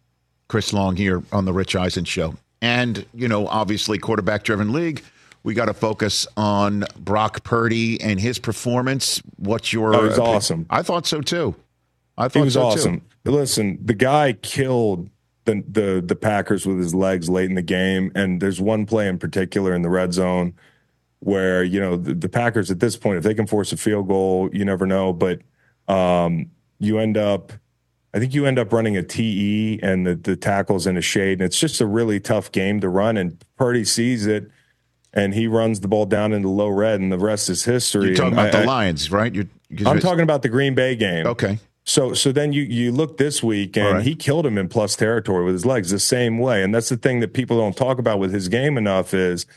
Chris 0.49 0.73
Long 0.73 0.97
here 0.97 1.23
on 1.31 1.45
the 1.45 1.53
Rich 1.53 1.77
Eisen 1.77 2.03
Show. 2.03 2.35
And, 2.61 3.05
you 3.13 3.29
know, 3.29 3.47
obviously, 3.47 3.99
quarterback 3.99 4.43
driven 4.43 4.73
league. 4.73 5.01
We 5.43 5.53
got 5.53 5.65
to 5.65 5.73
focus 5.73 6.27
on 6.35 6.83
Brock 6.97 7.43
Purdy 7.43 7.99
and 8.01 8.19
his 8.19 8.39
performance. 8.39 9.21
What's 9.37 9.71
your. 9.71 9.95
Oh, 9.95 10.09
he's 10.09 10.19
awesome. 10.19 10.65
I 10.69 10.81
thought 10.81 11.07
so 11.07 11.21
too. 11.21 11.55
I 12.17 12.27
thought 12.27 12.39
He 12.39 12.43
was 12.45 12.53
so 12.53 12.63
awesome. 12.63 12.99
too. 13.25 13.31
Listen, 13.31 13.79
the 13.83 13.93
guy 13.93 14.33
killed 14.33 15.09
the, 15.45 15.63
the 15.67 16.03
the 16.05 16.15
Packers 16.15 16.65
with 16.65 16.77
his 16.77 16.93
legs 16.93 17.29
late 17.29 17.49
in 17.49 17.55
the 17.55 17.61
game, 17.61 18.11
and 18.15 18.41
there's 18.41 18.59
one 18.59 18.85
play 18.85 19.07
in 19.07 19.17
particular 19.17 19.73
in 19.73 19.81
the 19.81 19.89
red 19.89 20.13
zone 20.13 20.53
where 21.19 21.63
you 21.63 21.79
know 21.79 21.95
the, 21.97 22.13
the 22.13 22.29
Packers 22.29 22.71
at 22.71 22.79
this 22.79 22.97
point, 22.97 23.17
if 23.17 23.23
they 23.23 23.33
can 23.33 23.47
force 23.47 23.71
a 23.71 23.77
field 23.77 24.07
goal, 24.07 24.49
you 24.53 24.65
never 24.65 24.85
know, 24.85 25.13
but 25.13 25.39
um, 25.87 26.49
you 26.79 26.99
end 26.99 27.17
up. 27.17 27.51
I 28.11 28.17
think 28.17 28.33
you 28.33 28.47
end 28.47 28.57
up 28.57 28.73
running 28.73 28.97
a 28.97 29.03
TE 29.03 29.79
and 29.83 30.07
the, 30.07 30.15
the 30.15 30.35
tackles 30.35 30.87
in 30.87 30.97
a 30.97 31.01
shade, 31.01 31.33
and 31.33 31.41
it's 31.43 31.59
just 31.59 31.79
a 31.79 31.85
really 31.85 32.19
tough 32.19 32.51
game 32.51 32.79
to 32.79 32.89
run. 32.89 33.17
And 33.17 33.37
Purdy 33.55 33.85
sees 33.85 34.25
it, 34.25 34.49
and 35.13 35.33
he 35.33 35.47
runs 35.47 35.79
the 35.79 35.87
ball 35.87 36.05
down 36.05 36.33
into 36.33 36.49
low 36.49 36.69
red, 36.69 36.99
and 36.99 37.11
the 37.11 37.17
rest 37.19 37.49
is 37.49 37.65
history. 37.65 38.07
You're 38.07 38.15
talking 38.15 38.37
And 38.37 38.47
about 38.49 38.55
I- 38.55 38.61
the 38.61 38.67
Lions, 38.67 39.11
right? 39.11 39.33
You're, 39.33 39.45
I'm 39.85 39.99
talking 39.99 40.23
about 40.23 40.41
the 40.41 40.49
Green 40.49 40.75
Bay 40.75 40.95
game. 40.95 41.27
Okay. 41.27 41.59
So 41.85 42.13
so 42.13 42.31
then 42.31 42.53
you 42.53 42.61
you 42.63 42.91
look 42.91 43.17
this 43.17 43.41
week 43.41 43.75
and 43.75 43.95
right. 43.97 44.03
he 44.03 44.15
killed 44.15 44.45
him 44.45 44.59
in 44.59 44.69
plus 44.69 44.95
territory 44.95 45.43
with 45.45 45.53
his 45.55 45.65
legs 45.65 45.89
the 45.89 45.97
same 45.97 46.37
way. 46.37 46.61
And 46.63 46.73
that's 46.73 46.89
the 46.89 46.97
thing 46.97 47.19
that 47.21 47.33
people 47.33 47.57
don't 47.57 47.75
talk 47.75 47.97
about 47.97 48.19
with 48.19 48.31
his 48.31 48.47
game 48.47 48.77
enough 48.77 49.13
is 49.13 49.47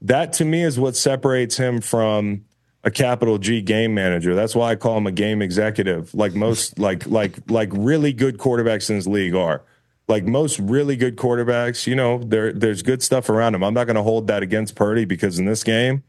that 0.00 0.32
to 0.34 0.44
me 0.44 0.62
is 0.62 0.78
what 0.78 0.94
separates 0.94 1.56
him 1.56 1.80
from 1.80 2.44
a 2.84 2.92
capital 2.92 3.38
G 3.38 3.60
game 3.60 3.92
manager. 3.92 4.36
That's 4.36 4.54
why 4.54 4.70
I 4.70 4.76
call 4.76 4.98
him 4.98 5.06
a 5.08 5.12
game 5.12 5.42
executive. 5.42 6.14
Like 6.14 6.32
most 6.34 6.78
like 6.78 7.06
like 7.06 7.38
like 7.50 7.70
really 7.72 8.12
good 8.12 8.38
quarterbacks 8.38 8.88
in 8.88 8.96
this 8.96 9.06
league 9.08 9.34
are. 9.34 9.62
Like 10.10 10.24
most 10.24 10.58
really 10.58 10.96
good 10.96 11.16
quarterbacks, 11.16 11.86
you 11.86 11.94
know, 11.94 12.18
there 12.18 12.52
there's 12.52 12.82
good 12.82 13.02
stuff 13.02 13.28
around 13.28 13.54
him. 13.54 13.62
I'm 13.62 13.74
not 13.74 13.84
going 13.84 13.96
to 13.96 14.02
hold 14.02 14.26
that 14.26 14.42
against 14.42 14.74
Purdy 14.74 15.04
because 15.04 15.38
in 15.38 15.44
this 15.44 15.62
game, 15.62 16.02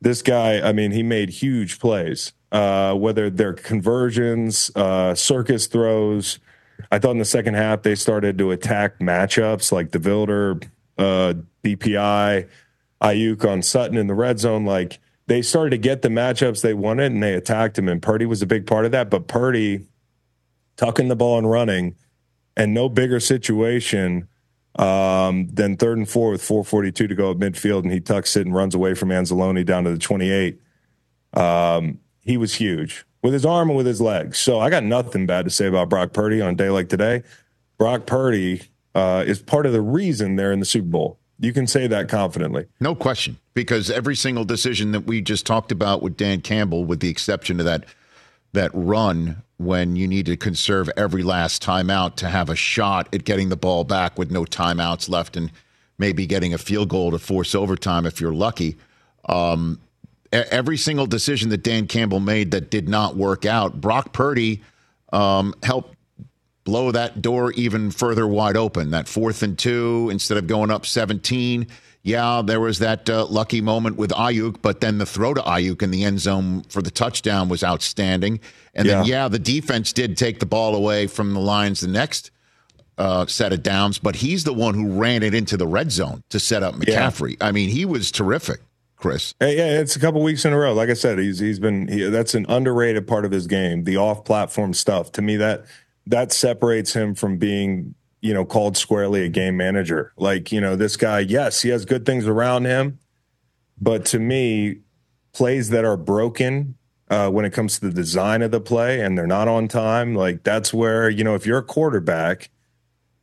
this 0.00 0.22
guy, 0.22 0.60
I 0.60 0.72
mean, 0.72 0.92
he 0.92 1.02
made 1.02 1.30
huge 1.30 1.78
plays. 1.78 2.32
Uh, 2.52 2.94
whether 2.94 3.30
they're 3.30 3.54
conversions, 3.54 4.70
uh, 4.76 5.14
circus 5.14 5.66
throws. 5.66 6.38
I 6.90 6.98
thought 6.98 7.12
in 7.12 7.18
the 7.18 7.24
second 7.24 7.54
half 7.54 7.82
they 7.82 7.94
started 7.94 8.36
to 8.38 8.50
attack 8.50 8.98
matchups 8.98 9.72
like 9.72 9.90
the 9.92 9.98
Vilder, 9.98 10.62
uh, 10.98 11.34
DPI, 11.64 12.48
Aiyuk 13.00 13.50
on 13.50 13.62
Sutton 13.62 13.96
in 13.96 14.06
the 14.06 14.14
red 14.14 14.38
zone. 14.38 14.64
Like 14.64 15.00
they 15.26 15.40
started 15.40 15.70
to 15.70 15.78
get 15.78 16.02
the 16.02 16.08
matchups 16.08 16.60
they 16.60 16.74
wanted 16.74 17.12
and 17.12 17.22
they 17.22 17.34
attacked 17.34 17.78
him. 17.78 17.88
And 17.88 18.02
Purdy 18.02 18.26
was 18.26 18.42
a 18.42 18.46
big 18.46 18.66
part 18.66 18.84
of 18.84 18.92
that. 18.92 19.10
But 19.10 19.28
Purdy 19.28 19.86
tucking 20.76 21.08
the 21.08 21.16
ball 21.16 21.38
and 21.38 21.50
running, 21.50 21.96
and 22.56 22.74
no 22.74 22.88
bigger 22.88 23.20
situation 23.20 24.28
um, 24.76 25.48
than 25.48 25.76
third 25.76 25.98
and 25.98 26.08
four 26.08 26.30
with 26.30 26.42
442 26.42 27.08
to 27.08 27.14
go 27.14 27.30
at 27.30 27.38
midfield, 27.38 27.82
and 27.82 27.92
he 27.92 28.00
tucks 28.00 28.36
it 28.36 28.46
and 28.46 28.54
runs 28.54 28.74
away 28.74 28.94
from 28.94 29.10
Anzalone 29.10 29.64
down 29.64 29.84
to 29.84 29.90
the 29.90 29.98
28. 29.98 30.60
Um, 31.34 31.98
he 32.24 32.36
was 32.36 32.54
huge 32.54 33.04
with 33.22 33.32
his 33.32 33.46
arm 33.46 33.68
and 33.68 33.76
with 33.76 33.86
his 33.86 34.00
legs. 34.00 34.38
So 34.38 34.60
I 34.60 34.70
got 34.70 34.84
nothing 34.84 35.26
bad 35.26 35.44
to 35.44 35.50
say 35.50 35.66
about 35.66 35.88
Brock 35.88 36.12
Purdy 36.12 36.40
on 36.40 36.50
a 36.50 36.56
day 36.56 36.70
like 36.70 36.88
today. 36.88 37.22
Brock 37.78 38.06
Purdy 38.06 38.62
uh, 38.94 39.24
is 39.26 39.40
part 39.40 39.66
of 39.66 39.72
the 39.72 39.80
reason 39.80 40.36
they're 40.36 40.52
in 40.52 40.60
the 40.60 40.66
Super 40.66 40.88
Bowl. 40.88 41.18
You 41.38 41.52
can 41.52 41.66
say 41.66 41.86
that 41.88 42.08
confidently. 42.08 42.66
No 42.78 42.94
question, 42.94 43.38
because 43.54 43.90
every 43.90 44.14
single 44.14 44.44
decision 44.44 44.92
that 44.92 45.00
we 45.00 45.20
just 45.20 45.44
talked 45.44 45.72
about 45.72 46.00
with 46.00 46.16
Dan 46.16 46.40
Campbell, 46.40 46.84
with 46.84 47.00
the 47.00 47.08
exception 47.08 47.58
of 47.58 47.66
that 47.66 47.84
that 48.52 48.70
run 48.74 49.42
when 49.56 49.96
you 49.96 50.08
need 50.08 50.26
to 50.26 50.36
conserve 50.36 50.90
every 50.96 51.22
last 51.22 51.62
timeout 51.62 52.16
to 52.16 52.28
have 52.28 52.50
a 52.50 52.56
shot 52.56 53.08
at 53.14 53.24
getting 53.24 53.48
the 53.48 53.56
ball 53.56 53.84
back 53.84 54.18
with 54.18 54.30
no 54.30 54.44
timeouts 54.44 55.08
left 55.08 55.36
and 55.36 55.50
maybe 55.98 56.26
getting 56.26 56.52
a 56.52 56.58
field 56.58 56.88
goal 56.88 57.10
to 57.10 57.18
force 57.18 57.54
overtime 57.54 58.06
if 58.06 58.20
you're 58.20 58.34
lucky. 58.34 58.76
Um, 59.28 59.80
every 60.32 60.76
single 60.76 61.06
decision 61.06 61.50
that 61.50 61.62
Dan 61.62 61.86
Campbell 61.86 62.20
made 62.20 62.50
that 62.50 62.70
did 62.70 62.88
not 62.88 63.16
work 63.16 63.46
out, 63.46 63.80
Brock 63.80 64.12
Purdy 64.12 64.62
um, 65.12 65.54
helped 65.62 65.94
blow 66.64 66.92
that 66.92 67.20
door 67.20 67.52
even 67.52 67.90
further 67.90 68.26
wide 68.26 68.56
open. 68.56 68.90
That 68.90 69.08
fourth 69.08 69.42
and 69.42 69.58
two, 69.58 70.08
instead 70.10 70.38
of 70.38 70.46
going 70.46 70.70
up 70.70 70.86
17. 70.86 71.66
Yeah, 72.04 72.42
there 72.44 72.58
was 72.58 72.80
that 72.80 73.08
uh, 73.08 73.26
lucky 73.26 73.60
moment 73.60 73.96
with 73.96 74.10
Aiyuk, 74.10 74.56
but 74.60 74.80
then 74.80 74.98
the 74.98 75.06
throw 75.06 75.34
to 75.34 75.40
Aiyuk 75.40 75.82
in 75.82 75.92
the 75.92 76.02
end 76.02 76.18
zone 76.18 76.62
for 76.68 76.82
the 76.82 76.90
touchdown 76.90 77.48
was 77.48 77.62
outstanding. 77.62 78.40
And 78.74 78.88
then, 78.88 79.06
Yeah. 79.06 79.22
yeah, 79.24 79.28
the 79.28 79.38
defense 79.38 79.92
did 79.92 80.16
take 80.16 80.40
the 80.40 80.46
ball 80.46 80.74
away 80.74 81.06
from 81.06 81.32
the 81.32 81.40
Lions 81.40 81.80
the 81.80 81.86
next 81.88 82.30
uh, 82.98 83.26
set 83.26 83.52
of 83.52 83.62
downs, 83.62 83.98
but 83.98 84.16
he's 84.16 84.44
the 84.44 84.52
one 84.52 84.74
who 84.74 85.00
ran 85.00 85.22
it 85.22 85.32
into 85.32 85.56
the 85.56 85.66
red 85.66 85.92
zone 85.92 86.22
to 86.30 86.38
set 86.40 86.62
up 86.62 86.74
Yeah. 86.86 87.08
McCaffrey. 87.08 87.36
I 87.40 87.52
mean, 87.52 87.68
he 87.70 87.84
was 87.84 88.10
terrific, 88.10 88.60
Chris. 88.96 89.34
Hey, 89.40 89.56
yeah, 89.56 89.80
it's 89.80 89.94
a 89.96 90.00
couple 90.00 90.22
weeks 90.22 90.44
in 90.44 90.52
a 90.52 90.58
row. 90.58 90.74
Like 90.74 90.90
I 90.90 90.94
said, 90.94 91.18
he's 91.18 91.38
he's 91.38 91.58
been 91.58 91.86
he, 91.88 92.02
that's 92.10 92.34
an 92.34 92.46
underrated 92.48 93.06
part 93.06 93.24
of 93.24 93.30
his 93.30 93.46
game. 93.46 93.84
The 93.84 93.96
off-platform 93.96 94.74
stuff 94.74 95.10
to 95.12 95.22
me 95.22 95.36
that 95.36 95.64
that 96.06 96.32
separates 96.32 96.92
him 96.94 97.14
from 97.14 97.38
being 97.38 97.94
you 98.22 98.32
know 98.32 98.44
called 98.44 98.76
squarely 98.76 99.24
a 99.24 99.28
game 99.28 99.56
manager. 99.56 100.12
Like 100.16 100.50
you 100.50 100.60
know 100.60 100.76
this 100.76 100.96
guy, 100.96 101.18
yes, 101.18 101.60
he 101.60 101.68
has 101.68 101.84
good 101.84 102.06
things 102.06 102.26
around 102.26 102.64
him, 102.64 102.98
but 103.78 104.06
to 104.06 104.18
me, 104.18 104.78
plays 105.32 105.68
that 105.70 105.84
are 105.84 105.98
broken 105.98 106.76
uh, 107.10 107.28
when 107.28 107.44
it 107.44 107.52
comes 107.52 107.78
to 107.80 107.86
the 107.86 107.92
design 107.92 108.40
of 108.40 108.50
the 108.50 108.60
play 108.60 109.00
and 109.00 109.18
they're 109.18 109.26
not 109.26 109.48
on 109.48 109.68
time, 109.68 110.14
like 110.14 110.44
that's 110.44 110.72
where 110.72 111.10
you 111.10 111.24
know 111.24 111.34
if 111.34 111.44
you're 111.44 111.58
a 111.58 111.62
quarterback. 111.62 112.48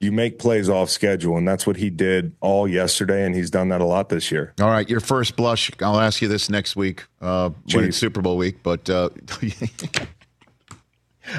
You 0.01 0.13
make 0.13 0.39
plays 0.39 0.69
off 0.69 0.89
schedule, 0.89 1.35
and 1.35 1.45
that's 1.45 1.67
what 1.67 1.75
he 1.75 1.89
did 1.89 2.33
all 2.39 2.69
yesterday, 2.69 3.25
and 3.25 3.35
he's 3.35 3.49
done 3.49 3.67
that 3.67 3.81
a 3.81 3.85
lot 3.85 4.07
this 4.07 4.31
year. 4.31 4.53
All 4.61 4.69
right, 4.69 4.89
your 4.89 5.01
first 5.01 5.35
blush. 5.35 5.69
I'll 5.81 5.99
ask 5.99 6.21
you 6.21 6.29
this 6.29 6.49
next 6.49 6.77
week 6.77 7.05
uh, 7.19 7.49
when 7.73 7.83
it's 7.83 7.97
Super 7.97 8.21
Bowl 8.21 8.37
week. 8.37 8.63
But 8.63 8.89
uh, 8.89 9.09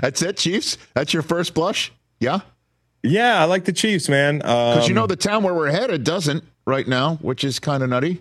that's 0.02 0.20
it, 0.20 0.36
Chiefs. 0.36 0.76
That's 0.92 1.14
your 1.14 1.22
first 1.22 1.54
blush. 1.54 1.90
Yeah, 2.18 2.40
Yeah, 3.02 3.40
I 3.40 3.44
like 3.44 3.64
the 3.64 3.72
Chiefs, 3.72 4.08
man. 4.08 4.38
because 4.38 4.88
you 4.88 4.92
Um, 4.92 4.96
know 5.02 5.06
the 5.06 5.16
town 5.16 5.42
where 5.42 5.54
we're 5.54 5.70
headed 5.70 6.04
doesn't 6.04 6.44
right 6.66 6.86
now, 6.86 7.16
which 7.22 7.44
is 7.44 7.58
kind 7.58 7.82
of 7.82 7.88
nutty. 7.90 8.20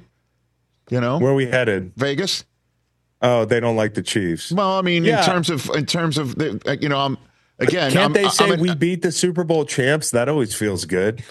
You 0.89 1.01
know, 1.01 1.19
where 1.19 1.34
we 1.34 1.45
headed. 1.45 1.91
Vegas. 1.97 2.45
Oh, 3.21 3.43
they 3.45 3.59
don't 3.59 3.75
like 3.75 3.93
the 3.93 4.01
Chiefs. 4.01 4.51
Well, 4.51 4.71
I 4.80 4.82
mean, 4.82 5.03
Yeah. 5.03 5.19
in 5.19 5.25
terms 5.25 5.49
of 5.49 5.69
in 5.75 5.86
terms 5.86 6.17
of 6.17 6.36
the, 6.36 6.59
uh, 6.65 6.77
you 6.80 6.88
know, 6.89 6.97
I'm 6.97 7.17
again. 7.59 7.91
Can't 7.91 8.05
I'm, 8.05 8.13
they 8.13 8.30
say 8.30 8.49
an- 8.51 8.59
we 8.61 8.73
beat 8.73 9.01
the 9.01 9.11
Super 9.11 9.43
Bowl 9.43 9.65
champs? 9.65 10.11
That 10.11 10.30
always 10.30 10.55
feels 10.55 10.86
good. 10.86 11.21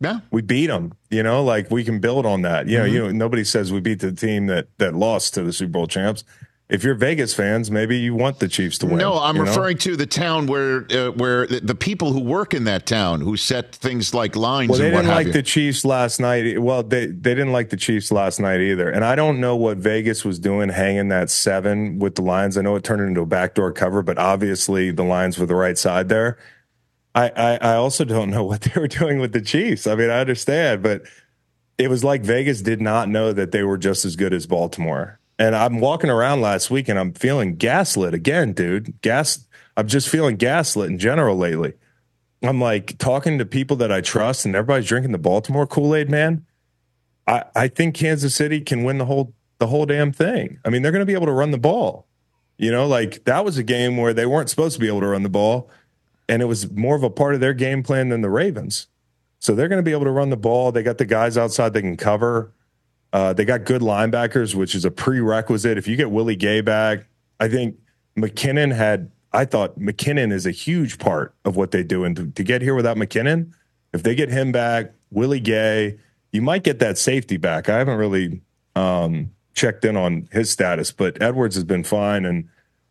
Yeah. 0.00 0.20
We 0.30 0.40
beat 0.40 0.68
them. 0.68 0.94
You 1.10 1.22
know, 1.22 1.44
like 1.44 1.70
we 1.70 1.84
can 1.84 1.98
build 2.00 2.24
on 2.24 2.40
that. 2.42 2.66
You 2.68 2.78
know, 2.78 2.84
you 2.86 2.98
know, 3.00 3.10
nobody 3.12 3.44
says 3.44 3.70
we 3.70 3.80
beat 3.80 4.00
the 4.00 4.12
team 4.12 4.46
that 4.46 4.68
that 4.78 4.94
lost 4.94 5.34
to 5.34 5.42
the 5.42 5.52
Super 5.52 5.72
Bowl 5.72 5.86
champs. 5.86 6.24
If 6.70 6.84
you're 6.84 6.94
Vegas 6.94 7.34
fans, 7.34 7.68
maybe 7.68 7.98
you 7.98 8.14
want 8.14 8.38
the 8.38 8.46
Chiefs 8.46 8.78
to 8.78 8.86
win. 8.86 8.98
No, 8.98 9.18
I'm 9.18 9.36
you 9.36 9.42
know? 9.42 9.48
referring 9.50 9.78
to 9.78 9.96
the 9.96 10.06
town 10.06 10.46
where 10.46 10.86
uh, 10.90 11.10
where 11.10 11.46
the, 11.46 11.60
the 11.60 11.74
people 11.74 12.12
who 12.12 12.20
work 12.20 12.54
in 12.54 12.64
that 12.64 12.86
town 12.86 13.20
who 13.20 13.36
set 13.36 13.74
things 13.74 14.14
like 14.14 14.36
lines 14.36 14.70
Well, 14.70 14.78
they 14.78 14.90
didn't 14.90 15.08
like 15.08 15.26
you. 15.26 15.32
the 15.32 15.42
Chiefs 15.42 15.84
last 15.84 16.20
night. 16.20 16.62
Well, 16.62 16.82
they 16.84 17.06
they 17.06 17.34
didn't 17.34 17.52
like 17.52 17.70
the 17.70 17.76
Chiefs 17.76 18.12
last 18.12 18.38
night 18.38 18.60
either. 18.60 18.88
And 18.88 19.04
I 19.04 19.16
don't 19.16 19.40
know 19.40 19.56
what 19.56 19.78
Vegas 19.78 20.24
was 20.24 20.38
doing 20.38 20.68
hanging 20.68 21.08
that 21.08 21.28
seven 21.28 21.98
with 21.98 22.14
the 22.14 22.22
Lions. 22.22 22.56
I 22.56 22.62
know 22.62 22.76
it 22.76 22.84
turned 22.84 23.02
into 23.02 23.20
a 23.20 23.26
backdoor 23.26 23.72
cover, 23.72 24.02
but 24.02 24.16
obviously 24.18 24.90
the 24.92 25.04
Lions 25.04 25.38
were 25.38 25.46
the 25.46 25.56
right 25.56 25.76
side 25.76 26.08
there. 26.08 26.38
I, 27.14 27.30
I 27.36 27.56
I 27.56 27.74
also 27.74 28.04
don't 28.04 28.30
know 28.30 28.44
what 28.44 28.60
they 28.62 28.80
were 28.80 28.88
doing 28.88 29.18
with 29.18 29.32
the 29.32 29.42
Chiefs. 29.42 29.86
I 29.86 29.96
mean, 29.96 30.10
I 30.10 30.20
understand, 30.20 30.82
but 30.82 31.02
it 31.78 31.88
was 31.88 32.04
like 32.04 32.22
Vegas 32.22 32.62
did 32.62 32.80
not 32.80 33.08
know 33.08 33.32
that 33.32 33.52
they 33.52 33.64
were 33.64 33.78
just 33.78 34.04
as 34.04 34.14
good 34.14 34.34
as 34.34 34.46
Baltimore. 34.46 35.19
And 35.40 35.56
I'm 35.56 35.80
walking 35.80 36.10
around 36.10 36.42
last 36.42 36.70
week 36.70 36.86
and 36.86 36.98
I'm 36.98 37.14
feeling 37.14 37.56
gaslit 37.56 38.12
again, 38.12 38.52
dude. 38.52 39.00
Gas. 39.00 39.46
I'm 39.74 39.88
just 39.88 40.10
feeling 40.10 40.36
gaslit 40.36 40.90
in 40.90 40.98
general 40.98 41.34
lately. 41.34 41.72
I'm 42.42 42.60
like 42.60 42.98
talking 42.98 43.38
to 43.38 43.46
people 43.46 43.76
that 43.78 43.90
I 43.90 44.02
trust, 44.02 44.44
and 44.44 44.54
everybody's 44.54 44.86
drinking 44.86 45.12
the 45.12 45.18
Baltimore 45.18 45.66
Kool 45.66 45.94
Aid, 45.94 46.10
man. 46.10 46.44
I, 47.26 47.44
I 47.56 47.68
think 47.68 47.94
Kansas 47.94 48.34
City 48.34 48.60
can 48.60 48.84
win 48.84 48.98
the 48.98 49.06
whole 49.06 49.32
the 49.58 49.66
whole 49.66 49.86
damn 49.86 50.12
thing. 50.12 50.58
I 50.64 50.68
mean, 50.68 50.82
they're 50.82 50.92
going 50.92 51.00
to 51.00 51.06
be 51.06 51.14
able 51.14 51.26
to 51.26 51.32
run 51.32 51.52
the 51.52 51.58
ball. 51.58 52.06
You 52.58 52.70
know, 52.70 52.86
like 52.86 53.24
that 53.24 53.42
was 53.42 53.56
a 53.56 53.62
game 53.62 53.96
where 53.96 54.12
they 54.12 54.26
weren't 54.26 54.50
supposed 54.50 54.74
to 54.74 54.80
be 54.80 54.88
able 54.88 55.00
to 55.00 55.06
run 55.06 55.22
the 55.22 55.30
ball, 55.30 55.70
and 56.28 56.42
it 56.42 56.46
was 56.46 56.70
more 56.70 56.96
of 56.96 57.02
a 57.02 57.08
part 57.10 57.32
of 57.32 57.40
their 57.40 57.54
game 57.54 57.82
plan 57.82 58.10
than 58.10 58.20
the 58.20 58.28
Ravens. 58.28 58.88
So 59.38 59.54
they're 59.54 59.68
going 59.68 59.78
to 59.78 59.82
be 59.82 59.92
able 59.92 60.04
to 60.04 60.10
run 60.10 60.28
the 60.28 60.36
ball. 60.36 60.70
They 60.70 60.82
got 60.82 60.98
the 60.98 61.06
guys 61.06 61.38
outside 61.38 61.72
they 61.72 61.80
can 61.80 61.96
cover. 61.96 62.52
Uh, 63.12 63.32
they 63.32 63.44
got 63.44 63.64
good 63.64 63.82
linebackers, 63.82 64.54
which 64.54 64.74
is 64.74 64.84
a 64.84 64.90
prerequisite. 64.90 65.76
If 65.76 65.88
you 65.88 65.96
get 65.96 66.10
Willie 66.10 66.36
Gay 66.36 66.60
back, 66.60 67.06
I 67.38 67.48
think 67.48 67.76
McKinnon 68.16 68.74
had. 68.74 69.10
I 69.32 69.44
thought 69.44 69.78
McKinnon 69.78 70.32
is 70.32 70.44
a 70.44 70.50
huge 70.50 70.98
part 70.98 71.34
of 71.44 71.54
what 71.54 71.70
they 71.70 71.84
do, 71.84 72.04
and 72.04 72.16
to, 72.16 72.26
to 72.32 72.42
get 72.42 72.62
here 72.62 72.74
without 72.74 72.96
McKinnon, 72.96 73.52
if 73.92 74.02
they 74.02 74.16
get 74.16 74.28
him 74.28 74.50
back, 74.50 74.92
Willie 75.12 75.38
Gay, 75.38 75.98
you 76.32 76.42
might 76.42 76.64
get 76.64 76.80
that 76.80 76.98
safety 76.98 77.36
back. 77.36 77.68
I 77.68 77.78
haven't 77.78 77.98
really 77.98 78.40
um, 78.74 79.30
checked 79.54 79.84
in 79.84 79.96
on 79.96 80.28
his 80.32 80.50
status, 80.50 80.90
but 80.90 81.22
Edwards 81.22 81.54
has 81.54 81.62
been 81.62 81.84
fine, 81.84 82.24
and 82.24 82.48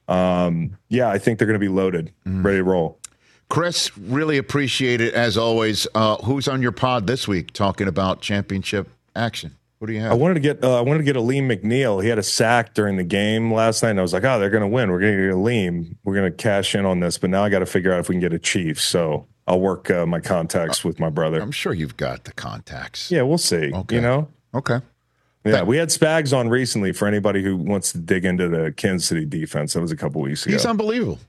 um, 0.07 0.77
yeah, 0.87 1.09
I 1.09 1.17
think 1.17 1.39
they're 1.39 1.47
going 1.47 1.59
to 1.59 1.65
be 1.65 1.67
loaded, 1.67 2.13
ready 2.25 2.57
to 2.59 2.63
roll. 2.63 2.99
Chris, 3.49 3.97
really 3.97 4.37
appreciate 4.37 5.01
it 5.01 5.13
as 5.13 5.37
always. 5.37 5.87
Uh, 5.95 6.17
who's 6.17 6.47
on 6.47 6.61
your 6.61 6.71
pod 6.71 7.07
this 7.07 7.27
week 7.27 7.51
talking 7.51 7.87
about 7.87 8.21
championship 8.21 8.89
action? 9.15 9.55
What 9.79 9.87
do 9.87 9.93
you 9.93 10.01
have? 10.01 10.11
I 10.11 10.15
wanted 10.15 10.33
to 10.35 10.39
get 10.41 10.63
uh, 10.63 10.77
I 10.77 10.81
wanted 10.81 10.99
to 10.99 11.03
get 11.05 11.15
a 11.15 11.19
Alim 11.19 11.47
McNeill. 11.47 12.03
He 12.03 12.09
had 12.09 12.19
a 12.19 12.23
sack 12.23 12.73
during 12.73 12.97
the 12.97 13.03
game 13.03 13.53
last 13.53 13.81
night, 13.81 13.91
and 13.91 13.99
I 13.99 14.01
was 14.01 14.11
like, 14.11 14.25
oh, 14.25 14.37
they're 14.37 14.49
going 14.49 14.61
to 14.61 14.67
win. 14.67 14.91
We're 14.91 14.99
going 14.99 15.15
to 15.15 15.21
get 15.23 15.31
a 15.31 15.37
Alim. 15.37 15.97
We're 16.03 16.15
going 16.15 16.29
to 16.29 16.37
cash 16.37 16.75
in 16.75 16.85
on 16.85 16.99
this, 16.99 17.17
but 17.17 17.29
now 17.29 17.43
I 17.45 17.49
got 17.49 17.59
to 17.59 17.65
figure 17.65 17.93
out 17.93 18.01
if 18.01 18.09
we 18.09 18.15
can 18.15 18.19
get 18.19 18.33
a 18.33 18.39
Chief. 18.39 18.79
So 18.81 19.25
I'll 19.47 19.61
work 19.61 19.89
uh, 19.89 20.05
my 20.05 20.19
contacts 20.19 20.83
with 20.83 20.99
my 20.99 21.09
brother. 21.09 21.41
I'm 21.41 21.51
sure 21.51 21.73
you've 21.73 21.95
got 21.95 22.25
the 22.25 22.33
contacts. 22.33 23.09
Yeah, 23.09 23.21
we'll 23.21 23.37
see. 23.37 23.71
Okay. 23.73 23.95
You 23.95 24.01
know. 24.01 24.27
Okay. 24.53 24.81
Yeah, 25.45 25.63
we 25.63 25.77
had 25.77 25.87
Spags 25.87 26.37
on 26.37 26.49
recently 26.49 26.91
for 26.91 27.07
anybody 27.07 27.41
who 27.41 27.55
wants 27.55 27.93
to 27.93 27.97
dig 27.97 28.25
into 28.25 28.49
the 28.49 28.73
Kansas 28.73 29.07
City 29.07 29.25
defense. 29.25 29.73
That 29.73 29.81
was 29.81 29.91
a 29.91 29.95
couple 29.95 30.21
weeks 30.21 30.45
ago. 30.45 30.53
He's 30.53 30.65
unbelievable. 30.65 31.19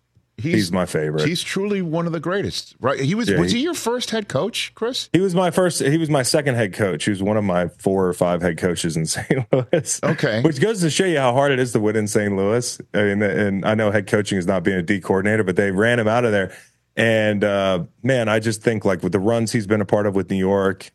He's 0.43 0.73
my 0.73 0.87
favorite. 0.87 1.27
He's 1.27 1.43
truly 1.43 1.83
one 1.83 2.07
of 2.07 2.13
the 2.13 2.21
greatest. 2.21 2.75
Right? 2.81 2.99
He 3.01 3.15
was. 3.15 3.29
Yeah, 3.29 3.39
was 3.39 3.53
he- 3.53 3.59
he 3.59 3.65
your 3.65 3.75
first 3.75 4.11
head 4.11 4.29
coach, 4.29 4.73
Chris? 4.75 5.09
He 5.13 5.21
was 5.21 5.35
my 5.35 5.51
first. 5.51 5.81
He 5.81 5.99
was 5.99 6.11
my 6.11 6.23
second 6.23 6.55
head 6.57 6.73
coach. 6.75 7.05
He 7.05 7.11
was 7.11 7.23
one 7.23 7.37
of 7.37 7.45
my 7.45 7.69
four 7.79 8.07
or 8.07 8.13
five 8.13 8.43
head 8.43 8.59
coaches 8.59 8.97
in 8.97 9.07
St. 9.07 9.47
Louis. 9.53 10.01
Okay. 10.03 10.43
which 10.43 10.61
goes 10.61 10.81
to 10.81 10.91
show 10.91 11.05
you 11.05 11.19
how 11.19 11.33
hard 11.33 11.53
it 11.53 11.59
is 11.59 11.73
to 11.73 11.81
win 11.81 11.97
in 11.97 12.09
St. 12.09 12.35
Louis. 12.35 12.81
I 12.95 13.03
mean, 13.03 13.23
and 13.23 13.65
I 13.65 13.75
know 13.75 13.91
head 13.91 14.07
coaching 14.07 14.39
is 14.39 14.47
not 14.47 14.63
being 14.63 14.79
a 14.79 14.83
D 14.83 15.01
coordinator, 15.01 15.45
but 15.45 15.57
they 15.57 15.71
ran 15.71 15.99
him 15.99 16.09
out 16.09 16.25
of 16.25 16.33
there. 16.33 16.53
And 16.97 17.45
uh, 17.45 17.85
man, 18.03 18.29
I 18.29 18.41
just 18.41 18.63
think 18.63 18.85
like 18.85 19.03
with 19.03 19.13
the 19.13 19.21
runs 19.21 19.53
he's 19.53 19.67
been 19.67 19.81
a 19.81 19.87
part 19.87 20.07
of 20.07 20.15
with 20.15 20.29
New 20.31 20.37
York, 20.37 20.91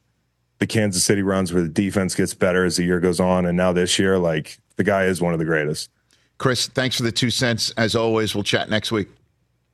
the 0.60 0.68
Kansas 0.68 1.04
City 1.04 1.22
runs 1.22 1.52
where 1.54 1.64
the 1.64 1.70
defense 1.70 2.16
gets 2.16 2.34
better 2.34 2.64
as 2.66 2.78
the 2.78 2.84
year 2.84 3.00
goes 3.00 3.20
on, 3.20 3.46
and 3.46 3.58
now 3.58 3.74
this 3.74 3.98
year, 4.00 4.18
like 4.18 4.58
the 4.76 4.84
guy 4.84 5.06
is 5.06 5.22
one 5.22 5.34
of 5.34 5.40
the 5.40 5.46
greatest. 5.46 5.90
Chris, 6.38 6.68
thanks 6.68 6.98
for 6.98 7.04
the 7.04 7.12
two 7.14 7.30
cents. 7.30 7.72
As 7.78 7.96
always, 7.96 8.36
we'll 8.36 8.44
chat 8.44 8.70
next 8.70 8.92
week. 8.92 9.08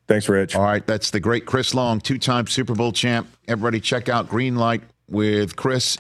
Thanks, 0.08 0.28
Rich. 0.28 0.56
All 0.56 0.64
right, 0.64 0.86
that's 0.86 1.12
the 1.12 1.20
great 1.20 1.46
Chris 1.46 1.74
Long, 1.74 2.02
two-time 2.02 2.48
Super 2.48 2.76
Bowl 2.76 2.92
champ. 2.92 3.28
Everybody, 3.48 3.80
check 3.80 4.10
out 4.10 4.28
Green 4.28 4.56
Light 4.56 4.82
with 5.08 5.56
Chris, 5.56 5.98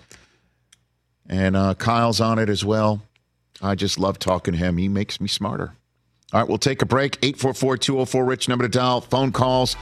and 1.30 1.56
uh, 1.56 1.76
Kyle's 1.76 2.20
on 2.20 2.40
it 2.40 2.50
as 2.50 2.66
well. 2.66 3.02
I 3.62 3.76
just 3.76 4.00
love 4.00 4.20
talking 4.20 4.54
to 4.54 4.58
him. 4.58 4.78
He 4.78 4.88
makes 4.90 5.22
me 5.22 5.28
smarter. 5.28 5.76
All 6.34 6.40
right, 6.40 6.48
we'll 6.48 6.58
take 6.58 6.82
a 6.82 6.86
break. 6.86 7.20
844-204-RICH 7.22 8.48
number 8.48 8.64
to 8.64 8.70
dial, 8.70 9.02
phone 9.02 9.32
calls, 9.32 9.76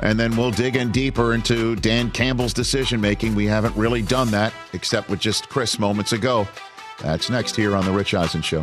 and 0.00 0.18
then 0.18 0.36
we'll 0.36 0.52
dig 0.52 0.76
in 0.76 0.92
deeper 0.92 1.34
into 1.34 1.74
Dan 1.76 2.10
Campbell's 2.10 2.52
decision 2.52 3.00
making. 3.00 3.34
We 3.34 3.46
haven't 3.46 3.76
really 3.76 4.02
done 4.02 4.30
that 4.30 4.52
except 4.72 5.10
with 5.10 5.20
just 5.20 5.48
Chris 5.48 5.78
moments 5.78 6.12
ago. 6.12 6.46
That's 7.02 7.28
next 7.28 7.56
here 7.56 7.74
on 7.74 7.84
the 7.84 7.92
Rich 7.92 8.14
Eisen 8.14 8.40
Show. 8.40 8.62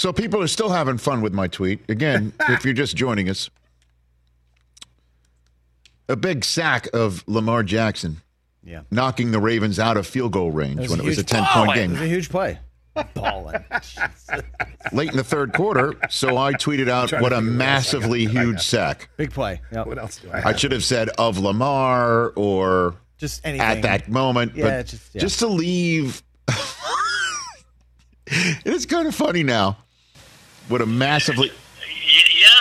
So 0.00 0.14
people 0.14 0.40
are 0.42 0.46
still 0.46 0.70
having 0.70 0.96
fun 0.96 1.20
with 1.20 1.34
my 1.34 1.46
tweet. 1.46 1.80
Again, 1.90 2.32
if 2.48 2.64
you're 2.64 2.72
just 2.72 2.96
joining 2.96 3.28
us, 3.28 3.50
a 6.08 6.16
big 6.16 6.42
sack 6.42 6.88
of 6.94 7.22
Lamar 7.28 7.62
Jackson 7.62 8.22
Yeah. 8.64 8.80
knocking 8.90 9.30
the 9.30 9.40
Ravens 9.40 9.78
out 9.78 9.98
of 9.98 10.06
field 10.06 10.32
goal 10.32 10.52
range 10.52 10.88
when 10.88 11.00
it 11.00 11.04
was 11.04 11.18
a 11.18 11.22
10 11.22 11.44
play. 11.44 11.52
point 11.66 11.74
game. 11.74 11.90
It 11.90 11.92
was 11.92 12.00
a 12.00 12.06
huge 12.06 12.30
play. 12.30 12.58
Balling. 13.12 13.62
late 14.92 15.10
in 15.10 15.18
the 15.18 15.22
third 15.22 15.52
quarter. 15.52 15.92
So 16.08 16.38
I 16.38 16.54
tweeted 16.54 16.88
out 16.88 17.12
what 17.12 17.12
a 17.12 17.16
figure 17.16 17.22
what 17.22 17.32
else 17.34 17.42
I 17.42 17.44
massively 17.44 18.24
huge 18.24 18.60
sack. 18.62 19.10
Big 19.18 19.32
play. 19.32 19.60
Yep. 19.70 19.86
What 19.86 19.98
else 19.98 20.16
do 20.16 20.30
I 20.30 20.48
I 20.48 20.56
should 20.56 20.72
have 20.72 20.82
said 20.82 21.10
of 21.18 21.36
Lamar 21.38 22.30
or 22.36 22.94
Just 23.18 23.44
anything. 23.44 23.66
at 23.66 23.82
that 23.82 24.08
moment, 24.08 24.56
Yeah, 24.56 24.64
but 24.64 24.86
just- 24.86 25.14
yeah. 25.14 25.20
just 25.20 25.38
to 25.40 25.46
leave 25.46 26.22
it's 28.26 28.86
kind 28.86 29.06
of 29.06 29.14
funny 29.14 29.42
now. 29.42 29.76
What 30.70 30.80
a 30.80 30.86
massively. 30.86 31.50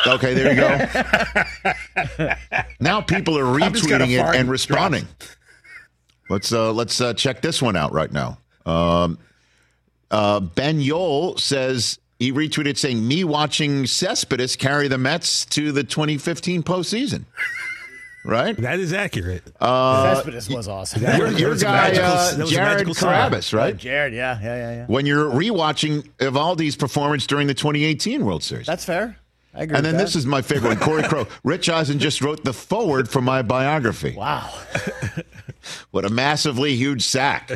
Okay, 0.07 0.33
there 0.33 0.53
you 0.53 0.59
go. 2.05 2.25
now 2.79 3.01
people 3.01 3.37
are 3.37 3.61
I'm 3.61 3.73
just 3.73 3.87
gonna 3.87 4.05
retweeting 4.05 4.13
it 4.13 4.19
and 4.19 4.35
and 4.35 4.49
responding. 4.49 5.07
Let's 6.29 6.51
uh, 6.51 6.71
let's 6.73 6.99
uh, 6.99 7.13
check 7.13 7.41
this 7.41 7.61
one 7.61 7.75
out 7.75 7.91
right 7.91 8.11
now. 8.11 8.39
Um, 8.65 9.19
uh, 10.09 10.39
ben 10.39 10.79
Yole 10.81 11.39
says 11.39 11.99
he 12.17 12.31
retweeted 12.31 12.77
saying, 12.77 13.07
"Me 13.07 13.23
watching 13.23 13.85
Cespedes 13.85 14.55
carry 14.55 14.87
the 14.87 14.97
Mets 14.97 15.45
to 15.45 15.71
the 15.71 15.83
2015 15.83 16.63
postseason." 16.63 17.25
Right? 18.25 18.55
That 18.57 18.79
is 18.79 18.91
accurate. 18.93 19.43
Uh, 19.61 20.15
Cespedes 20.15 20.49
was 20.49 20.67
awesome. 20.67 21.01
your 21.03 21.29
your 21.31 21.49
was 21.51 21.63
guy 21.63 21.71
magical- 21.91 22.05
uh, 22.05 22.31
that 22.31 22.39
was 22.41 22.51
a 22.51 22.53
Jared 22.53 22.87
magical. 22.87 22.93
Carabas, 22.95 23.53
right? 23.53 23.77
Jared, 23.77 24.13
yeah, 24.13 24.37
yeah, 24.41 24.55
yeah, 24.55 24.71
yeah. 24.75 24.85
When 24.87 25.05
you're 25.05 25.29
rewatching 25.31 26.03
Eovaldi's 26.17 26.75
performance 26.75 27.25
during 27.25 27.47
the 27.47 27.53
2018 27.53 28.25
World 28.25 28.43
Series. 28.43 28.65
That's 28.67 28.83
fair. 28.83 29.17
I 29.53 29.63
agree. 29.63 29.77
and 29.77 29.85
then 29.85 29.95
that. 29.97 30.03
this 30.03 30.15
is 30.15 30.25
my 30.25 30.41
favorite 30.41 30.69
one. 30.69 30.79
Corey 30.79 31.03
Crow. 31.07 31.27
Rich 31.43 31.69
Eisen 31.69 31.97
just 31.97 32.21
wrote 32.21 32.43
the 32.43 32.53
forward 32.53 33.09
for 33.09 33.21
my 33.21 33.41
biography. 33.41 34.15
wow. 34.15 34.53
What 35.91 36.05
a 36.05 36.09
massively 36.09 36.75
huge 36.75 37.03
sack. 37.03 37.51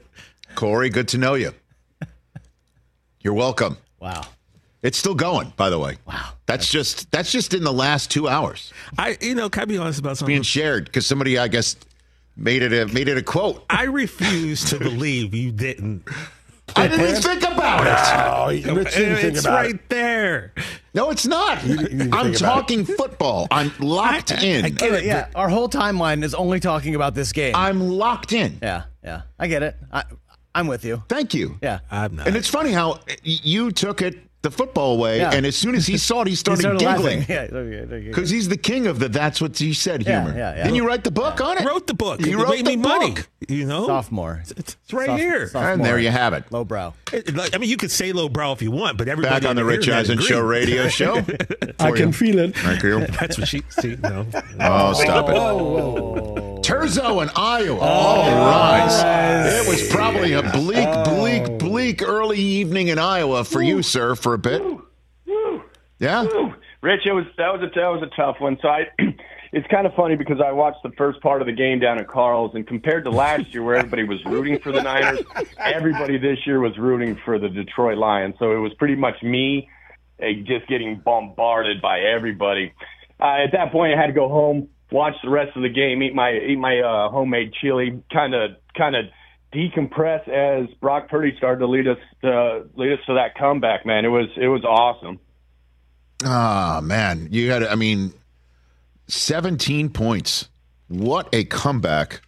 Corey, 0.54 0.90
good 0.90 1.08
to 1.08 1.18
know 1.18 1.34
you. 1.34 1.52
You're 3.20 3.34
welcome. 3.34 3.78
Wow. 4.00 4.22
It's 4.82 4.96
still 4.96 5.14
going, 5.14 5.52
by 5.56 5.70
the 5.70 5.78
way. 5.78 5.96
Wow. 6.06 6.30
That's 6.46 6.68
just 6.70 7.10
that's 7.10 7.32
just 7.32 7.52
in 7.52 7.64
the 7.64 7.72
last 7.72 8.10
two 8.10 8.28
hours 8.28 8.72
I, 8.96 9.18
you 9.20 9.34
know, 9.34 9.50
can 9.50 9.62
I 9.62 9.64
be 9.66 9.78
honest 9.78 9.98
about 9.98 10.16
something? 10.18 10.32
being 10.32 10.42
shared 10.42 10.84
because 10.84 11.06
somebody, 11.06 11.36
I 11.38 11.48
guess, 11.48 11.76
made 12.36 12.62
it 12.62 12.72
a 12.72 12.92
made 12.92 13.08
it 13.08 13.18
a 13.18 13.22
quote. 13.22 13.64
I 13.68 13.84
refuse 13.84 14.64
to 14.70 14.78
believe 14.78 15.34
you 15.34 15.50
didn't. 15.52 16.04
I 16.76 16.86
didn't 16.86 17.22
think 17.22 17.42
about 17.42 17.86
it. 17.86 18.66
Oh, 18.68 18.74
Rich 18.74 18.94
didn't 18.94 19.16
think 19.16 19.36
it's 19.36 19.40
about 19.40 19.54
right 19.64 19.74
it. 19.74 19.88
there. 19.88 20.52
No, 20.94 21.10
it's 21.10 21.26
not. 21.26 21.62
didn't 21.62 22.14
I'm 22.14 22.26
think 22.26 22.40
about 22.40 22.54
talking 22.54 22.84
football. 22.84 23.48
I'm 23.50 23.72
locked 23.78 24.30
in. 24.32 24.64
I 24.64 24.68
get 24.68 24.92
it. 24.92 25.04
Yeah, 25.04 25.28
our 25.34 25.48
whole 25.48 25.68
timeline 25.68 26.22
is 26.22 26.34
only 26.34 26.60
talking 26.60 26.94
about 26.94 27.14
this 27.14 27.32
game. 27.32 27.54
I'm 27.56 27.80
locked 27.80 28.32
in. 28.32 28.58
yeah, 28.62 28.84
yeah. 29.02 29.22
I 29.38 29.48
get 29.48 29.62
it. 29.62 29.76
I, 29.90 30.04
I'm 30.54 30.66
with 30.66 30.84
you. 30.84 31.02
Thank 31.08 31.34
you. 31.34 31.58
Yeah. 31.62 31.80
I'm 31.90 32.16
not. 32.16 32.26
And 32.26 32.36
it's 32.36 32.48
funny 32.48 32.72
how 32.72 33.00
you 33.22 33.70
took 33.70 34.02
it 34.02 34.18
the 34.50 34.56
football 34.56 34.98
way, 34.98 35.18
Yeah. 35.18 35.30
and 35.32 35.44
as 35.46 35.56
soon 35.56 35.74
as 35.74 35.86
he 35.86 35.96
saw 36.08 36.22
it, 36.22 36.26
he 36.28 36.30
He 36.32 36.36
started, 36.36 36.62
started 36.62 36.80
giggling. 36.80 37.20
laughing. 37.20 37.34
Yeah, 37.34 37.58
okay, 37.58 37.80
okay. 37.96 38.06
Because 38.08 38.30
he's 38.30 38.48
the 38.48 38.56
king 38.56 38.86
of 38.86 38.98
the 38.98 39.08
"that's 39.08 39.40
what 39.40 39.56
he 39.58 39.72
said" 39.74 40.02
humor. 40.06 40.34
yeah, 40.36 40.54
yeah. 40.56 40.62
Didn't 40.64 40.76
you 40.76 40.86
write 40.86 41.04
the 41.04 41.10
book 41.10 41.40
on 41.40 41.58
it? 41.58 41.64
wrote 41.66 41.86
the 41.86 41.94
book. 41.94 42.20
You 42.24 42.38
it 42.38 42.42
wrote 42.42 42.50
made 42.50 42.66
the 42.66 42.70
me 42.70 42.76
money. 42.76 43.10
book. 43.14 43.28
You 43.48 43.64
know, 43.66 43.86
sophomore. 43.86 44.42
it's 44.56 44.76
right 44.92 45.06
Soph- 45.06 45.18
here. 45.18 45.46
sophomore. 45.48 45.72
And 45.72 45.84
there 45.84 45.98
you 45.98 46.10
have 46.10 46.32
it. 46.34 46.44
Lowbrow. 46.50 46.92
It- 47.12 47.34
like, 47.34 47.54
I 47.54 47.58
mean, 47.58 47.70
you 47.70 47.76
could 47.76 47.90
say 47.90 48.12
low 48.12 48.28
brow 48.28 48.52
if 48.52 48.60
you 48.62 48.70
want, 48.70 48.98
but 48.98 49.08
everybody 49.08 49.40
Back 49.40 49.48
on 49.48 49.56
the 49.56 49.64
Rich 49.64 49.88
Eisen. 49.88 50.18
Show 50.20 50.40
radio 50.40 50.88
show. 51.00 51.16
I 51.78 51.90
can 51.92 52.08
you. 52.08 52.12
feel 52.12 52.38
it. 52.40 52.56
Thank 52.56 52.82
you. 52.82 53.06
That's 53.20 53.38
what 53.38 53.48
she. 53.48 53.62
See, 53.70 53.96
no. 54.02 54.26
Oh, 54.60 54.92
stop 54.94 55.28
it. 55.28 56.47
Terzo 56.68 57.22
and 57.22 57.30
Iowa. 57.34 57.80
All 57.80 58.26
rise. 58.26 59.64
It 59.66 59.66
was 59.66 59.88
probably 59.88 60.34
a 60.34 60.42
bleak, 60.42 60.86
bleak, 61.04 61.58
bleak 61.58 62.02
early 62.02 62.38
evening 62.38 62.88
in 62.88 62.98
Iowa 62.98 63.44
for 63.44 63.62
you, 63.62 63.82
sir, 63.82 64.14
for 64.14 64.34
a 64.34 64.38
bit. 64.38 64.60
Yeah? 65.98 66.26
Rich, 66.82 67.06
it 67.06 67.12
was 67.12 67.24
that 67.38 67.52
was 67.52 67.62
a 67.62 67.74
that 67.74 67.88
was 67.88 68.02
a 68.02 68.14
tough 68.14 68.36
one. 68.38 68.58
So 68.60 68.68
I, 68.68 68.82
it's 69.52 69.66
kind 69.68 69.86
of 69.86 69.94
funny 69.94 70.14
because 70.14 70.42
I 70.44 70.52
watched 70.52 70.82
the 70.82 70.92
first 70.98 71.22
part 71.22 71.40
of 71.40 71.46
the 71.46 71.54
game 71.54 71.80
down 71.80 71.98
at 71.98 72.06
Carl's, 72.06 72.54
and 72.54 72.66
compared 72.66 73.04
to 73.04 73.10
last 73.10 73.54
year 73.54 73.62
where 73.62 73.76
everybody 73.76 74.04
was 74.04 74.22
rooting 74.26 74.58
for 74.58 74.70
the 74.70 74.82
Niners, 74.82 75.20
everybody 75.58 76.18
this 76.18 76.38
year 76.46 76.60
was 76.60 76.76
rooting 76.76 77.18
for 77.24 77.38
the 77.38 77.48
Detroit 77.48 77.96
Lions. 77.96 78.34
So 78.38 78.52
it 78.52 78.58
was 78.58 78.74
pretty 78.74 78.94
much 78.94 79.22
me, 79.22 79.70
uh, 80.22 80.26
just 80.44 80.68
getting 80.68 81.00
bombarded 81.02 81.80
by 81.80 82.00
everybody. 82.00 82.74
Uh, 83.18 83.44
at 83.44 83.52
that 83.52 83.72
point, 83.72 83.94
I 83.94 84.00
had 84.00 84.08
to 84.08 84.12
go 84.12 84.28
home, 84.28 84.68
watch 84.90 85.14
the 85.22 85.30
rest 85.30 85.56
of 85.56 85.62
the 85.62 85.68
game, 85.68 86.02
eat 86.02 86.14
my 86.14 86.32
eat 86.32 86.58
my 86.58 86.78
uh, 86.80 87.10
homemade 87.10 87.52
chili, 87.60 88.02
kind 88.12 88.34
of 88.34 88.52
kind 88.76 88.96
of 88.96 89.06
decompress 89.52 90.28
as 90.28 90.68
Brock 90.80 91.08
Purdy 91.08 91.34
started 91.38 91.60
to 91.60 91.66
lead 91.66 91.88
us 91.88 91.98
uh, 92.22 92.60
lead 92.76 92.92
us 92.92 93.00
to 93.06 93.14
that 93.14 93.34
comeback. 93.36 93.86
Man, 93.86 94.04
it 94.04 94.08
was 94.08 94.28
it 94.36 94.48
was 94.48 94.64
awesome. 94.64 95.18
Ah, 96.24 96.80
man. 96.82 97.28
You 97.30 97.50
had, 97.52 97.62
I 97.62 97.76
mean, 97.76 98.12
17 99.06 99.90
points. 99.90 100.48
What 100.88 101.28
a 101.32 101.44
comeback 101.44 102.22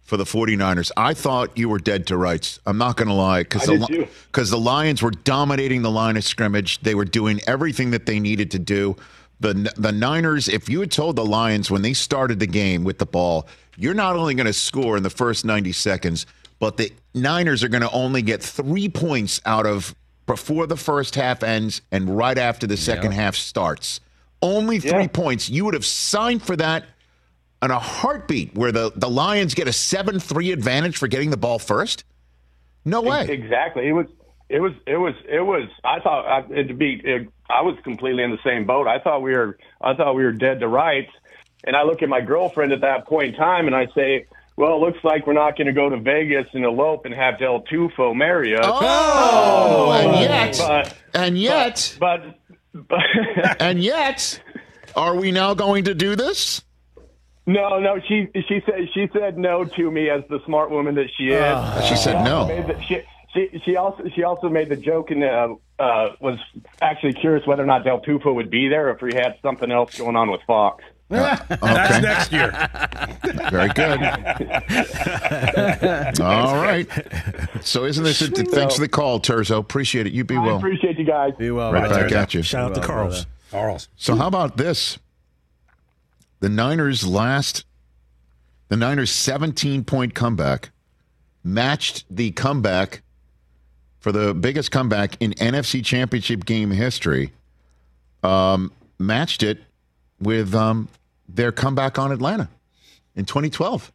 for 0.00 0.16
the 0.16 0.24
49ers. 0.24 0.90
I 0.96 1.12
thought 1.14 1.56
you 1.58 1.68
were 1.68 1.78
dead 1.78 2.06
to 2.06 2.16
rights. 2.16 2.60
I'm 2.66 2.78
not 2.78 2.96
going 2.96 3.08
to 3.08 3.14
lie 3.14 3.42
because 3.42 3.66
the. 3.66 4.08
'cause 4.32 4.50
the 4.50 4.58
Lions 4.58 5.02
were 5.02 5.10
dominating 5.10 5.82
the 5.82 5.90
line 5.90 6.16
of 6.16 6.24
scrimmage. 6.24 6.80
They 6.80 6.94
were 6.94 7.04
doing 7.04 7.40
everything 7.46 7.90
that 7.90 8.06
they 8.06 8.20
needed 8.20 8.50
to 8.52 8.58
do. 8.58 8.96
The, 9.40 9.72
the 9.76 9.92
Niners, 9.92 10.48
if 10.48 10.68
you 10.68 10.80
had 10.80 10.90
told 10.90 11.16
the 11.16 11.24
Lions 11.24 11.70
when 11.70 11.82
they 11.82 11.92
started 11.92 12.38
the 12.38 12.46
game 12.46 12.84
with 12.84 12.98
the 12.98 13.06
ball, 13.06 13.46
you're 13.76 13.94
not 13.94 14.16
only 14.16 14.34
going 14.34 14.46
to 14.46 14.52
score 14.52 14.96
in 14.96 15.02
the 15.02 15.10
first 15.10 15.44
90 15.44 15.72
seconds, 15.72 16.26
but 16.58 16.78
the 16.78 16.90
Niners 17.14 17.62
are 17.62 17.68
going 17.68 17.82
to 17.82 17.90
only 17.90 18.22
get 18.22 18.42
three 18.42 18.88
points 18.88 19.40
out 19.44 19.66
of 19.66 19.94
before 20.26 20.66
the 20.66 20.76
first 20.76 21.14
half 21.14 21.42
ends 21.42 21.82
and 21.92 22.16
right 22.16 22.38
after 22.38 22.66
the 22.66 22.76
second 22.78 23.12
half 23.12 23.34
starts. 23.36 24.00
Only 24.40 24.80
three 24.80 25.02
Yeah. 25.02 25.06
points. 25.08 25.50
You 25.50 25.64
would 25.66 25.74
have 25.74 25.84
signed 25.84 26.42
for 26.42 26.56
that 26.56 26.84
on 27.62 27.70
a 27.70 27.78
heartbeat 27.78 28.54
where 28.54 28.72
the, 28.72 28.90
the 28.96 29.08
Lions 29.08 29.54
get 29.54 29.68
a 29.68 29.72
7 29.72 30.18
3 30.18 30.52
advantage 30.52 30.96
for 30.96 31.08
getting 31.08 31.30
the 31.30 31.36
ball 31.36 31.58
first? 31.58 32.04
No 32.84 33.02
way. 33.02 33.26
Exactly. 33.28 33.86
It 33.88 33.92
was. 33.92 34.06
It 34.48 34.60
was. 34.60 34.72
It 34.86 34.96
was. 34.96 35.14
It 35.28 35.40
was. 35.40 35.68
I 35.84 35.98
thought 36.00 36.26
I, 36.26 36.38
it 36.54 36.64
to 36.68 36.74
be. 36.74 37.00
It, 37.04 37.28
I 37.50 37.62
was 37.62 37.76
completely 37.82 38.22
in 38.22 38.30
the 38.30 38.38
same 38.44 38.64
boat. 38.64 38.86
I 38.86 38.98
thought 39.00 39.20
we 39.22 39.32
were. 39.32 39.58
I 39.80 39.94
thought 39.94 40.14
we 40.14 40.22
were 40.24 40.32
dead 40.32 40.60
to 40.60 40.68
rights. 40.68 41.10
And 41.64 41.74
I 41.74 41.82
look 41.82 42.02
at 42.02 42.08
my 42.08 42.20
girlfriend 42.20 42.72
at 42.72 42.82
that 42.82 43.06
point 43.06 43.34
in 43.34 43.40
time, 43.40 43.66
and 43.66 43.74
I 43.74 43.86
say, 43.94 44.26
"Well, 44.56 44.76
it 44.76 44.80
looks 44.80 45.02
like 45.02 45.26
we're 45.26 45.32
not 45.32 45.56
going 45.56 45.66
to 45.66 45.72
go 45.72 45.88
to 45.88 45.96
Vegas 45.98 46.46
and 46.52 46.64
elope 46.64 47.06
and 47.06 47.14
have 47.14 47.40
Del 47.40 47.62
Tufo 47.62 48.14
marry 48.14 48.54
us." 48.56 48.64
Oh, 48.64 49.90
and 49.92 50.20
yet, 50.20 50.56
But 50.58 50.94
and 51.14 51.38
yet, 51.38 51.96
but 51.98 52.22
but 52.72 53.00
and 53.60 53.82
yet, 53.82 54.40
are 54.94 55.16
we 55.16 55.32
now 55.32 55.54
going 55.54 55.84
to 55.84 55.94
do 55.94 56.14
this? 56.14 56.62
no, 57.46 57.80
no. 57.80 57.98
She 58.06 58.28
she 58.48 58.62
said 58.64 58.74
she 58.94 59.08
said 59.12 59.38
no 59.38 59.64
to 59.64 59.90
me 59.90 60.08
as 60.10 60.22
the 60.28 60.38
smart 60.46 60.70
woman 60.70 60.94
that 60.96 61.08
she 61.16 61.30
is. 61.30 61.42
Ah. 61.42 61.80
She 61.88 61.96
said 61.96 62.22
no. 62.22 62.46
Made 62.46 62.66
the- 62.68 62.80
she, 62.82 63.02
she, 63.36 63.60
she 63.64 63.76
also 63.76 64.08
she 64.14 64.22
also 64.24 64.48
made 64.48 64.68
the 64.70 64.76
joke 64.76 65.10
and 65.10 65.22
uh, 65.22 65.54
uh, 65.78 66.08
was 66.20 66.38
actually 66.80 67.12
curious 67.12 67.46
whether 67.46 67.62
or 67.62 67.66
not 67.66 67.84
Del 67.84 68.00
Tufo 68.00 68.34
would 68.34 68.48
be 68.50 68.68
there 68.68 68.88
if 68.90 69.02
we 69.02 69.12
had 69.14 69.36
something 69.42 69.70
else 69.70 69.98
going 69.98 70.16
on 70.16 70.30
with 70.30 70.40
Fox. 70.46 70.82
Okay. 71.08 72.00
next 72.00 72.32
year. 72.32 72.50
Very 73.50 73.68
good. 73.68 74.02
All 76.20 76.56
right. 76.56 76.88
So, 77.60 77.84
isn't 77.84 78.02
this 78.02 78.20
a, 78.22 78.26
thanks 78.28 78.74
for 78.74 78.80
the 78.80 78.88
call, 78.88 79.20
Terzo? 79.20 79.58
Appreciate 79.58 80.08
it. 80.08 80.12
You 80.12 80.24
be 80.24 80.34
I 80.36 80.44
well. 80.44 80.56
appreciate 80.56 80.98
you 80.98 81.04
guys. 81.04 81.32
Be 81.38 81.52
well. 81.52 81.72
Right 81.72 81.86
brother. 81.88 82.02
back 82.08 82.12
at 82.12 82.34
you. 82.34 82.42
Shout 82.42 82.70
out 82.70 82.74
to 82.74 82.80
Well, 82.80 82.88
Carl's. 82.88 83.26
brother. 83.52 83.78
So 83.96 84.16
how 84.16 84.26
about 84.26 84.56
this? 84.56 84.98
The 86.40 86.48
Niners 86.48 87.06
last 87.06 87.64
the 88.68 88.76
Niners 88.76 89.12
17 89.12 89.84
point 89.84 90.12
comeback 90.14 90.70
matched 91.44 92.04
the 92.10 92.32
comeback 92.32 93.02
for 94.06 94.12
the 94.12 94.32
biggest 94.32 94.70
comeback 94.70 95.16
in 95.18 95.32
NFC 95.32 95.84
championship 95.84 96.44
game 96.44 96.70
history. 96.70 97.32
Um, 98.22 98.70
matched 99.00 99.42
it 99.42 99.58
with 100.20 100.54
um, 100.54 100.86
their 101.28 101.50
comeback 101.50 101.98
on 101.98 102.12
Atlanta 102.12 102.48
in 103.16 103.24
2012. 103.24 103.90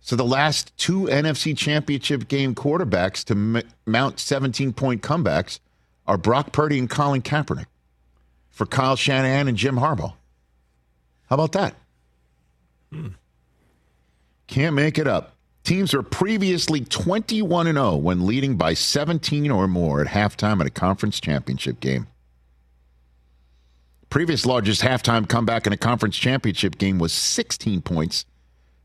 So 0.00 0.16
the 0.16 0.24
last 0.24 0.74
two 0.78 1.02
NFC 1.02 1.54
championship 1.54 2.28
game 2.28 2.54
quarterbacks 2.54 3.22
to 3.24 3.34
m- 3.34 3.62
mount 3.84 4.18
17 4.18 4.72
point 4.72 5.02
comebacks 5.02 5.60
are 6.06 6.16
Brock 6.16 6.52
Purdy 6.52 6.78
and 6.78 6.88
Colin 6.88 7.20
Kaepernick 7.20 7.66
for 8.48 8.64
Kyle 8.64 8.96
Shanahan 8.96 9.48
and 9.48 9.58
Jim 9.58 9.76
Harbaugh. 9.76 10.14
How 11.28 11.34
about 11.34 11.52
that? 11.52 11.74
Can't 14.46 14.74
make 14.74 14.96
it 14.96 15.06
up. 15.06 15.36
Teams 15.70 15.94
are 15.94 16.02
previously 16.02 16.80
21 16.80 17.68
and 17.68 17.78
0 17.78 17.94
when 17.94 18.26
leading 18.26 18.56
by 18.56 18.74
17 18.74 19.52
or 19.52 19.68
more 19.68 20.00
at 20.00 20.08
halftime 20.08 20.60
at 20.60 20.66
a 20.66 20.70
conference 20.70 21.20
championship 21.20 21.78
game. 21.78 22.08
Previous 24.08 24.44
largest 24.44 24.82
halftime 24.82 25.28
comeback 25.28 25.68
in 25.68 25.72
a 25.72 25.76
conference 25.76 26.16
championship 26.16 26.76
game 26.76 26.98
was 26.98 27.12
16 27.12 27.82
points. 27.82 28.24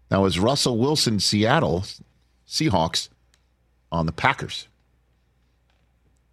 That 0.10 0.18
was 0.18 0.38
Russell 0.38 0.78
Wilson, 0.78 1.20
Seattle 1.20 1.86
Seahawks 2.48 3.10
on 3.92 4.06
the 4.06 4.12
Packers. 4.12 4.68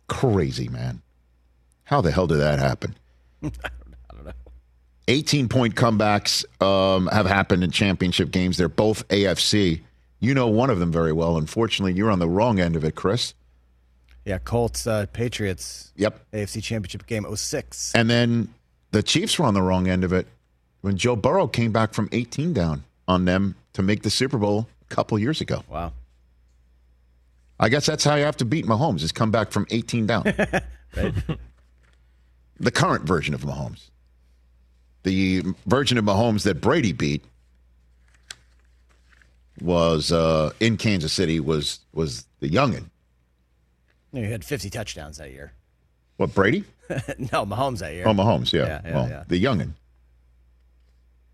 Crazy, 0.07 0.69
man. 0.69 1.01
How 1.85 2.03
the 2.03 2.11
hell 2.11 2.27
did 2.27 2.41
that 2.41 2.59
happen? 2.59 2.95
18 5.09 5.49
point 5.49 5.77
comebacks 5.77 6.45
um, 6.63 7.07
have 7.07 7.25
happened 7.25 7.65
in 7.65 7.71
championship 7.71 8.31
games. 8.31 8.59
They're 8.59 8.69
both 8.69 9.09
AFC. 9.09 9.81
You 10.23 10.35
know 10.35 10.47
one 10.47 10.71
of 10.71 10.79
them 10.79 10.93
very 10.93 11.13
well. 11.13 11.37
Unfortunately, 11.37 11.93
you're 11.93 12.11
on 12.11 12.21
the 12.21 12.29
wrong 12.29 12.61
end 12.61 12.77
of 12.77 12.85
it, 12.85 12.95
Chris. 12.95 13.35
Yeah, 14.25 14.39
Colts, 14.39 14.87
uh, 14.87 15.07
Patriots. 15.13 15.93
Yep. 15.97 16.21
AFC 16.33 16.63
Championship 16.63 17.07
game 17.07 17.27
06. 17.35 17.93
And 17.97 18.09
then 18.09 18.49
the 18.93 19.03
Chiefs 19.03 19.37
were 19.37 19.47
on 19.47 19.55
the 19.55 19.63
wrong 19.63 19.89
end 19.89 20.05
of 20.05 20.13
it 20.13 20.29
when 20.83 20.97
Joe 20.97 21.17
Burrow 21.17 21.49
came 21.49 21.73
back 21.73 21.93
from 21.93 22.09
18 22.13 22.53
down 22.53 22.85
on 23.09 23.25
them 23.25 23.57
to 23.73 23.83
make 23.83 24.03
the 24.03 24.11
Super 24.11 24.39
Bowl 24.39 24.69
a 24.89 24.95
couple 24.95 25.19
years 25.19 25.41
ago. 25.41 25.65
Wow. 25.69 25.93
I 27.59 27.69
guess 27.69 27.85
that's 27.85 28.05
how 28.05 28.15
you 28.15 28.25
have 28.25 28.37
to 28.37 28.45
beat 28.45 28.65
Mahomes 28.65 29.03
is 29.03 29.11
come 29.11 29.33
back 29.33 29.51
from 29.51 29.67
18 29.71 30.07
down. 30.07 30.25
The 32.61 32.71
current 32.71 33.05
version 33.05 33.35
of 33.35 33.41
Mahomes. 33.41 33.91
The 35.03 35.43
version 35.67 35.99
of 35.99 36.05
Mahomes 36.05 36.45
that 36.45 36.61
Brady 36.61 36.93
beat 36.93 37.25
was 39.63 40.13
uh, 40.13 40.53
in 40.61 40.77
Kansas 40.77 41.13
City 41.13 41.41
was 41.41 41.81
was 41.93 42.27
the 42.41 42.51
youngin. 42.51 42.85
He 44.13 44.23
had 44.25 44.45
50 44.45 44.69
touchdowns 44.69 45.17
that 45.19 45.31
year. 45.31 45.53
What 46.19 46.35
Brady? 46.35 46.65
no, 46.89 47.47
Mahomes 47.47 47.79
that 47.79 47.95
year. 47.95 48.05
Oh, 48.07 48.13
Mahomes, 48.13 48.53
yeah. 48.53 48.67
Yeah, 48.67 48.81
yeah, 48.85 48.95
well, 48.95 49.09
yeah. 49.09 49.25
the 49.27 49.43
youngin. 49.43 49.71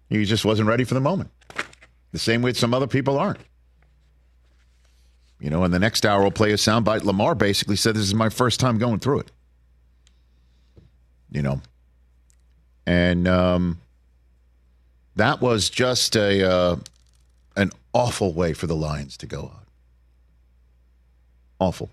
He 0.09 0.25
just 0.25 0.45
wasn't 0.45 0.69
ready 0.69 0.85
for 0.85 0.95
the 0.95 1.01
moment. 1.01 1.31
The 2.13 2.19
same 2.19 2.41
way 2.41 2.53
some 2.53 2.73
other 2.73 2.87
people 2.87 3.19
aren't. 3.19 3.41
You 5.41 5.51
know, 5.51 5.65
in 5.65 5.71
the 5.71 5.79
next 5.79 6.07
hour, 6.07 6.21
we'll 6.21 6.31
play 6.31 6.53
a 6.53 6.57
soundbite. 6.57 7.05
Lamar 7.05 7.35
basically 7.35 7.77
said, 7.77 7.95
This 7.95 8.05
is 8.05 8.15
my 8.15 8.29
first 8.29 8.59
time 8.61 8.79
going 8.79 8.99
through 8.99 9.21
it. 9.21 9.31
You 11.31 11.43
know, 11.43 11.61
and 12.87 13.29
um, 13.29 13.81
that 15.17 15.41
was 15.41 15.69
just 15.69 16.17
a 16.17 16.51
uh, 16.51 16.77
awful 17.93 18.33
way 18.33 18.53
for 18.53 18.67
the 18.67 18.77
Lions 18.77 19.17
to 19.19 19.27
go 19.27 19.45
out. 19.55 19.67
Awful. 21.61 21.91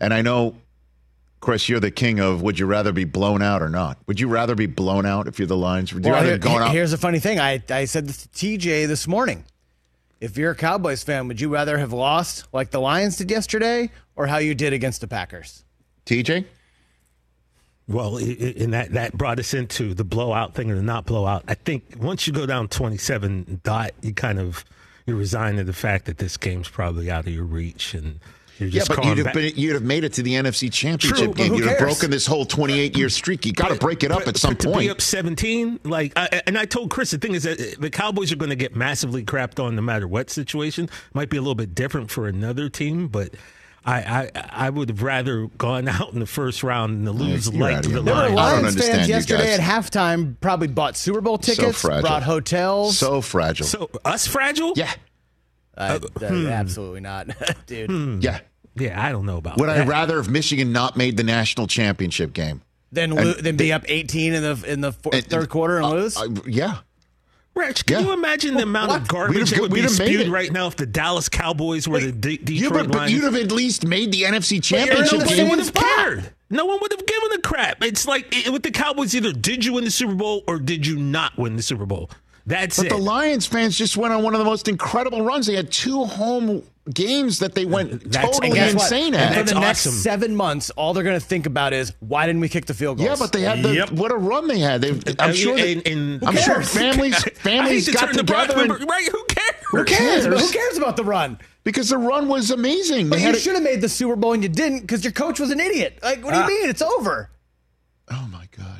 And 0.00 0.12
I 0.12 0.20
know, 0.22 0.54
Chris, 1.40 1.68
you're 1.68 1.80
the 1.80 1.90
king 1.90 2.18
of 2.20 2.42
would 2.42 2.58
you 2.58 2.66
rather 2.66 2.92
be 2.92 3.04
blown 3.04 3.40
out 3.42 3.62
or 3.62 3.68
not? 3.68 3.98
Would 4.06 4.20
you 4.20 4.28
rather 4.28 4.54
be 4.54 4.66
blown 4.66 5.06
out 5.06 5.26
if 5.28 5.38
you're 5.38 5.48
the 5.48 5.56
Lions? 5.56 5.92
Would 5.94 6.04
you 6.04 6.10
Well, 6.10 6.20
rather 6.20 6.30
here- 6.32 6.38
be 6.38 6.42
going 6.48 6.62
out? 6.62 6.72
Here's 6.72 6.92
a 6.92 6.98
funny 6.98 7.18
thing. 7.18 7.38
I, 7.38 7.62
I 7.70 7.84
said 7.86 8.06
this 8.06 8.26
to 8.26 8.28
TJ 8.28 8.86
this 8.86 9.06
morning. 9.06 9.44
If 10.20 10.36
you're 10.38 10.52
a 10.52 10.56
Cowboys 10.56 11.02
fan, 11.02 11.28
would 11.28 11.40
you 11.40 11.48
rather 11.50 11.78
have 11.78 11.92
lost 11.92 12.46
like 12.52 12.70
the 12.70 12.80
Lions 12.80 13.16
did 13.16 13.30
yesterday 13.30 13.90
or 14.16 14.26
how 14.26 14.38
you 14.38 14.54
did 14.54 14.72
against 14.72 15.00
the 15.02 15.06
Packers? 15.08 15.62
TJ? 16.06 16.46
Well, 17.88 18.18
i- 18.18 18.22
i- 18.22 18.54
and 18.58 18.72
that 18.74 18.92
that 18.94 19.16
brought 19.16 19.38
us 19.38 19.54
into 19.54 19.94
the 19.94 20.04
blowout 20.04 20.54
thing 20.54 20.70
or 20.70 20.74
the 20.74 20.82
not 20.82 21.06
blowout. 21.06 21.44
I 21.46 21.54
think 21.54 21.94
once 21.98 22.26
you 22.26 22.32
go 22.32 22.44
down 22.44 22.66
twenty-seven 22.68 23.60
dot, 23.62 23.92
you 24.02 24.12
kind 24.12 24.40
of 24.40 24.64
you're 25.06 25.16
resigned 25.16 25.58
to 25.58 25.64
the 25.64 25.72
fact 25.72 26.06
that 26.06 26.18
this 26.18 26.36
game's 26.36 26.68
probably 26.68 27.10
out 27.10 27.26
of 27.26 27.32
your 27.32 27.44
reach, 27.44 27.94
and 27.94 28.18
you're 28.58 28.68
Yeah, 28.70 28.82
but 28.88 29.04
you'd 29.04 29.18
have, 29.18 29.32
been, 29.34 29.52
you'd 29.54 29.74
have 29.74 29.82
made 29.82 30.02
it 30.02 30.14
to 30.14 30.22
the 30.22 30.34
NFC 30.34 30.72
Championship 30.72 31.26
True, 31.26 31.34
game. 31.34 31.54
You'd 31.54 31.66
have 31.68 31.78
broken 31.78 32.10
this 32.10 32.26
whole 32.26 32.44
28 32.44 32.96
year 32.96 33.08
streak. 33.08 33.46
You 33.46 33.52
got 33.52 33.68
to 33.68 33.76
break 33.76 34.02
it 34.02 34.10
up 34.10 34.26
at 34.26 34.36
some 34.36 34.54
But 34.54 34.60
to 34.60 34.78
be 34.78 34.90
up 34.90 35.00
17, 35.00 35.80
like, 35.84 36.12
I, 36.16 36.42
and 36.46 36.58
I 36.58 36.64
told 36.64 36.90
Chris, 36.90 37.12
the 37.12 37.18
thing 37.18 37.34
is 37.34 37.44
that 37.44 37.60
uh, 37.60 37.64
the 37.78 37.90
Cowboys 37.90 38.32
are 38.32 38.36
going 38.36 38.50
to 38.50 38.56
get 38.56 38.74
massively 38.74 39.24
crapped 39.24 39.62
on 39.62 39.76
no 39.76 39.82
matter 39.82 40.08
what 40.08 40.30
situation. 40.30 40.88
Might 41.14 41.30
be 41.30 41.36
a 41.36 41.40
little 41.40 41.54
bit 41.54 41.74
different 41.74 42.10
for 42.10 42.26
another 42.26 42.68
team, 42.68 43.08
but 43.08 43.34
I, 43.86 44.30
I, 44.34 44.66
I 44.66 44.70
would 44.70 44.88
have 44.88 45.02
rather 45.02 45.46
gone 45.46 45.86
out 45.86 46.12
in 46.12 46.18
the 46.18 46.26
first 46.26 46.64
round 46.64 47.06
than 47.06 47.14
lose 47.14 47.48
you're 47.48 47.60
like 47.60 47.82
the 47.82 47.90
your 47.90 48.02
There 48.02 48.14
were 48.14 48.20
mind. 48.20 48.38
I 48.40 48.52
don't 48.52 48.62
Lions 48.62 48.76
fans 48.84 49.08
yesterday 49.08 49.54
at 49.54 49.60
halftime 49.60 50.34
probably 50.40 50.66
bought 50.66 50.96
Super 50.96 51.20
Bowl 51.20 51.38
tickets, 51.38 51.80
fragile. 51.80 52.02
brought 52.02 52.24
hotels. 52.24 52.98
So 52.98 53.20
fragile. 53.20 53.66
So 53.66 53.88
us 54.04 54.26
fragile? 54.26 54.72
yeah. 54.74 54.92
Uh, 55.76 56.00
uh, 56.20 56.28
hmm. 56.28 56.46
Absolutely 56.46 57.00
not, 57.00 57.28
dude. 57.66 58.22
Yeah. 58.24 58.40
Yeah, 58.78 59.02
I 59.02 59.12
don't 59.12 59.24
know 59.24 59.36
about 59.38 59.58
Would 59.58 59.68
that. 59.68 59.86
I 59.86 59.86
rather 59.86 60.16
have 60.16 60.28
Michigan 60.28 60.72
not 60.72 60.96
made 60.96 61.16
the 61.16 61.22
national 61.24 61.66
championship 61.66 62.32
game? 62.32 62.62
Then 62.92 63.12
And 63.12 63.26
lo- 63.28 63.34
then 63.34 63.56
be 63.56 63.72
up 63.72 63.84
18 63.88 64.34
in 64.34 64.42
the 64.42 64.64
in 64.66 64.80
the 64.80 64.92
four, 64.92 65.12
third 65.12 65.48
quarter 65.48 65.78
and 65.78 65.90
lose. 65.90 66.16
Uh, 66.16 66.28
yeah. 66.46 66.78
Rich, 67.56 67.86
can 67.86 68.00
Yeah. 68.00 68.06
you 68.06 68.12
imagine 68.12 68.54
the 68.54 68.62
amount 68.64 68.90
What? 68.90 69.00
of 69.02 69.08
garbage 69.08 69.38
have- 69.38 69.48
that 69.50 69.60
would 69.62 69.72
be 69.72 69.88
spewed 69.88 70.28
right 70.28 70.52
now 70.52 70.66
if 70.66 70.76
the 70.76 70.84
Dallas 70.86 71.28
Cowboys 71.28 71.88
were 71.88 71.98
the 72.00 72.12
D- 72.12 72.36
Detroit 72.36 72.72
but, 72.72 72.88
but 72.88 72.96
Lions? 72.98 73.12
you'd 73.12 73.24
have 73.24 73.34
at 73.34 73.50
least 73.50 73.86
made 73.86 74.12
the 74.12 74.24
NFC 74.24 74.60
championship 74.60 75.10
the 75.10 75.16
Nobody 75.16 75.28
same 75.34 75.36
game. 75.38 75.48
would 75.50 75.58
have 75.60 75.72
cared. 75.74 76.30
No 76.50 76.64
one 76.66 76.78
would 76.82 76.92
have 76.92 77.04
given 77.06 77.32
a 77.32 77.38
crap. 77.38 77.82
It's 77.82 78.06
like 78.06 78.26
it, 78.46 78.52
with 78.52 78.62
the 78.62 78.70
Cowboys, 78.70 79.14
either 79.16 79.32
did 79.32 79.64
you 79.64 79.72
win 79.72 79.84
the 79.84 79.90
Super 79.90 80.14
Bowl 80.14 80.44
or 80.46 80.58
did 80.58 80.86
you 80.86 80.96
not 80.96 81.36
win 81.38 81.56
the 81.56 81.62
Super 81.62 81.86
Bowl? 81.86 82.10
That's 82.46 82.76
But 82.76 82.86
it. 82.86 82.88
the 82.90 82.96
Lions 82.98 83.46
fans 83.46 83.76
just 83.76 83.96
went 83.96 84.12
on 84.14 84.22
one 84.22 84.34
of 84.34 84.38
the 84.38 84.44
most 84.44 84.68
incredible 84.68 85.22
runs. 85.22 85.46
They 85.46 85.56
had 85.56 85.72
two 85.72 86.04
home 86.04 86.62
games 86.94 87.40
that 87.40 87.54
they 87.54 87.64
went 87.64 88.10
That's- 88.12 88.24
totally 88.24 88.48
And 88.48 88.54
guess 88.54 88.74
what? 88.74 88.82
insane 88.84 89.14
And 89.14 89.16
at. 89.16 89.28
for 89.30 89.34
That's 89.40 89.52
the 89.52 89.60
next 89.60 89.86
awesome. 89.86 89.98
seven 89.98 90.36
months, 90.36 90.70
all 90.70 90.94
they're 90.94 91.02
going 91.04 91.18
to 91.18 91.24
think 91.26 91.46
about 91.46 91.72
is 91.72 91.92
why 92.00 92.26
didn't 92.26 92.40
we 92.40 92.48
kick 92.48 92.66
the 92.66 92.74
field 92.74 92.98
goal? 92.98 93.06
Yeah, 93.06 93.16
but 93.18 93.32
they 93.32 93.42
had 93.42 93.62
the 93.62 93.74
Yep. 93.74 93.92
what 93.92 94.12
a 94.12 94.16
run 94.16 94.46
they 94.48 94.58
had. 94.60 94.80
They, 94.82 94.90
I'm 95.18 95.30
Uh, 95.30 95.32
sure. 95.32 95.58
and- 95.58 95.80
That, 95.80 95.88
and- 95.88 96.24
I'm 96.24 96.34
Who 96.34 96.40
sure 96.40 96.62
families 96.62 97.16
families 97.36 97.86
to 97.86 97.92
got 97.92 98.06
turn 98.06 98.14
together 98.16 98.54
but 98.54 98.80
and, 98.80 98.88
right? 98.90 99.08
Who 99.10 99.24
cares? 99.28 99.54
who 99.70 99.84
cares? 99.84 100.24
cares? 100.26 100.40
Who 100.40 100.52
cares 100.52 100.76
about 100.78 100.96
the 100.96 101.04
run? 101.04 101.38
because 101.64 101.88
the 101.88 101.98
run 101.98 102.28
was 102.28 102.52
amazing. 102.52 103.08
But 103.10 103.18
They 103.18 103.26
you 103.26 103.34
should 103.34 103.54
have 103.54 103.62
made 103.64 103.80
the 103.80 103.88
Super 103.88 104.14
Bowl 104.14 104.32
and 104.34 104.42
you 104.42 104.48
didn't 104.48 104.82
because 104.82 105.02
your 105.02 105.12
coach 105.12 105.40
was 105.40 105.50
an 105.50 105.58
idiot. 105.58 105.98
Like, 106.00 106.24
what 106.24 106.32
do 106.32 106.38
you 106.40 106.46
mean? 106.46 106.70
It's 106.70 106.80
over. 106.82 107.28
Oh 108.08 108.28
my 108.30 108.44
god. 108.56 108.75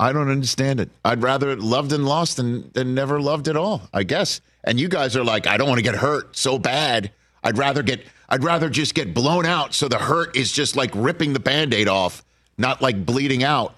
I 0.00 0.12
don't 0.12 0.30
understand 0.30 0.80
it. 0.80 0.90
I'd 1.04 1.22
rather 1.22 1.50
it 1.50 1.58
loved 1.60 1.92
and 1.92 2.04
lost 2.06 2.38
than 2.38 2.70
than 2.72 2.94
never 2.94 3.20
loved 3.20 3.46
at 3.48 3.56
all. 3.56 3.82
I 3.92 4.02
guess. 4.02 4.40
And 4.64 4.80
you 4.80 4.88
guys 4.88 5.16
are 5.16 5.22
like, 5.24 5.46
I 5.46 5.56
don't 5.58 5.68
want 5.68 5.78
to 5.78 5.84
get 5.84 5.94
hurt 5.94 6.36
so 6.36 6.58
bad. 6.58 7.12
I'd 7.44 7.58
rather 7.58 7.82
get. 7.82 8.02
I'd 8.28 8.42
rather 8.44 8.68
just 8.70 8.94
get 8.94 9.12
blown 9.14 9.44
out 9.44 9.74
so 9.74 9.88
the 9.88 9.98
hurt 9.98 10.36
is 10.36 10.52
just 10.52 10.76
like 10.76 10.90
ripping 10.94 11.32
the 11.32 11.40
band-aid 11.40 11.88
off, 11.88 12.24
not 12.56 12.80
like 12.80 13.04
bleeding 13.04 13.42
out. 13.44 13.74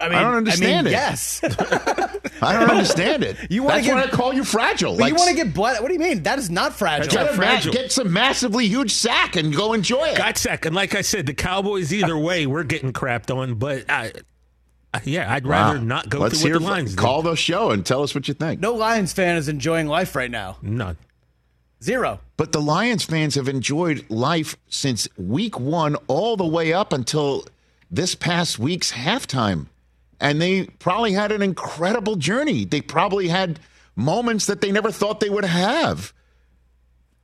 I 0.00 0.08
mean, 0.08 0.18
I 0.18 0.22
don't 0.22 0.34
understand 0.34 0.72
I 0.72 0.82
mean, 0.82 0.86
it. 0.88 0.90
Yes. 0.90 1.40
I 2.42 2.58
don't 2.58 2.68
understand 2.70 3.22
it. 3.22 3.36
You 3.50 3.62
wanna 3.62 3.76
That's 3.76 3.86
get- 3.86 3.94
why 3.94 4.02
I 4.02 4.08
call 4.08 4.32
you 4.34 4.42
fragile. 4.42 4.96
but 4.98 5.08
you 5.08 5.14
want 5.14 5.30
to 5.30 5.36
get 5.36 5.54
blood? 5.54 5.80
What 5.80 5.86
do 5.88 5.94
you 5.94 6.00
mean? 6.00 6.24
That 6.24 6.38
is 6.40 6.50
not 6.50 6.74
fragile. 6.74 7.12
get, 7.12 7.30
a 7.30 7.34
fragile. 7.34 7.72
get 7.72 7.92
some 7.92 8.12
massively 8.12 8.66
huge 8.66 8.90
sack 8.92 9.36
and 9.36 9.54
go 9.54 9.72
enjoy 9.72 10.08
it. 10.08 10.16
Got 10.18 10.36
sack. 10.36 10.66
And 10.66 10.74
like 10.74 10.96
I 10.96 11.02
said, 11.02 11.26
the 11.26 11.34
Cowboys, 11.34 11.92
either 11.94 12.18
way, 12.18 12.46
we're 12.46 12.64
getting 12.64 12.92
crapped 12.92 13.34
on. 13.34 13.54
But 13.54 13.88
I, 13.88 14.06
I- 14.06 14.12
yeah, 15.04 15.32
I'd 15.32 15.46
rather 15.46 15.78
Wow. 15.78 15.84
not 15.84 16.08
go 16.08 16.18
Let's 16.20 16.40
through 16.40 16.48
hear 16.50 16.54
what 16.60 16.66
the 16.66 16.70
lines 16.70 16.90
did. 16.90 16.98
Call 16.98 17.22
the 17.22 17.34
show 17.36 17.70
and 17.70 17.84
tell 17.84 18.02
us 18.02 18.14
what 18.14 18.28
you 18.28 18.34
think. 18.34 18.60
No 18.60 18.74
Lions 18.74 19.12
fan 19.12 19.36
is 19.36 19.48
enjoying 19.48 19.86
life 19.88 20.14
right 20.14 20.30
now. 20.30 20.56
None. 20.62 20.96
Zero. 21.82 22.20
But 22.36 22.52
the 22.52 22.60
Lions 22.62 23.04
fans 23.04 23.34
have 23.34 23.48
enjoyed 23.48 24.04
life 24.08 24.56
since 24.68 25.06
week 25.18 25.58
one 25.60 25.96
all 26.06 26.36
the 26.36 26.46
way 26.46 26.72
up 26.72 26.92
until 26.92 27.44
this 27.90 28.14
past 28.14 28.58
week's 28.58 28.92
halftime. 28.92 29.66
And 30.20 30.40
they 30.40 30.64
probably 30.78 31.12
had 31.12 31.32
an 31.32 31.42
incredible 31.42 32.16
journey. 32.16 32.64
They 32.64 32.80
probably 32.80 33.28
had 33.28 33.60
moments 33.96 34.46
that 34.46 34.60
they 34.60 34.72
never 34.72 34.90
thought 34.90 35.20
they 35.20 35.28
would 35.28 35.44
have. 35.44 36.12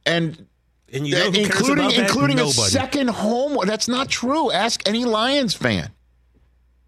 And 0.05 0.47
And 0.93 1.07
you 1.07 1.15
know 1.15 1.25
who 1.27 1.33
cares 1.33 1.47
including 1.47 1.85
about 1.87 1.95
that? 1.97 2.09
including 2.09 2.41
a 2.41 2.49
second 2.49 3.09
home. 3.11 3.57
That's 3.67 3.89
not 3.89 4.09
true. 4.09 4.51
Ask 4.51 4.87
any 4.89 5.05
Lions 5.05 5.55
fan. 5.55 5.91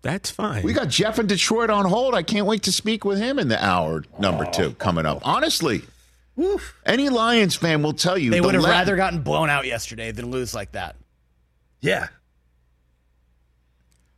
That's 0.03 0.31
fine. 0.31 0.65
We 0.65 0.73
got 0.73 0.89
Jeff 0.89 1.19
in 1.21 1.29
Detroit 1.29 1.71
on 1.71 1.85
hold. 1.85 2.15
I 2.15 2.23
can't 2.25 2.47
wait 2.47 2.65
to 2.65 2.73
speak 2.73 3.05
with 3.05 3.19
him 3.19 3.39
in 3.39 3.49
the 3.49 3.65
hour 3.65 4.05
number 4.19 4.45
two 4.45 4.75
coming 4.75 5.07
up. 5.07 5.21
Honestly, 5.25 5.83
any 6.85 7.09
Lions 7.09 7.55
fan 7.55 7.83
will 7.83 7.93
tell 7.93 8.19
you 8.19 8.31
They 8.31 8.41
the 8.41 8.47
would 8.47 8.55
have 8.55 8.65
le- 8.65 8.69
rather 8.71 8.97
gotten 8.97 9.21
blown 9.23 9.49
out 9.49 9.65
yesterday 9.65 10.11
than 10.11 10.31
lose 10.31 10.55
like 10.55 10.73
that. 10.73 10.97
Yeah. 11.81 12.09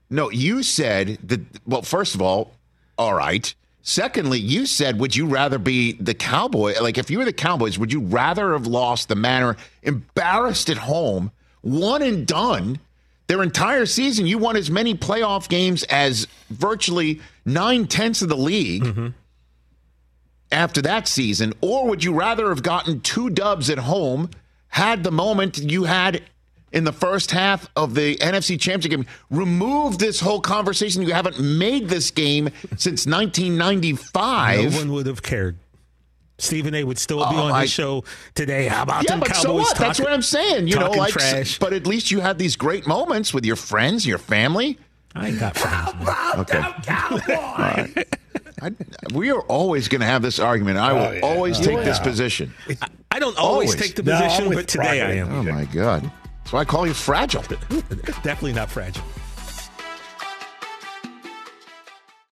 No, 0.08 0.30
you 0.30 0.62
said 0.62 1.18
that. 1.24 1.40
Well, 1.66 1.82
first 1.82 2.14
of 2.14 2.22
all, 2.22 2.52
all 2.96 3.14
right. 3.14 3.54
Secondly, 3.82 4.38
you 4.38 4.64
said, 4.64 4.98
would 4.98 5.14
you 5.14 5.26
rather 5.26 5.58
be 5.58 5.92
the 5.94 6.14
Cowboy? 6.14 6.80
Like, 6.80 6.96
if 6.96 7.10
you 7.10 7.18
were 7.18 7.26
the 7.26 7.34
Cowboys, 7.34 7.78
would 7.78 7.92
you 7.92 8.00
rather 8.00 8.52
have 8.52 8.66
lost 8.66 9.10
the 9.10 9.14
manner, 9.14 9.58
embarrassed 9.82 10.70
at 10.70 10.78
home, 10.78 11.30
one 11.60 12.00
and 12.00 12.26
done 12.26 12.78
their 13.26 13.42
entire 13.42 13.86
season? 13.86 14.26
You 14.26 14.38
won 14.38 14.56
as 14.56 14.70
many 14.70 14.94
playoff 14.94 15.48
games 15.48 15.82
as 15.84 16.26
virtually 16.50 17.20
nine 17.44 17.86
tenths 17.86 18.22
of 18.22 18.28
the 18.28 18.36
league 18.36 18.84
mm-hmm. 18.84 19.08
after 20.52 20.82
that 20.82 21.08
season, 21.08 21.52
or 21.60 21.88
would 21.88 22.04
you 22.04 22.12
rather 22.12 22.48
have 22.48 22.62
gotten 22.62 23.00
two 23.00 23.30
dubs 23.30 23.70
at 23.70 23.78
home, 23.78 24.30
had 24.68 25.04
the 25.04 25.12
moment 25.12 25.58
you 25.58 25.84
had 25.84 26.22
in 26.72 26.84
the 26.84 26.92
first 26.92 27.30
half 27.30 27.68
of 27.76 27.94
the 27.94 28.16
NFC 28.16 28.60
Championship 28.60 28.90
game, 28.90 29.06
remove 29.30 29.98
this 29.98 30.20
whole 30.20 30.40
conversation? 30.40 31.02
You 31.02 31.14
haven't 31.14 31.40
made 31.40 31.88
this 31.88 32.10
game 32.10 32.50
since 32.76 33.06
1995. 33.06 34.72
No 34.72 34.78
one 34.78 34.92
would 34.92 35.06
have 35.06 35.22
cared. 35.22 35.58
Stephen 36.38 36.74
A. 36.74 36.82
would 36.84 36.98
still 36.98 37.18
be 37.18 37.24
Oh, 37.36 37.44
on 37.44 37.52
I- 37.52 37.62
his 37.62 37.70
show 37.70 38.04
today. 38.34 38.66
How 38.66 38.82
about 38.82 39.04
yeah, 39.04 39.10
them 39.12 39.20
but 39.20 39.28
Cowboys 39.28 39.42
so 39.42 39.54
what? 39.54 39.68
talking? 39.76 39.86
That's 39.86 40.00
what 40.00 40.12
I'm 40.12 40.22
saying. 40.22 40.66
You 40.68 40.74
know, 40.76 40.82
talking 40.86 40.98
like, 40.98 41.12
trash. 41.12 41.58
but 41.58 41.72
at 41.72 41.86
least 41.86 42.10
you 42.10 42.20
had 42.20 42.38
these 42.38 42.56
great 42.56 42.86
moments 42.86 43.32
with 43.32 43.44
your 43.46 43.56
friends, 43.56 44.04
your 44.06 44.18
family. 44.18 44.78
I 45.14 45.28
ain't 45.28 45.38
got 45.38 45.56
friends. 45.56 45.94
man. 46.04 46.40
Okay. 46.40 46.58
All 47.36 47.54
right. 47.58 48.08
I, 48.62 48.70
we 49.12 49.30
are 49.30 49.42
always 49.42 49.88
going 49.88 50.00
to 50.00 50.06
have 50.06 50.22
this 50.22 50.38
argument. 50.40 50.78
I 50.78 50.92
will 50.92 51.00
Oh, 51.02 51.12
yeah. 51.12 51.20
always 51.22 51.60
Oh, 51.60 51.62
take 51.64 51.76
yeah. 51.78 51.84
this 51.84 51.98
position. 52.00 52.52
I 53.10 53.18
don't 53.20 53.36
always, 53.38 53.70
Always. 53.70 53.74
take 53.76 53.94
the 53.94 54.02
position, 54.02 54.48
with 54.48 54.58
but 54.58 54.68
today 54.68 55.02
I 55.02 55.12
am. 55.12 55.32
Oh 55.32 55.42
my 55.44 55.66
God! 55.66 56.10
So 56.46 56.56
I 56.58 56.64
call 56.64 56.84
you 56.84 56.94
fragile. 56.94 57.42
Definitely 58.24 58.54
not 58.54 58.70
fragile. 58.70 59.04